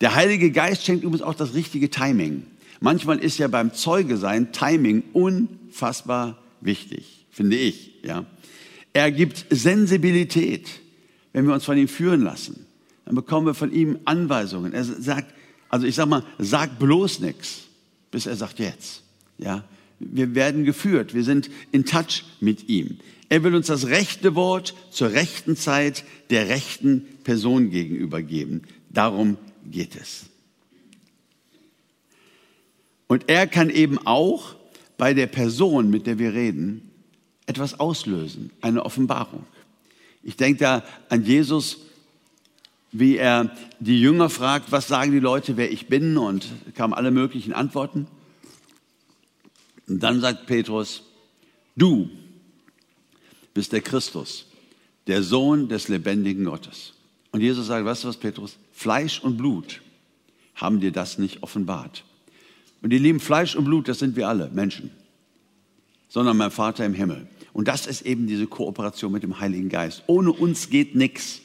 Der 0.01 0.15
Heilige 0.15 0.53
Geist 0.53 0.85
schenkt 0.85 1.03
übrigens 1.03 1.23
auch 1.23 1.35
das 1.35 1.55
richtige 1.55 1.91
Timing. 1.91 2.45
Manchmal 2.79 3.19
ist 3.19 3.39
ja 3.39 3.49
beim 3.49 3.75
Zeuge 3.75 4.19
sein 4.19 4.53
Timing 4.53 5.03
unfassbar 5.13 6.39
wichtig, 6.61 7.27
finde 7.33 7.57
ich. 7.57 7.91
Ja. 8.05 8.25
Er 8.97 9.13
gibt 9.13 9.45
Sensibilität, 9.51 10.71
wenn 11.35 11.47
wir 11.47 11.53
uns 11.53 11.67
von 11.67 11.77
ihm 11.77 11.87
führen 11.87 12.23
lassen. 12.23 12.65
Dann 13.05 13.15
bekommen 13.15 13.47
wir 13.47 13.53
von 13.53 13.71
ihm 13.71 13.99
Anweisungen. 14.07 14.73
Er 14.73 14.85
sagt, 14.85 15.35
also 15.69 15.87
ich 15.87 15.95
sag 15.95 16.09
mal, 16.09 16.25
sag 16.39 16.79
bloß 16.79 17.21
nichts, 17.21 17.65
bis 18.11 18.25
er 18.25 18.37
sagt 18.37 18.59
jetzt. 18.59 19.03
Ja. 19.37 19.65
Wir 19.99 20.35
werden 20.35 20.65
geführt, 20.65 21.13
wir 21.13 21.25
sind 21.25 21.51
in 21.73 21.85
Touch 21.85 22.25
mit 22.41 22.71
ihm. 22.71 22.97
Er 23.29 23.45
will 23.45 23.55
uns 23.55 23.67
das 23.67 23.89
rechte 23.89 24.35
Wort 24.35 24.75
zur 24.91 25.13
rechten 25.13 25.57
Zeit 25.57 26.03
der 26.31 26.49
rechten 26.49 27.03
Person 27.23 27.69
gegenüber 27.69 28.23
geben. 28.23 28.63
Darum 28.89 29.37
geht 29.71 29.95
es. 29.95 30.25
Und 33.09 33.29
er 33.29 33.47
kann 33.47 33.69
eben 33.69 33.99
auch 34.07 34.57
bei 34.97 35.13
der 35.13 35.27
Person, 35.27 35.91
mit 35.91 36.07
der 36.07 36.19
wir 36.19 36.33
reden, 36.33 36.86
etwas 37.47 37.79
auslösen, 37.81 38.51
eine 38.61 38.85
Offenbarung. 38.85 39.45
Ich 40.23 40.37
denke 40.37 40.59
da 40.59 40.85
an 41.09 41.25
Jesus, 41.25 41.79
wie 42.93 43.17
er 43.17 43.55
die 43.79 44.01
Jünger 44.01 44.29
fragt, 44.29 44.73
was 44.73 44.89
sagen 44.89 45.13
die 45.13 45.21
Leute, 45.21 45.57
wer 45.57 45.71
ich 45.71 45.87
bin, 45.87 46.17
und 46.17 46.49
kamen 46.75 46.95
alle 46.95 47.11
möglichen 47.11 47.53
Antworten. 47.53 48.07
Und 49.87 50.03
dann 50.03 50.21
sagt 50.21 50.47
Petrus, 50.47 51.03
du 51.77 52.11
bist 53.55 53.73
der 53.73 53.83
Christus, 53.83 54.47
der 55.07 55.23
Sohn 55.23 55.69
des 55.69 55.89
lebendigen 55.89 56.45
Gottes. 56.45 56.95
Und 57.31 57.41
Jesus 57.41 57.67
sagt, 57.67 57.85
weißt 57.85 58.05
du 58.05 58.09
was, 58.09 58.17
Petrus? 58.17 58.57
Fleisch 58.73 59.21
und 59.21 59.37
Blut 59.37 59.83
haben 60.55 60.81
dir 60.81 60.91
das 60.91 61.19
nicht 61.19 61.43
offenbart. 61.43 62.05
Und 62.83 62.93
ihr 62.93 63.01
lieben 63.01 63.21
Fleisch 63.21 63.55
und 63.57 63.65
Blut, 63.65 63.89
das 63.89 63.99
sind 63.99 64.17
wir 64.17 64.29
alle, 64.29 64.49
Menschen, 64.51 64.91
sondern 66.09 66.37
mein 66.37 66.51
Vater 66.51 66.85
im 66.85 66.95
Himmel. 66.95 67.29
Und 67.57 67.69
das 67.69 67.87
ist 67.87 68.03
eben 68.03 68.27
diese 68.27 68.47
Kooperation 68.47 69.11
mit 69.11 69.23
dem 69.23 69.41
Heiligen 69.41 69.71
Geist. 69.71 70.03
Ohne 70.09 70.31
uns 70.31 70.69
geht 70.69 70.95
nichts. 70.95 71.41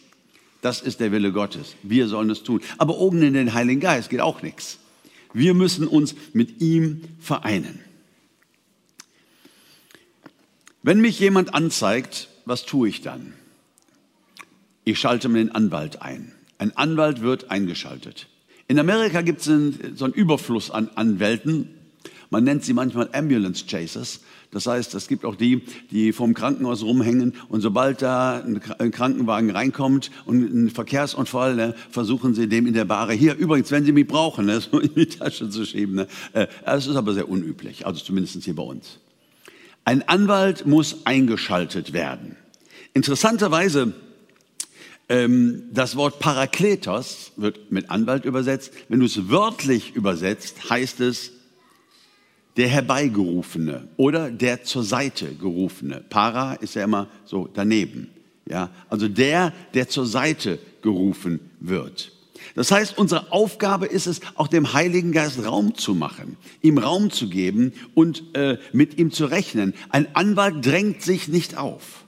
Das 0.59 0.81
ist 0.81 0.99
der 0.99 1.13
Wille 1.13 1.31
Gottes. 1.31 1.77
Wir 1.83 2.09
sollen 2.09 2.29
es 2.29 2.43
tun. 2.43 2.59
Aber 2.77 2.97
ohne 2.97 3.31
den 3.31 3.53
Heiligen 3.53 3.79
Geist 3.79 4.09
geht 4.09 4.19
auch 4.19 4.41
nichts. 4.41 4.79
Wir 5.33 5.53
müssen 5.53 5.87
uns 5.87 6.13
mit 6.33 6.59
ihm 6.59 7.03
vereinen. 7.21 7.79
Wenn 10.83 10.99
mich 10.99 11.17
jemand 11.17 11.53
anzeigt, 11.53 12.27
was 12.43 12.65
tue 12.65 12.89
ich 12.89 13.01
dann? 13.01 13.31
Ich 14.83 14.99
schalte 14.99 15.29
mir 15.29 15.37
den 15.37 15.55
Anwalt 15.55 16.01
ein. 16.01 16.33
Ein 16.57 16.75
Anwalt 16.75 17.21
wird 17.21 17.49
eingeschaltet. 17.51 18.27
In 18.67 18.77
Amerika 18.79 19.21
gibt 19.21 19.39
es 19.39 19.45
so 19.45 20.03
einen 20.03 20.13
Überfluss 20.13 20.71
an 20.71 20.89
Anwälten. 20.95 21.69
Man 22.29 22.43
nennt 22.43 22.65
sie 22.65 22.73
manchmal 22.73 23.07
Ambulance 23.13 23.65
Chasers. 23.65 24.19
Das 24.51 24.67
heißt, 24.67 24.93
es 24.95 25.07
gibt 25.07 25.23
auch 25.23 25.35
die, 25.35 25.61
die 25.91 26.11
vom 26.11 26.33
Krankenhaus 26.33 26.83
rumhängen 26.83 27.33
und 27.47 27.61
sobald 27.61 28.01
da 28.01 28.43
ein 28.43 28.91
Krankenwagen 28.91 29.49
reinkommt 29.49 30.11
und 30.25 30.41
ein 30.41 30.69
Verkehrsunfall, 30.69 31.55
ne, 31.55 31.75
versuchen 31.89 32.33
sie 32.33 32.47
dem 32.47 32.67
in 32.67 32.73
der 32.73 32.83
Bahre, 32.83 33.13
hier 33.13 33.35
übrigens, 33.35 33.71
wenn 33.71 33.85
Sie 33.85 33.93
mich 33.93 34.07
brauchen, 34.07 34.47
ne, 34.47 34.59
so 34.71 34.79
in 34.79 34.93
die 34.93 35.05
Tasche 35.05 35.49
zu 35.49 35.65
schieben. 35.65 35.95
Ne. 35.95 36.07
Äh, 36.33 36.47
das 36.65 36.87
ist 36.87 36.97
aber 36.97 37.13
sehr 37.13 37.29
unüblich, 37.29 37.85
also 37.85 38.03
zumindest 38.03 38.43
hier 38.43 38.55
bei 38.55 38.63
uns. 38.63 38.99
Ein 39.85 40.07
Anwalt 40.07 40.67
muss 40.67 41.05
eingeschaltet 41.05 41.93
werden. 41.93 42.35
Interessanterweise, 42.93 43.93
ähm, 45.07 45.63
das 45.71 45.95
Wort 45.95 46.19
Parakletos 46.19 47.31
wird 47.37 47.71
mit 47.71 47.89
Anwalt 47.89 48.25
übersetzt. 48.25 48.73
Wenn 48.89 48.99
du 48.99 49.05
es 49.05 49.29
wörtlich 49.29 49.95
übersetzt, 49.95 50.69
heißt 50.69 50.99
es 50.99 51.31
der 52.61 52.69
Herbeigerufene 52.69 53.87
oder 53.97 54.29
der 54.29 54.63
zur 54.63 54.83
Seite 54.83 55.33
gerufene. 55.33 56.03
Para 56.07 56.53
ist 56.53 56.75
ja 56.75 56.83
immer 56.83 57.07
so 57.25 57.49
daneben. 57.51 58.11
Ja, 58.47 58.69
also 58.87 59.07
der, 59.07 59.51
der 59.73 59.89
zur 59.89 60.05
Seite 60.05 60.59
gerufen 60.83 61.39
wird. 61.59 62.11
Das 62.53 62.69
heißt, 62.71 62.99
unsere 62.99 63.31
Aufgabe 63.31 63.87
ist 63.87 64.05
es, 64.05 64.21
auch 64.35 64.47
dem 64.47 64.73
Heiligen 64.73 65.11
Geist 65.11 65.43
Raum 65.43 65.73
zu 65.73 65.95
machen, 65.95 66.37
ihm 66.61 66.77
Raum 66.77 67.09
zu 67.09 67.29
geben 67.29 67.73
und 67.95 68.35
äh, 68.35 68.59
mit 68.73 68.99
ihm 68.99 69.09
zu 69.09 69.25
rechnen. 69.25 69.73
Ein 69.89 70.15
Anwalt 70.15 70.63
drängt 70.63 71.01
sich 71.01 71.29
nicht 71.29 71.57
auf. 71.57 72.05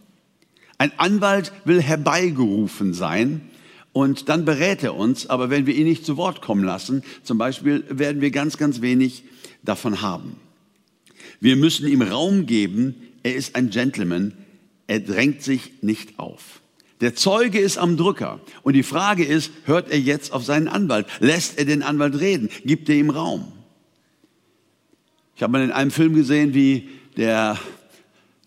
Ein 0.78 0.92
Anwalt 0.98 1.52
will 1.66 1.82
herbeigerufen 1.82 2.94
sein 2.94 3.42
und 3.92 4.30
dann 4.30 4.46
berät 4.46 4.84
er 4.84 4.94
uns, 4.94 5.26
aber 5.26 5.50
wenn 5.50 5.66
wir 5.66 5.74
ihn 5.74 5.88
nicht 5.88 6.06
zu 6.06 6.16
Wort 6.16 6.44
kommen 6.44 6.64
lassen, 6.64 7.02
zum 7.24 7.40
Beispiel, 7.40 7.86
werden 7.90 8.22
wir 8.22 8.30
ganz, 8.30 8.60
ganz 8.60 8.82
wenig 8.82 9.24
davon 9.64 10.02
haben. 10.02 10.36
Wir 11.40 11.56
müssen 11.56 11.88
ihm 11.88 12.02
Raum 12.02 12.46
geben, 12.46 12.96
er 13.24 13.36
ist 13.36 13.56
ein 13.56 13.70
Gentleman, 13.70 14.34
er 14.88 15.00
drängt 15.00 15.42
sich 15.42 15.72
nicht 15.82 16.20
auf. 16.20 16.62
Der 17.02 17.16
Zeuge 17.16 17.60
ist 17.60 17.78
am 17.78 17.98
Drücker. 17.98 18.40
Und 18.62 18.74
die 18.74 18.84
Frage 18.84 19.26
ist, 19.26 19.52
hört 19.66 19.90
er 19.92 20.00
jetzt 20.00 20.32
auf 20.32 20.46
seinen 20.46 20.68
Anwalt? 20.68 21.08
Lässt 21.20 21.58
er 21.58 21.66
den 21.66 21.84
Anwalt 21.84 22.20
reden? 22.20 22.50
Gibt 22.64 22.88
er 22.88 22.96
ihm 22.96 23.10
Raum? 23.10 23.52
Ich 25.36 25.44
habe 25.44 25.52
mal 25.52 25.64
in 25.64 25.72
einem 25.72 25.92
Film 25.92 26.14
gesehen, 26.14 26.54
wie 26.54 26.90
der, 27.18 27.60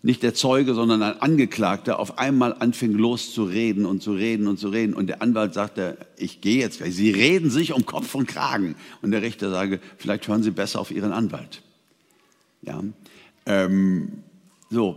nicht 0.07 0.23
der 0.23 0.33
Zeuge, 0.33 0.73
sondern 0.73 1.03
ein 1.03 1.21
Angeklagter 1.21 1.99
auf 1.99 2.17
einmal 2.17 2.53
anfing 2.53 2.93
loszureden 2.93 3.85
und 3.85 4.01
zu 4.01 4.13
reden 4.13 4.47
und 4.47 4.57
zu 4.57 4.69
reden. 4.69 4.93
Und 4.93 5.07
der 5.07 5.21
Anwalt 5.21 5.53
sagte, 5.53 5.97
ich 6.15 6.39
gehe 6.39 6.59
jetzt 6.59 6.77
gleich. 6.77 6.95
Sie 6.95 7.11
reden 7.11 7.49
sich 7.49 7.73
um 7.73 7.85
Kopf 7.85 8.15
und 8.15 8.25
Kragen. 8.25 8.75
Und 9.01 9.11
der 9.11 9.21
Richter 9.21 9.49
sage, 9.49 9.81
vielleicht 9.97 10.25
hören 10.29 10.43
Sie 10.43 10.51
besser 10.51 10.79
auf 10.79 10.91
Ihren 10.91 11.11
Anwalt. 11.11 11.61
Ja, 12.61 12.81
ähm, 13.45 14.23
so, 14.69 14.95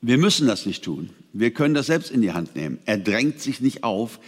wir 0.00 0.16
müssen 0.16 0.46
das 0.46 0.64
nicht 0.64 0.84
tun. 0.84 1.10
Wir 1.32 1.50
können 1.50 1.74
das 1.74 1.86
selbst 1.86 2.12
in 2.12 2.22
die 2.22 2.32
Hand 2.32 2.54
nehmen. 2.54 2.78
Er 2.84 2.98
drängt 2.98 3.40
sich 3.40 3.60
nicht 3.60 3.82
auf, 3.82 4.20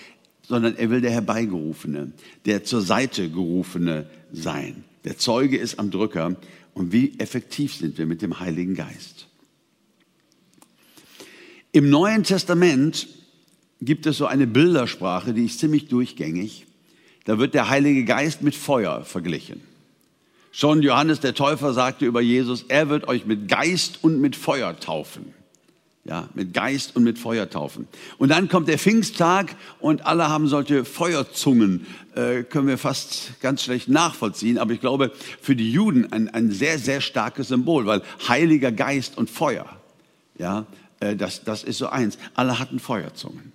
sondern 0.42 0.74
er 0.74 0.90
will 0.90 1.00
der 1.00 1.12
Herbeigerufene, 1.12 2.10
der 2.44 2.64
zur 2.64 2.80
Seite 2.80 3.30
gerufene 3.30 4.06
sein. 4.32 4.82
Der 5.04 5.16
Zeuge 5.16 5.58
ist 5.58 5.78
am 5.78 5.92
Drücker. 5.92 6.34
Und 6.74 6.90
wie 6.90 7.16
effektiv 7.20 7.72
sind 7.72 7.98
wir 7.98 8.06
mit 8.06 8.20
dem 8.20 8.40
Heiligen 8.40 8.74
Geist? 8.74 9.17
Im 11.72 11.90
Neuen 11.90 12.24
Testament 12.24 13.08
gibt 13.80 14.06
es 14.06 14.16
so 14.16 14.26
eine 14.26 14.46
Bildersprache, 14.46 15.34
die 15.34 15.44
ist 15.44 15.58
ziemlich 15.58 15.88
durchgängig. 15.88 16.66
Da 17.24 17.38
wird 17.38 17.54
der 17.54 17.68
Heilige 17.68 18.04
Geist 18.04 18.42
mit 18.42 18.54
Feuer 18.54 19.04
verglichen. 19.04 19.60
Schon 20.50 20.82
Johannes 20.82 21.20
der 21.20 21.34
Täufer 21.34 21.74
sagte 21.74 22.06
über 22.06 22.22
Jesus, 22.22 22.64
er 22.68 22.88
wird 22.88 23.06
euch 23.06 23.26
mit 23.26 23.48
Geist 23.48 23.98
und 24.02 24.20
mit 24.20 24.34
Feuer 24.34 24.80
taufen. 24.80 25.34
Ja, 26.04 26.30
mit 26.32 26.54
Geist 26.54 26.96
und 26.96 27.04
mit 27.04 27.18
Feuer 27.18 27.50
taufen. 27.50 27.86
Und 28.16 28.30
dann 28.30 28.48
kommt 28.48 28.66
der 28.68 28.78
Pfingsttag 28.78 29.54
und 29.78 30.06
alle 30.06 30.30
haben 30.30 30.48
solche 30.48 30.86
Feuerzungen, 30.86 31.86
äh, 32.14 32.44
können 32.44 32.66
wir 32.66 32.78
fast 32.78 33.38
ganz 33.40 33.62
schlecht 33.62 33.88
nachvollziehen. 33.88 34.56
Aber 34.56 34.72
ich 34.72 34.80
glaube, 34.80 35.12
für 35.42 35.54
die 35.54 35.70
Juden 35.70 36.10
ein, 36.10 36.30
ein 36.30 36.50
sehr, 36.50 36.78
sehr 36.78 37.02
starkes 37.02 37.48
Symbol, 37.48 37.84
weil 37.84 38.00
Heiliger 38.26 38.72
Geist 38.72 39.18
und 39.18 39.28
Feuer, 39.28 39.66
ja, 40.38 40.66
äh, 41.00 41.16
das, 41.16 41.44
das 41.44 41.64
ist 41.64 41.78
so 41.78 41.88
eins. 41.88 42.18
Alle 42.34 42.58
hatten 42.58 42.78
Feuerzungen. 42.78 43.52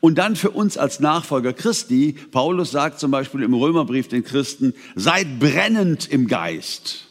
Und 0.00 0.18
dann 0.18 0.36
für 0.36 0.50
uns 0.50 0.76
als 0.76 1.00
Nachfolger 1.00 1.52
Christi, 1.52 2.16
Paulus 2.32 2.72
sagt 2.72 2.98
zum 2.98 3.10
Beispiel 3.10 3.42
im 3.42 3.54
Römerbrief 3.54 4.08
den 4.08 4.24
Christen, 4.24 4.74
seid 4.94 5.38
brennend 5.38 6.08
im 6.08 6.26
Geist. 6.26 7.06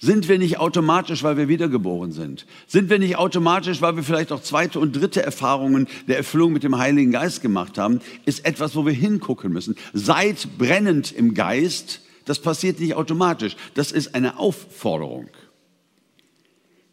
Sind 0.00 0.28
wir 0.28 0.38
nicht 0.38 0.60
automatisch, 0.60 1.24
weil 1.24 1.36
wir 1.36 1.48
wiedergeboren 1.48 2.12
sind? 2.12 2.46
Sind 2.68 2.88
wir 2.88 3.00
nicht 3.00 3.16
automatisch, 3.16 3.82
weil 3.82 3.96
wir 3.96 4.04
vielleicht 4.04 4.30
auch 4.30 4.42
zweite 4.42 4.78
und 4.78 4.94
dritte 4.94 5.22
Erfahrungen 5.22 5.88
der 6.06 6.18
Erfüllung 6.18 6.52
mit 6.52 6.62
dem 6.62 6.78
Heiligen 6.78 7.10
Geist 7.10 7.42
gemacht 7.42 7.78
haben? 7.78 8.00
Ist 8.24 8.44
etwas, 8.44 8.76
wo 8.76 8.86
wir 8.86 8.92
hingucken 8.92 9.52
müssen. 9.52 9.74
Seid 9.92 10.56
brennend 10.56 11.10
im 11.10 11.34
Geist. 11.34 12.02
Das 12.26 12.38
passiert 12.38 12.78
nicht 12.78 12.94
automatisch. 12.94 13.56
Das 13.74 13.90
ist 13.90 14.14
eine 14.14 14.38
Aufforderung. 14.38 15.28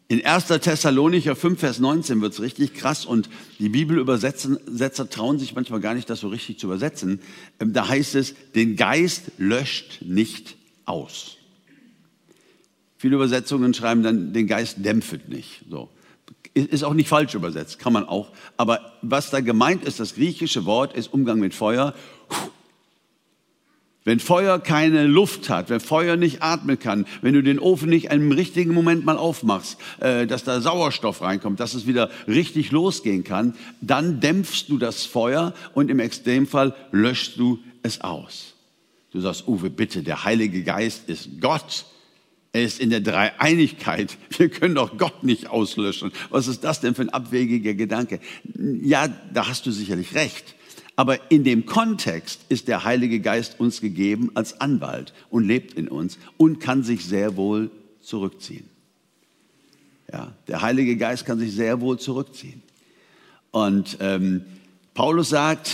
In 0.08 0.24
1. 0.24 0.46
Thessalonicher 0.46 1.34
5, 1.34 1.58
Vers 1.58 1.80
19 1.80 2.20
wird 2.20 2.32
es 2.32 2.40
richtig 2.40 2.74
krass 2.74 3.04
und 3.04 3.28
die 3.58 3.68
Bibelübersetzer 3.68 5.10
trauen 5.10 5.40
sich 5.40 5.54
manchmal 5.56 5.80
gar 5.80 5.94
nicht, 5.94 6.08
das 6.08 6.20
so 6.20 6.28
richtig 6.28 6.60
zu 6.60 6.68
übersetzen. 6.68 7.20
Ähm, 7.58 7.72
da 7.72 7.88
heißt 7.88 8.14
es, 8.14 8.34
den 8.54 8.76
Geist 8.76 9.32
löscht 9.38 10.02
nicht 10.02 10.56
aus. 10.84 11.38
Viele 12.98 13.16
Übersetzungen 13.16 13.74
schreiben 13.74 14.04
dann, 14.04 14.32
den 14.32 14.46
Geist 14.46 14.84
dämpft 14.84 15.28
nicht. 15.28 15.64
So. 15.68 15.88
Ist 16.54 16.84
auch 16.84 16.94
nicht 16.94 17.08
falsch 17.08 17.34
übersetzt, 17.34 17.80
kann 17.80 17.92
man 17.92 18.04
auch. 18.06 18.30
Aber 18.56 18.92
was 19.02 19.30
da 19.30 19.40
gemeint 19.40 19.84
ist, 19.84 19.98
das 19.98 20.14
griechische 20.14 20.64
Wort 20.64 20.96
ist 20.96 21.12
Umgang 21.12 21.40
mit 21.40 21.52
Feuer. 21.52 21.94
Wenn 24.06 24.20
Feuer 24.20 24.60
keine 24.60 25.04
Luft 25.08 25.50
hat, 25.50 25.68
wenn 25.68 25.80
Feuer 25.80 26.16
nicht 26.16 26.40
atmen 26.40 26.78
kann, 26.78 27.06
wenn 27.22 27.34
du 27.34 27.42
den 27.42 27.58
Ofen 27.58 27.88
nicht 27.90 28.12
im 28.12 28.30
richtigen 28.30 28.72
Moment 28.72 29.04
mal 29.04 29.16
aufmachst, 29.16 29.78
äh, 29.98 30.28
dass 30.28 30.44
da 30.44 30.60
Sauerstoff 30.60 31.22
reinkommt, 31.22 31.58
dass 31.58 31.74
es 31.74 31.88
wieder 31.88 32.08
richtig 32.28 32.70
losgehen 32.70 33.24
kann, 33.24 33.56
dann 33.80 34.20
dämpfst 34.20 34.66
du 34.68 34.78
das 34.78 35.04
Feuer 35.04 35.54
und 35.74 35.90
im 35.90 35.98
Extremfall 35.98 36.72
löschst 36.92 37.36
du 37.36 37.58
es 37.82 38.00
aus. 38.00 38.54
Du 39.10 39.20
sagst, 39.20 39.48
Uwe, 39.48 39.70
bitte, 39.70 40.04
der 40.04 40.22
Heilige 40.22 40.62
Geist 40.62 41.08
ist 41.08 41.40
Gott. 41.40 41.84
Er 42.52 42.62
ist 42.62 42.78
in 42.78 42.90
der 42.90 43.00
Dreieinigkeit. 43.00 44.16
Wir 44.38 44.50
können 44.50 44.76
doch 44.76 44.98
Gott 44.98 45.24
nicht 45.24 45.48
auslöschen. 45.48 46.12
Was 46.30 46.46
ist 46.46 46.62
das 46.62 46.80
denn 46.80 46.94
für 46.94 47.02
ein 47.02 47.10
abwegiger 47.10 47.74
Gedanke? 47.74 48.20
Ja, 48.54 49.08
da 49.34 49.48
hast 49.48 49.66
du 49.66 49.72
sicherlich 49.72 50.14
recht. 50.14 50.54
Aber 50.96 51.30
in 51.30 51.44
dem 51.44 51.66
Kontext 51.66 52.40
ist 52.48 52.68
der 52.68 52.84
Heilige 52.84 53.20
Geist 53.20 53.60
uns 53.60 53.82
gegeben 53.82 54.30
als 54.34 54.60
Anwalt 54.60 55.12
und 55.28 55.44
lebt 55.46 55.74
in 55.74 55.88
uns 55.88 56.18
und 56.38 56.58
kann 56.58 56.82
sich 56.82 57.04
sehr 57.04 57.36
wohl 57.36 57.70
zurückziehen. 58.00 58.68
Ja, 60.10 60.32
der 60.48 60.62
Heilige 60.62 60.96
Geist 60.96 61.26
kann 61.26 61.38
sich 61.38 61.52
sehr 61.52 61.80
wohl 61.80 61.98
zurückziehen. 61.98 62.62
Und 63.50 63.98
ähm, 64.00 64.44
Paulus 64.94 65.28
sagt, 65.28 65.70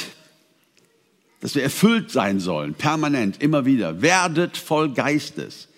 dass 1.40 1.54
wir 1.54 1.62
erfüllt 1.62 2.10
sein 2.10 2.40
sollen, 2.40 2.74
permanent, 2.74 3.42
immer 3.42 3.64
wieder. 3.64 4.02
Werdet 4.02 4.56
voll 4.56 4.92
Geistes. 4.92 5.68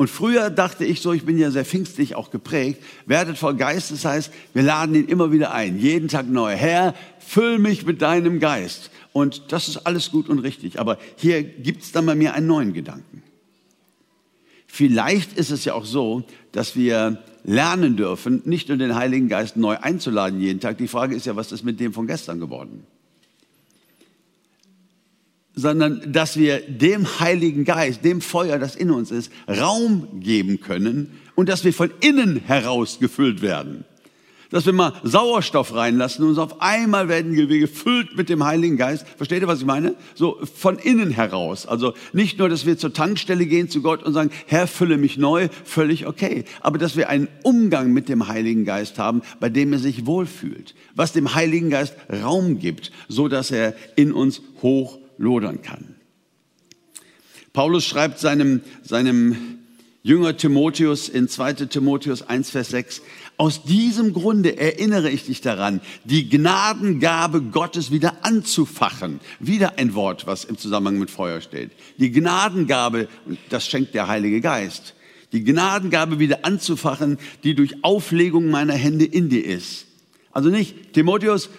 Und 0.00 0.08
früher 0.08 0.48
dachte 0.48 0.86
ich 0.86 1.02
so, 1.02 1.12
ich 1.12 1.26
bin 1.26 1.36
ja 1.36 1.50
sehr 1.50 1.66
pfingstlich 1.66 2.14
auch 2.14 2.30
geprägt, 2.30 2.82
werdet 3.04 3.36
voll 3.36 3.54
Geistes 3.54 4.06
heißt, 4.06 4.32
wir 4.54 4.62
laden 4.62 4.94
ihn 4.94 5.08
immer 5.08 5.30
wieder 5.30 5.52
ein, 5.52 5.78
jeden 5.78 6.08
Tag 6.08 6.26
neu. 6.26 6.54
Herr, 6.54 6.94
füll 7.18 7.58
mich 7.58 7.84
mit 7.84 8.00
deinem 8.00 8.40
Geist. 8.40 8.90
Und 9.12 9.52
das 9.52 9.68
ist 9.68 9.86
alles 9.86 10.10
gut 10.10 10.30
und 10.30 10.38
richtig. 10.38 10.80
Aber 10.80 10.96
hier 11.16 11.42
gibt 11.42 11.82
es 11.82 11.92
dann 11.92 12.06
bei 12.06 12.14
mir 12.14 12.32
einen 12.32 12.46
neuen 12.46 12.72
Gedanken. 12.72 13.22
Vielleicht 14.66 15.34
ist 15.34 15.50
es 15.50 15.66
ja 15.66 15.74
auch 15.74 15.84
so, 15.84 16.24
dass 16.50 16.76
wir 16.76 17.22
lernen 17.44 17.98
dürfen, 17.98 18.40
nicht 18.46 18.70
nur 18.70 18.78
den 18.78 18.94
Heiligen 18.94 19.28
Geist 19.28 19.58
neu 19.58 19.76
einzuladen 19.76 20.40
jeden 20.40 20.60
Tag. 20.60 20.78
Die 20.78 20.88
Frage 20.88 21.14
ist 21.14 21.26
ja, 21.26 21.36
was 21.36 21.52
ist 21.52 21.62
mit 21.62 21.78
dem 21.78 21.92
von 21.92 22.06
gestern 22.06 22.40
geworden? 22.40 22.86
Sondern 25.54 26.12
dass 26.12 26.36
wir 26.36 26.60
dem 26.60 27.20
Heiligen 27.20 27.64
Geist, 27.64 28.04
dem 28.04 28.20
Feuer, 28.20 28.58
das 28.58 28.76
in 28.76 28.90
uns 28.90 29.10
ist, 29.10 29.32
Raum 29.48 30.20
geben 30.20 30.60
können 30.60 31.10
und 31.34 31.48
dass 31.48 31.64
wir 31.64 31.72
von 31.72 31.90
innen 32.00 32.40
heraus 32.46 32.98
gefüllt 33.00 33.42
werden. 33.42 33.84
Dass 34.50 34.66
wir 34.66 34.72
mal 34.72 34.94
Sauerstoff 35.04 35.74
reinlassen 35.76 36.26
und 36.26 36.36
auf 36.40 36.60
einmal 36.60 37.08
werden 37.08 37.36
wir 37.36 37.46
gefüllt 37.46 38.16
mit 38.16 38.28
dem 38.28 38.44
Heiligen 38.44 38.76
Geist. 38.76 39.06
Versteht 39.16 39.42
ihr, 39.42 39.46
was 39.46 39.60
ich 39.60 39.64
meine? 39.64 39.94
So 40.16 40.40
von 40.56 40.76
innen 40.76 41.10
heraus. 41.12 41.66
Also 41.66 41.94
nicht 42.12 42.40
nur, 42.40 42.48
dass 42.48 42.66
wir 42.66 42.76
zur 42.76 42.92
Tankstelle 42.92 43.46
gehen 43.46 43.70
zu 43.70 43.80
Gott 43.80 44.02
und 44.02 44.12
sagen, 44.12 44.30
Herr, 44.46 44.66
fülle 44.66 44.98
mich 44.98 45.18
neu, 45.18 45.48
völlig 45.64 46.08
okay. 46.08 46.44
Aber 46.62 46.78
dass 46.78 46.96
wir 46.96 47.08
einen 47.08 47.28
Umgang 47.44 47.92
mit 47.92 48.08
dem 48.08 48.26
Heiligen 48.26 48.64
Geist 48.64 48.98
haben, 48.98 49.22
bei 49.38 49.48
dem 49.48 49.72
er 49.72 49.78
sich 49.78 50.04
wohlfühlt. 50.04 50.74
Was 50.96 51.12
dem 51.12 51.32
Heiligen 51.36 51.70
Geist 51.70 51.94
Raum 52.10 52.58
gibt, 52.58 52.90
so 53.08 53.28
dass 53.28 53.52
er 53.52 53.74
in 53.94 54.12
uns 54.12 54.42
hoch 54.62 54.99
lodern 55.20 55.62
kann. 55.62 55.94
Paulus 57.52 57.84
schreibt 57.84 58.18
seinem, 58.18 58.62
seinem 58.82 59.58
Jünger 60.02 60.36
Timotheus 60.36 61.08
in 61.10 61.28
2 61.28 61.52
Timotheus 61.66 62.22
1, 62.22 62.50
Vers 62.50 62.70
6, 62.70 63.02
aus 63.36 63.64
diesem 63.64 64.14
Grunde 64.14 64.56
erinnere 64.56 65.10
ich 65.10 65.26
dich 65.26 65.42
daran, 65.42 65.82
die 66.04 66.28
Gnadengabe 66.28 67.42
Gottes 67.42 67.90
wieder 67.90 68.24
anzufachen. 68.24 69.20
Wieder 69.40 69.78
ein 69.78 69.94
Wort, 69.94 70.26
was 70.26 70.44
im 70.44 70.56
Zusammenhang 70.56 70.98
mit 70.98 71.10
Feuer 71.10 71.40
steht. 71.42 71.72
Die 71.98 72.10
Gnadengabe, 72.10 73.08
das 73.50 73.66
schenkt 73.66 73.94
der 73.94 74.08
Heilige 74.08 74.40
Geist. 74.40 74.94
Die 75.32 75.44
Gnadengabe 75.44 76.18
wieder 76.18 76.44
anzufachen, 76.44 77.18
die 77.44 77.54
durch 77.54 77.84
Auflegung 77.84 78.48
meiner 78.48 78.74
Hände 78.74 79.04
in 79.04 79.28
dir 79.28 79.44
ist. 79.44 79.86
Also 80.32 80.48
nicht, 80.48 80.94
Timotheus, 80.94 81.50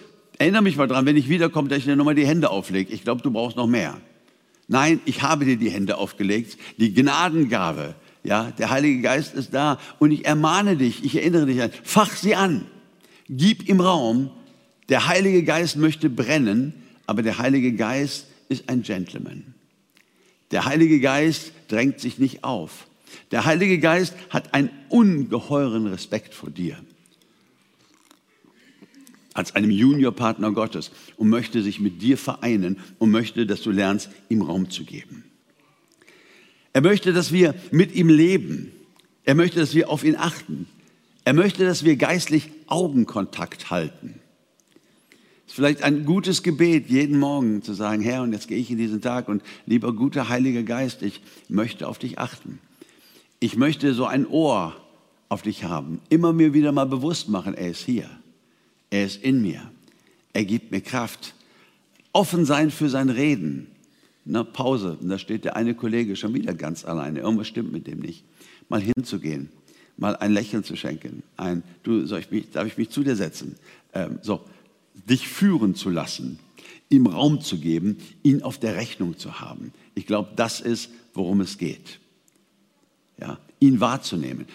Erinnere 0.42 0.64
mich 0.64 0.76
mal 0.76 0.88
dran, 0.88 1.06
wenn 1.06 1.18
ich 1.18 1.30
wiederkomme, 1.30 1.70
dass 1.70 1.78
ich 1.78 1.84
dir 1.84 1.96
nochmal 1.96 2.16
die 2.16 2.26
Hände 2.26 2.50
auflege. 2.50 2.92
Ich 2.92 3.04
glaube, 3.04 3.22
du 3.22 3.30
brauchst 3.30 3.58
noch 3.58 3.68
mehr. 3.68 4.02
Nein, 4.68 5.00
ich 5.06 5.22
habe 5.22 5.46
dir 5.46 5.56
die 5.56 5.70
Hände 5.70 5.98
aufgelegt, 5.98 6.58
die 6.78 6.96
Gnadengabe. 6.96 7.94
Ja, 8.24 8.50
der 8.50 8.72
Heilige 8.72 9.04
Geist 9.04 9.36
ist 9.36 9.54
da 9.54 9.78
und 10.00 10.10
ich 10.10 10.26
ermahne 10.26 10.78
dich, 10.78 11.04
ich 11.04 11.16
erinnere 11.16 11.46
dich 11.46 11.62
an, 11.62 11.70
fach 11.84 12.16
sie 12.16 12.34
an, 12.34 12.66
gib 13.30 13.70
ihm 13.70 13.82
Raum. 13.82 14.32
Der 14.90 15.08
Heilige 15.08 15.44
Geist 15.44 15.78
möchte 15.78 16.10
brennen, 16.10 16.74
aber 17.06 17.22
der 17.22 17.38
Heilige 17.38 17.74
Geist 17.74 18.26
ist 18.50 18.68
ein 18.68 18.82
Gentleman. 18.82 19.54
Der 20.50 20.66
Heilige 20.66 21.00
Geist 21.02 21.52
drängt 21.68 22.00
sich 22.00 22.18
nicht 22.18 22.44
auf. 22.44 22.88
Der 23.30 23.46
Heilige 23.46 23.78
Geist 23.78 24.16
hat 24.32 24.56
einen 24.56 24.72
ungeheuren 24.90 25.86
Respekt 25.86 26.34
vor 26.34 26.50
dir 26.50 26.78
als 29.34 29.56
einem 29.56 29.72
Juniorpartner 29.72 30.52
Gottes 30.52 30.92
und 31.18 31.30
möchte 31.30 31.64
sich 31.64 31.80
mit 31.80 32.02
dir 32.02 32.18
vereinen 32.18 32.78
und 33.00 33.12
möchte, 33.12 33.46
dass 33.46 33.62
du 33.62 33.72
lernst, 33.72 34.10
ihm 34.30 34.42
Raum 34.42 34.70
zu 34.70 34.84
geben. 34.84 35.24
Er 36.74 36.82
möchte, 36.82 37.14
dass 37.14 37.32
wir 37.32 37.56
mit 37.72 37.94
ihm 37.96 38.10
leben. 38.10 38.72
Er 39.24 39.36
möchte, 39.36 39.60
dass 39.60 39.76
wir 39.76 39.90
auf 39.90 40.04
ihn 40.04 40.16
achten. 40.16 40.68
Er 41.26 41.34
möchte, 41.34 41.66
dass 41.66 41.84
wir 41.84 41.96
geistlich 41.96 42.50
Augenkontakt 42.68 43.70
halten. 43.70 44.16
Es 45.46 45.54
ist 45.54 45.56
vielleicht 45.56 45.84
ein 45.84 46.06
gutes 46.06 46.44
Gebet, 46.44 46.90
jeden 46.90 47.20
Morgen 47.20 47.62
zu 47.62 47.74
sagen, 47.74 48.02
Herr, 48.02 48.24
und 48.24 48.32
jetzt 48.32 48.48
gehe 48.48 48.58
ich 48.58 48.72
in 48.72 48.78
diesen 48.78 49.02
Tag 49.02 49.28
und 49.28 49.44
lieber 49.66 49.94
guter 49.94 50.30
Heiliger 50.30 50.64
Geist, 50.64 51.02
ich 51.02 51.22
möchte 51.50 51.88
auf 51.88 52.00
dich 52.00 52.20
achten. 52.20 52.60
Ich 53.40 53.58
möchte 53.58 53.94
so 53.94 54.06
ein 54.06 54.26
Ohr 54.26 54.76
auf 55.28 55.42
dich 55.42 55.66
haben. 55.66 56.00
Immer 56.10 56.32
mir 56.32 56.54
wieder 56.54 56.72
mal 56.72 56.86
bewusst 56.86 57.28
machen, 57.28 57.54
er 57.54 57.72
ist 57.72 57.84
hier. 57.84 58.10
Er 58.92 59.06
ist 59.06 59.24
in 59.24 59.42
mir. 59.42 59.72
Er 60.34 60.46
gibt 60.46 60.70
mir 60.70 60.82
Kraft. 60.82 61.34
Offen 62.14 62.46
sein 62.46 62.70
für 62.70 62.90
sein 62.90 63.10
Reden. 63.10 63.68
Na, 64.26 64.44
Pause. 64.44 64.98
Und 65.02 65.10
da 65.10 65.18
steht 65.18 65.46
der 65.46 65.56
eine 65.56 65.74
Kollege 65.74 66.16
schon 66.16 66.34
wieder 66.34 66.54
ganz 66.54 66.86
alleine. 66.86 67.22
Irgendwas 67.22 67.48
stimmt 67.48 67.72
mit 67.72 67.88
dem 67.88 68.00
nicht. 68.00 68.24
Mal 68.70 68.82
hinzugehen, 68.82 69.50
mal 69.98 70.16
ein 70.16 70.32
Lächeln 70.32 70.64
zu 70.64 70.76
schenken. 70.76 71.24
Ein, 71.38 71.64
du, 71.84 72.06
soll 72.06 72.20
ich 72.20 72.30
mich, 72.30 72.52
darf 72.52 72.68
ich 72.68 72.78
mich 72.78 72.90
zu 72.90 73.04
dir 73.04 73.16
setzen? 73.16 73.56
Ähm, 73.94 74.20
so, 74.22 74.42
dich 75.10 75.28
führen 75.28 75.74
zu 75.74 75.90
lassen, 75.90 76.38
ihm 76.90 77.08
Raum 77.08 77.42
zu 77.42 77.58
geben, 77.58 77.98
ihn 78.24 78.44
auf 78.44 78.60
der 78.60 78.76
Rechnung 78.76 79.18
zu 79.18 79.40
haben. 79.40 79.74
Ich 79.96 80.06
glaube, 80.06 80.30
das 80.36 80.62
ist, 80.62 80.92
worum 81.14 81.42
es 81.42 81.58
geht. 81.58 82.00
Ja, 83.20 83.40
ihn 83.60 83.80
wahrzunehmen. 83.80 84.46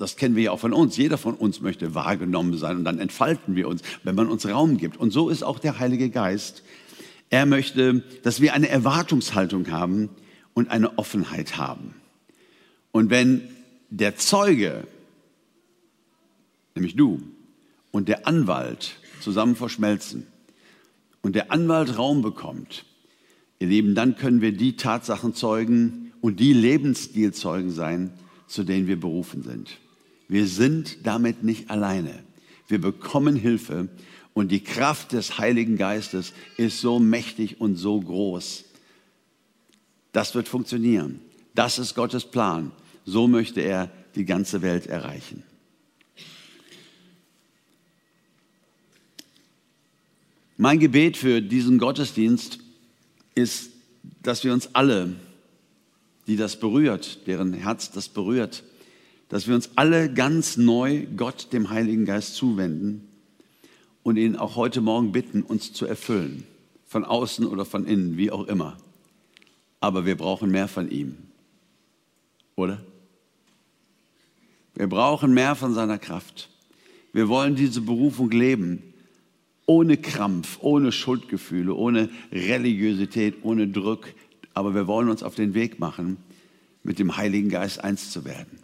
Das 0.00 0.16
kennen 0.16 0.34
wir 0.34 0.44
ja 0.44 0.50
auch 0.50 0.58
von 0.60 0.72
uns. 0.72 0.96
Jeder 0.96 1.18
von 1.18 1.34
uns 1.34 1.60
möchte 1.60 1.94
wahrgenommen 1.94 2.56
sein 2.56 2.78
und 2.78 2.84
dann 2.84 2.98
entfalten 2.98 3.54
wir 3.54 3.68
uns, 3.68 3.82
wenn 4.02 4.14
man 4.14 4.28
uns 4.28 4.48
Raum 4.48 4.78
gibt. 4.78 4.96
Und 4.96 5.10
so 5.10 5.28
ist 5.28 5.42
auch 5.42 5.58
der 5.58 5.78
Heilige 5.78 6.08
Geist. 6.08 6.62
Er 7.28 7.44
möchte, 7.44 8.02
dass 8.22 8.40
wir 8.40 8.54
eine 8.54 8.70
Erwartungshaltung 8.70 9.70
haben 9.70 10.08
und 10.54 10.70
eine 10.70 10.98
Offenheit 10.98 11.58
haben. 11.58 11.94
Und 12.92 13.10
wenn 13.10 13.42
der 13.90 14.16
Zeuge, 14.16 14.84
nämlich 16.74 16.96
du, 16.96 17.22
und 17.90 18.08
der 18.08 18.26
Anwalt 18.26 18.96
zusammen 19.20 19.54
verschmelzen 19.54 20.26
und 21.22 21.34
der 21.34 21.52
Anwalt 21.52 21.98
Raum 21.98 22.22
bekommt, 22.22 22.86
ihr 23.58 23.68
Lieben, 23.68 23.94
dann 23.94 24.16
können 24.16 24.40
wir 24.40 24.52
die 24.52 24.76
Tatsachen 24.76 25.34
zeugen 25.34 26.12
und 26.22 26.40
die 26.40 26.54
Lebensstilzeugen 26.54 27.70
sein, 27.70 28.12
zu 28.46 28.64
denen 28.64 28.86
wir 28.86 28.98
berufen 28.98 29.42
sind. 29.42 29.78
Wir 30.30 30.46
sind 30.46 30.98
damit 31.08 31.42
nicht 31.42 31.70
alleine. 31.70 32.22
Wir 32.68 32.80
bekommen 32.80 33.34
Hilfe 33.34 33.88
und 34.32 34.52
die 34.52 34.62
Kraft 34.62 35.10
des 35.10 35.38
Heiligen 35.38 35.76
Geistes 35.76 36.32
ist 36.56 36.80
so 36.80 37.00
mächtig 37.00 37.60
und 37.60 37.74
so 37.74 38.00
groß. 38.00 38.62
Das 40.12 40.36
wird 40.36 40.46
funktionieren. 40.46 41.20
Das 41.56 41.80
ist 41.80 41.96
Gottes 41.96 42.24
Plan. 42.26 42.70
So 43.04 43.26
möchte 43.26 43.60
er 43.60 43.90
die 44.14 44.24
ganze 44.24 44.62
Welt 44.62 44.86
erreichen. 44.86 45.42
Mein 50.56 50.78
Gebet 50.78 51.16
für 51.16 51.42
diesen 51.42 51.78
Gottesdienst 51.78 52.60
ist, 53.34 53.72
dass 54.22 54.44
wir 54.44 54.52
uns 54.52 54.76
alle, 54.76 55.16
die 56.28 56.36
das 56.36 56.60
berührt, 56.60 57.26
deren 57.26 57.52
Herz 57.52 57.90
das 57.90 58.08
berührt, 58.08 58.62
dass 59.30 59.46
wir 59.46 59.54
uns 59.54 59.70
alle 59.76 60.12
ganz 60.12 60.56
neu 60.56 61.06
Gott, 61.16 61.52
dem 61.52 61.70
Heiligen 61.70 62.04
Geist, 62.04 62.34
zuwenden 62.34 63.08
und 64.02 64.16
ihn 64.16 64.36
auch 64.36 64.56
heute 64.56 64.80
Morgen 64.80 65.12
bitten, 65.12 65.42
uns 65.42 65.72
zu 65.72 65.86
erfüllen. 65.86 66.44
Von 66.86 67.04
außen 67.04 67.46
oder 67.46 67.64
von 67.64 67.86
innen, 67.86 68.16
wie 68.16 68.32
auch 68.32 68.48
immer. 68.48 68.76
Aber 69.78 70.04
wir 70.04 70.16
brauchen 70.16 70.50
mehr 70.50 70.66
von 70.66 70.90
ihm. 70.90 71.16
Oder? 72.56 72.84
Wir 74.74 74.88
brauchen 74.88 75.32
mehr 75.32 75.54
von 75.54 75.74
seiner 75.74 75.98
Kraft. 75.98 76.50
Wir 77.12 77.28
wollen 77.28 77.54
diese 77.54 77.80
Berufung 77.82 78.32
leben. 78.32 78.82
Ohne 79.64 79.96
Krampf, 79.96 80.58
ohne 80.60 80.90
Schuldgefühle, 80.90 81.72
ohne 81.72 82.10
Religiosität, 82.32 83.36
ohne 83.42 83.68
Druck, 83.68 84.08
aber 84.54 84.74
wir 84.74 84.88
wollen 84.88 85.08
uns 85.08 85.22
auf 85.22 85.36
den 85.36 85.54
Weg 85.54 85.78
machen, 85.78 86.16
mit 86.82 86.98
dem 86.98 87.16
Heiligen 87.16 87.50
Geist 87.50 87.84
eins 87.84 88.10
zu 88.10 88.24
werden. 88.24 88.58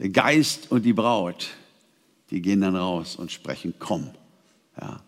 Der 0.00 0.08
Geist 0.08 0.72
und 0.72 0.86
die 0.86 0.94
Braut, 0.94 1.50
die 2.30 2.40
gehen 2.40 2.62
dann 2.62 2.74
raus 2.74 3.16
und 3.16 3.30
sprechen, 3.30 3.74
komm. 3.78 4.08
Ja. 4.80 5.02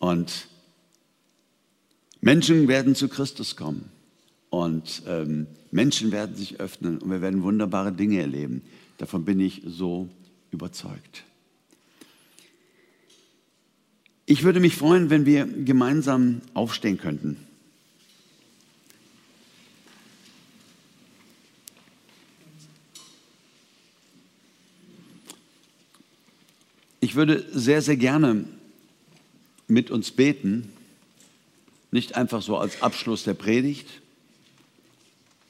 Und 0.00 0.48
Menschen 2.20 2.66
werden 2.66 2.96
zu 2.96 3.08
Christus 3.08 3.54
kommen 3.54 3.88
und 4.50 5.04
ähm, 5.06 5.46
Menschen 5.70 6.10
werden 6.10 6.34
sich 6.34 6.58
öffnen 6.58 6.98
und 6.98 7.08
wir 7.08 7.20
werden 7.20 7.44
wunderbare 7.44 7.92
Dinge 7.92 8.20
erleben. 8.20 8.62
Davon 8.98 9.24
bin 9.24 9.38
ich 9.38 9.62
so 9.64 10.08
überzeugt. 10.50 11.22
Ich 14.24 14.42
würde 14.42 14.58
mich 14.58 14.74
freuen, 14.74 15.08
wenn 15.08 15.24
wir 15.24 15.46
gemeinsam 15.46 16.40
aufstehen 16.52 16.98
könnten. 16.98 17.36
Ich 27.06 27.14
würde 27.14 27.46
sehr, 27.52 27.82
sehr 27.82 27.96
gerne 27.96 28.46
mit 29.68 29.92
uns 29.92 30.10
beten, 30.10 30.72
nicht 31.92 32.16
einfach 32.16 32.42
so 32.42 32.58
als 32.58 32.82
Abschluss 32.82 33.22
der 33.22 33.34
Predigt, 33.34 33.86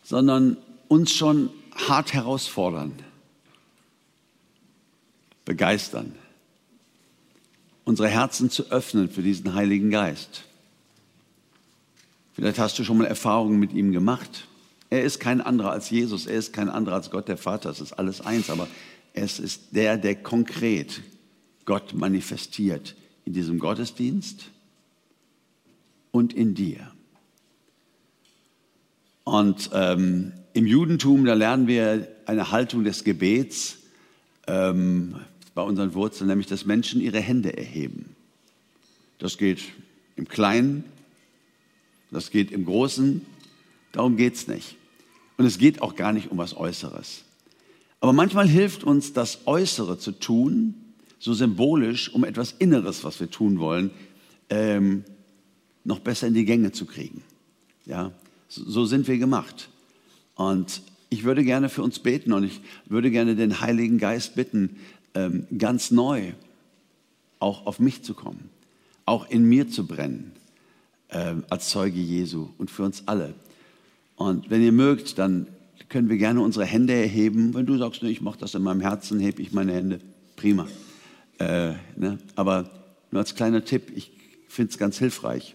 sondern 0.04 0.58
uns 0.88 1.12
schon 1.14 1.48
hart 1.74 2.12
herausfordern, 2.12 2.92
begeistern, 5.46 6.14
unsere 7.86 8.10
Herzen 8.10 8.50
zu 8.50 8.70
öffnen 8.70 9.08
für 9.08 9.22
diesen 9.22 9.54
Heiligen 9.54 9.88
Geist. 9.88 10.44
Vielleicht 12.34 12.58
hast 12.58 12.78
du 12.78 12.84
schon 12.84 12.98
mal 12.98 13.06
Erfahrungen 13.06 13.58
mit 13.58 13.72
ihm 13.72 13.92
gemacht. 13.92 14.46
Er 14.90 15.04
ist 15.04 15.20
kein 15.20 15.40
anderer 15.40 15.70
als 15.70 15.88
Jesus, 15.88 16.26
er 16.26 16.36
ist 16.36 16.52
kein 16.52 16.68
anderer 16.68 16.96
als 16.96 17.10
Gott 17.10 17.28
der 17.28 17.38
Vater, 17.38 17.70
es 17.70 17.80
ist 17.80 17.94
alles 17.94 18.20
eins, 18.20 18.50
aber 18.50 18.68
es 19.14 19.38
ist 19.38 19.68
der, 19.70 19.96
der 19.96 20.16
konkret 20.16 21.00
Gott 21.66 21.92
manifestiert 21.94 22.96
in 23.24 23.34
diesem 23.34 23.58
Gottesdienst 23.58 24.50
und 26.12 26.32
in 26.32 26.54
dir. 26.54 26.90
Und 29.24 29.70
ähm, 29.74 30.32
im 30.54 30.66
Judentum, 30.66 31.24
da 31.24 31.34
lernen 31.34 31.66
wir 31.66 32.08
eine 32.24 32.50
Haltung 32.52 32.84
des 32.84 33.04
Gebets 33.04 33.78
ähm, 34.46 35.16
bei 35.54 35.62
unseren 35.62 35.94
Wurzeln, 35.94 36.28
nämlich 36.28 36.46
dass 36.46 36.64
Menschen 36.64 37.00
ihre 37.00 37.20
Hände 37.20 37.56
erheben. 37.56 38.14
Das 39.18 39.36
geht 39.36 39.64
im 40.14 40.28
Kleinen, 40.28 40.84
das 42.10 42.30
geht 42.30 42.52
im 42.52 42.64
Großen, 42.64 43.26
darum 43.92 44.16
geht 44.16 44.34
es 44.34 44.46
nicht. 44.46 44.76
Und 45.36 45.44
es 45.44 45.58
geht 45.58 45.82
auch 45.82 45.96
gar 45.96 46.12
nicht 46.12 46.30
um 46.30 46.38
was 46.38 46.56
Äußeres. 46.56 47.24
Aber 48.00 48.12
manchmal 48.12 48.48
hilft 48.48 48.84
uns 48.84 49.12
das 49.12 49.46
Äußere 49.46 49.98
zu 49.98 50.12
tun, 50.12 50.74
so 51.18 51.34
symbolisch, 51.34 52.12
um 52.12 52.24
etwas 52.24 52.52
Inneres, 52.52 53.04
was 53.04 53.20
wir 53.20 53.30
tun 53.30 53.58
wollen, 53.58 53.90
ähm, 54.50 55.04
noch 55.84 56.00
besser 56.00 56.26
in 56.26 56.34
die 56.34 56.44
Gänge 56.44 56.72
zu 56.72 56.84
kriegen. 56.84 57.22
Ja, 57.84 58.12
so 58.48 58.84
sind 58.84 59.08
wir 59.08 59.18
gemacht. 59.18 59.68
Und 60.34 60.82
ich 61.08 61.24
würde 61.24 61.44
gerne 61.44 61.68
für 61.68 61.82
uns 61.82 61.98
beten 61.98 62.32
und 62.32 62.44
ich 62.44 62.60
würde 62.86 63.10
gerne 63.10 63.36
den 63.36 63.60
Heiligen 63.60 63.98
Geist 63.98 64.34
bitten, 64.34 64.76
ähm, 65.14 65.46
ganz 65.56 65.90
neu 65.90 66.32
auch 67.38 67.66
auf 67.66 67.78
mich 67.78 68.02
zu 68.02 68.14
kommen, 68.14 68.50
auch 69.04 69.28
in 69.30 69.44
mir 69.44 69.68
zu 69.68 69.86
brennen, 69.86 70.32
ähm, 71.10 71.44
als 71.48 71.70
Zeuge 71.70 72.00
Jesu 72.00 72.48
und 72.58 72.70
für 72.70 72.82
uns 72.82 73.04
alle. 73.06 73.34
Und 74.16 74.50
wenn 74.50 74.62
ihr 74.62 74.72
mögt, 74.72 75.18
dann 75.18 75.46
können 75.88 76.08
wir 76.08 76.16
gerne 76.16 76.40
unsere 76.40 76.64
Hände 76.64 76.94
erheben. 76.94 77.54
Wenn 77.54 77.66
du 77.66 77.76
sagst, 77.76 78.02
ich 78.02 78.20
mache 78.20 78.38
das 78.38 78.54
in 78.54 78.62
meinem 78.62 78.80
Herzen, 78.80 79.20
hebe 79.20 79.42
ich 79.42 79.52
meine 79.52 79.72
Hände. 79.72 80.00
Prima. 80.34 80.66
Äh, 81.38 81.74
ne? 81.96 82.18
Aber 82.34 82.70
nur 83.10 83.20
als 83.20 83.34
kleiner 83.34 83.64
Tipp, 83.64 83.92
ich 83.94 84.12
finde 84.48 84.70
es 84.70 84.78
ganz 84.78 84.98
hilfreich. 84.98 85.54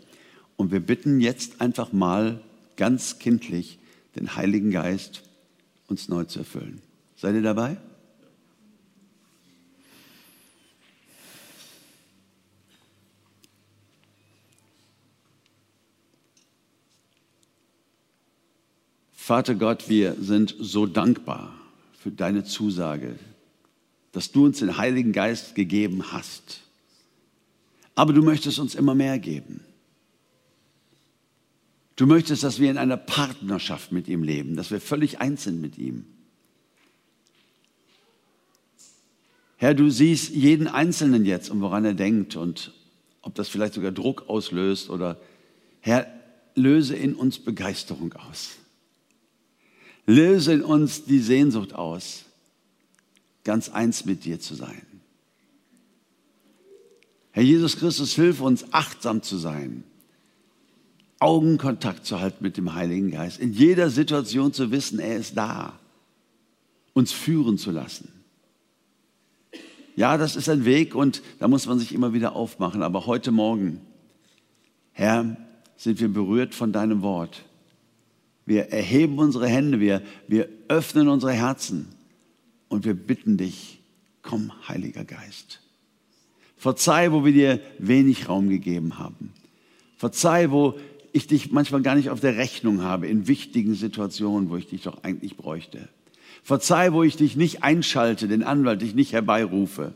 Und 0.57 0.71
wir 0.71 0.79
bitten 0.79 1.19
jetzt 1.21 1.61
einfach 1.61 1.91
mal 1.91 2.41
ganz 2.77 3.19
kindlich 3.19 3.79
den 4.15 4.36
Heiligen 4.36 4.71
Geist, 4.71 5.23
uns 5.88 6.07
neu 6.07 6.25
zu 6.25 6.39
erfüllen. 6.39 6.82
Seid 7.15 7.36
ihr 7.36 7.41
dabei? 7.41 7.77
Vater 19.13 19.55
Gott, 19.55 19.88
wir 19.88 20.15
sind 20.19 20.55
so 20.59 20.86
dankbar 20.86 21.53
für 21.97 22.11
deine 22.11 22.43
Zusage, 22.43 23.15
dass 24.12 24.32
du 24.32 24.45
uns 24.45 24.59
den 24.59 24.78
Heiligen 24.78 25.14
Geist 25.14 25.55
gegeben 25.55 26.12
hast. 26.12 26.62
Aber 27.95 28.14
du 28.14 28.22
möchtest 28.22 28.59
uns 28.59 28.76
immer 28.76 28.95
mehr 28.95 29.20
geben. 29.20 29.62
Du 31.95 32.07
möchtest, 32.07 32.43
dass 32.43 32.59
wir 32.59 32.72
in 32.72 32.78
einer 32.78 32.97
Partnerschaft 32.97 33.91
mit 33.91 34.07
ihm 34.07 34.24
leben, 34.24 34.55
dass 34.55 34.72
wir 34.72 34.82
völlig 34.82 35.20
eins 35.20 35.43
sind 35.43 35.62
mit 35.62 35.78
ihm. 35.78 36.05
Herr, 39.57 39.76
du 39.76 39.89
siehst 39.91 40.32
jeden 40.32 40.68
Einzelnen 40.68 41.26
jetzt 41.26 41.51
und 41.51 41.62
woran 41.62 41.86
er 41.86 41.93
denkt 41.93 42.36
und 42.36 42.74
ob 43.22 43.36
das 43.36 43.49
vielleicht 43.49 43.76
sogar 43.76 43.91
Druck 43.91 44.28
auslöst 44.28 44.89
oder 44.89 45.22
Herr, 45.82 46.07
löse 46.55 46.95
in 46.95 47.14
uns 47.14 47.38
Begeisterung 47.38 48.14
aus. 48.14 48.57
Löse 50.07 50.53
in 50.53 50.64
uns 50.64 51.05
die 51.05 51.20
Sehnsucht 51.20 51.74
aus, 51.74 52.26
ganz 53.44 53.70
eins 53.70 54.06
mit 54.06 54.26
dir 54.26 54.39
zu 54.39 54.56
sein. 54.56 54.86
Herr 57.32 57.44
Jesus 57.44 57.78
Christus, 57.78 58.14
hilf 58.14 58.42
uns, 58.42 58.74
achtsam 58.74 59.24
zu 59.24 59.38
sein, 59.38 59.84
Augenkontakt 61.20 62.06
zu 62.06 62.20
halten 62.20 62.44
mit 62.44 62.58
dem 62.58 62.74
Heiligen 62.74 63.12
Geist, 63.12 63.39
in 63.39 63.54
jeder 63.54 63.89
Situation 63.89 64.54
zu 64.54 64.72
wissen, 64.72 65.00
er 65.00 65.18
ist 65.18 65.38
da, 65.38 65.80
uns 66.94 67.12
führen 67.12 67.58
zu 67.58 67.72
lassen. 67.72 68.12
Ja, 69.96 70.18
das 70.18 70.36
ist 70.36 70.50
ein 70.50 70.66
Weg 70.66 70.96
und 70.96 71.22
da 71.39 71.48
muss 71.48 71.68
man 71.68 71.80
sich 71.80 71.94
immer 71.94 72.14
wieder 72.14 72.36
aufmachen. 72.36 72.82
Aber 72.82 73.06
heute 73.06 73.32
Morgen, 73.32 73.82
Herr, 74.94 75.38
sind 75.78 76.00
wir 76.00 76.08
berührt 76.08 76.56
von 76.56 76.72
deinem 76.72 77.02
Wort. 77.02 77.44
Wir 78.46 78.70
erheben 78.72 79.20
unsere 79.20 79.48
Hände, 79.48 79.80
wir, 79.80 80.02
wir 80.28 80.50
öffnen 80.68 81.08
unsere 81.08 81.34
Herzen 81.34 81.88
und 82.72 82.86
wir 82.86 82.93
bitten 82.93 83.38
dich, 83.38 83.82
komm, 84.22 84.51
Heiliger 84.67 85.03
Geist. 85.03 85.61
Verzeih, 86.55 87.11
wo 87.11 87.26
wir 87.26 87.34
dir 87.34 87.59
wenig 87.80 88.30
Raum 88.30 88.47
gegeben 88.47 88.97
haben. 88.97 89.34
Verzeih, 89.97 90.51
wo 90.51 90.80
ich 91.11 91.28
dich 91.28 91.51
manchmal 91.51 91.82
gar 91.82 91.95
nicht 91.95 92.09
auf 92.09 92.22
der 92.22 92.38
Rechnung 92.38 92.82
habe, 92.82 93.07
in 93.07 93.28
wichtigen 93.28 93.76
Situationen, 93.76 94.49
wo 94.49 94.55
ich 94.55 94.67
dich 94.67 94.84
doch 94.84 95.03
eigentlich 95.03 95.36
bräuchte. 95.36 95.89
Verzeih, 96.43 96.93
wo 96.93 97.03
ich 97.03 97.17
dich 97.17 97.36
nicht 97.36 97.61
einschalte, 97.61 98.28
den 98.28 98.43
Anwalt, 98.43 98.82
dich 98.82 98.95
nicht 98.95 99.11
herbeirufe. 99.11 99.93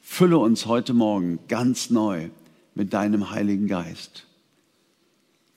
Fülle 0.00 0.38
uns 0.38 0.66
heute 0.66 0.94
Morgen 0.94 1.40
ganz 1.48 1.90
neu 1.90 2.28
mit 2.76 2.92
deinem 2.92 3.30
Heiligen 3.30 3.66
Geist. 3.66 4.26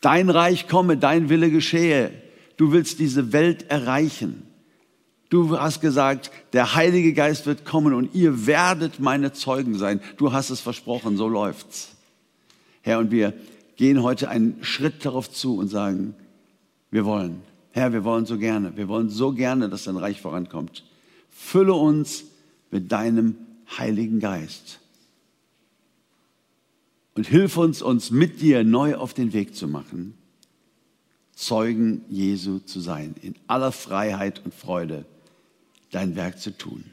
Dein 0.01 0.31
Reich 0.31 0.67
komme, 0.67 0.97
dein 0.97 1.29
Wille 1.29 1.51
geschehe. 1.51 2.11
Du 2.55 2.71
willst 2.71 2.97
diese 2.97 3.31
Welt 3.31 3.69
erreichen. 3.69 4.46
Du 5.30 5.59
hast 5.59 5.82
gesagt, 5.82 6.32
der 6.53 6.75
Heilige 6.75 7.13
Geist 7.13 7.45
wird 7.45 7.65
kommen 7.65 7.93
und 7.93 8.15
ihr 8.15 8.47
werdet 8.47 8.99
meine 8.99 9.34
Zeugen 9.34 9.78
sein. 9.78 9.99
Du 10.15 10.32
hast 10.32 10.49
es 10.49 10.61
versprochen, 10.61 11.17
so 11.17 11.28
läuft's. 11.28 11.89
Herr, 12.82 12.99
und 12.99 13.11
wir 13.11 13.34
gehen 13.75 14.03
heute 14.03 14.30
einen 14.30 14.63
Schritt 14.63 15.03
darauf 15.05 15.30
zu 15.30 15.57
und 15.57 15.67
sagen, 15.67 16.15
wir 16.91 17.03
wollen. 17.03 17.41
Herr, 17.71 17.91
wir 17.91 18.05
wollen 18.05 18.25
so 18.25 18.38
gerne. 18.38 18.78
Wir 18.78 18.88
wollen 18.88 19.09
so 19.09 19.34
gerne, 19.34 19.67
dass 19.67 19.84
dein 19.84 19.97
Reich 19.97 20.21
vorankommt. 20.21 20.86
Fülle 21.30 21.73
uns 21.73 22.23
mit 22.71 22.91
deinem 22.93 23.36
Heiligen 23.78 24.19
Geist. 24.19 24.80
Und 27.15 27.28
hilf 27.28 27.57
uns, 27.57 27.82
uns 27.82 28.11
mit 28.11 28.41
dir 28.41 28.63
neu 28.63 28.95
auf 28.95 29.13
den 29.13 29.34
Weg 29.34 29.55
zu 29.55 29.67
machen, 29.67 30.13
Zeugen 31.34 32.03
Jesu 32.09 32.59
zu 32.59 32.80
sein, 32.80 33.13
in 33.21 33.36
aller 33.45 33.71
Freiheit 33.71 34.41
und 34.43 34.55
Freude 34.55 35.05
dein 35.91 36.15
Werk 36.15 36.39
zu 36.39 36.51
tun. 36.51 36.83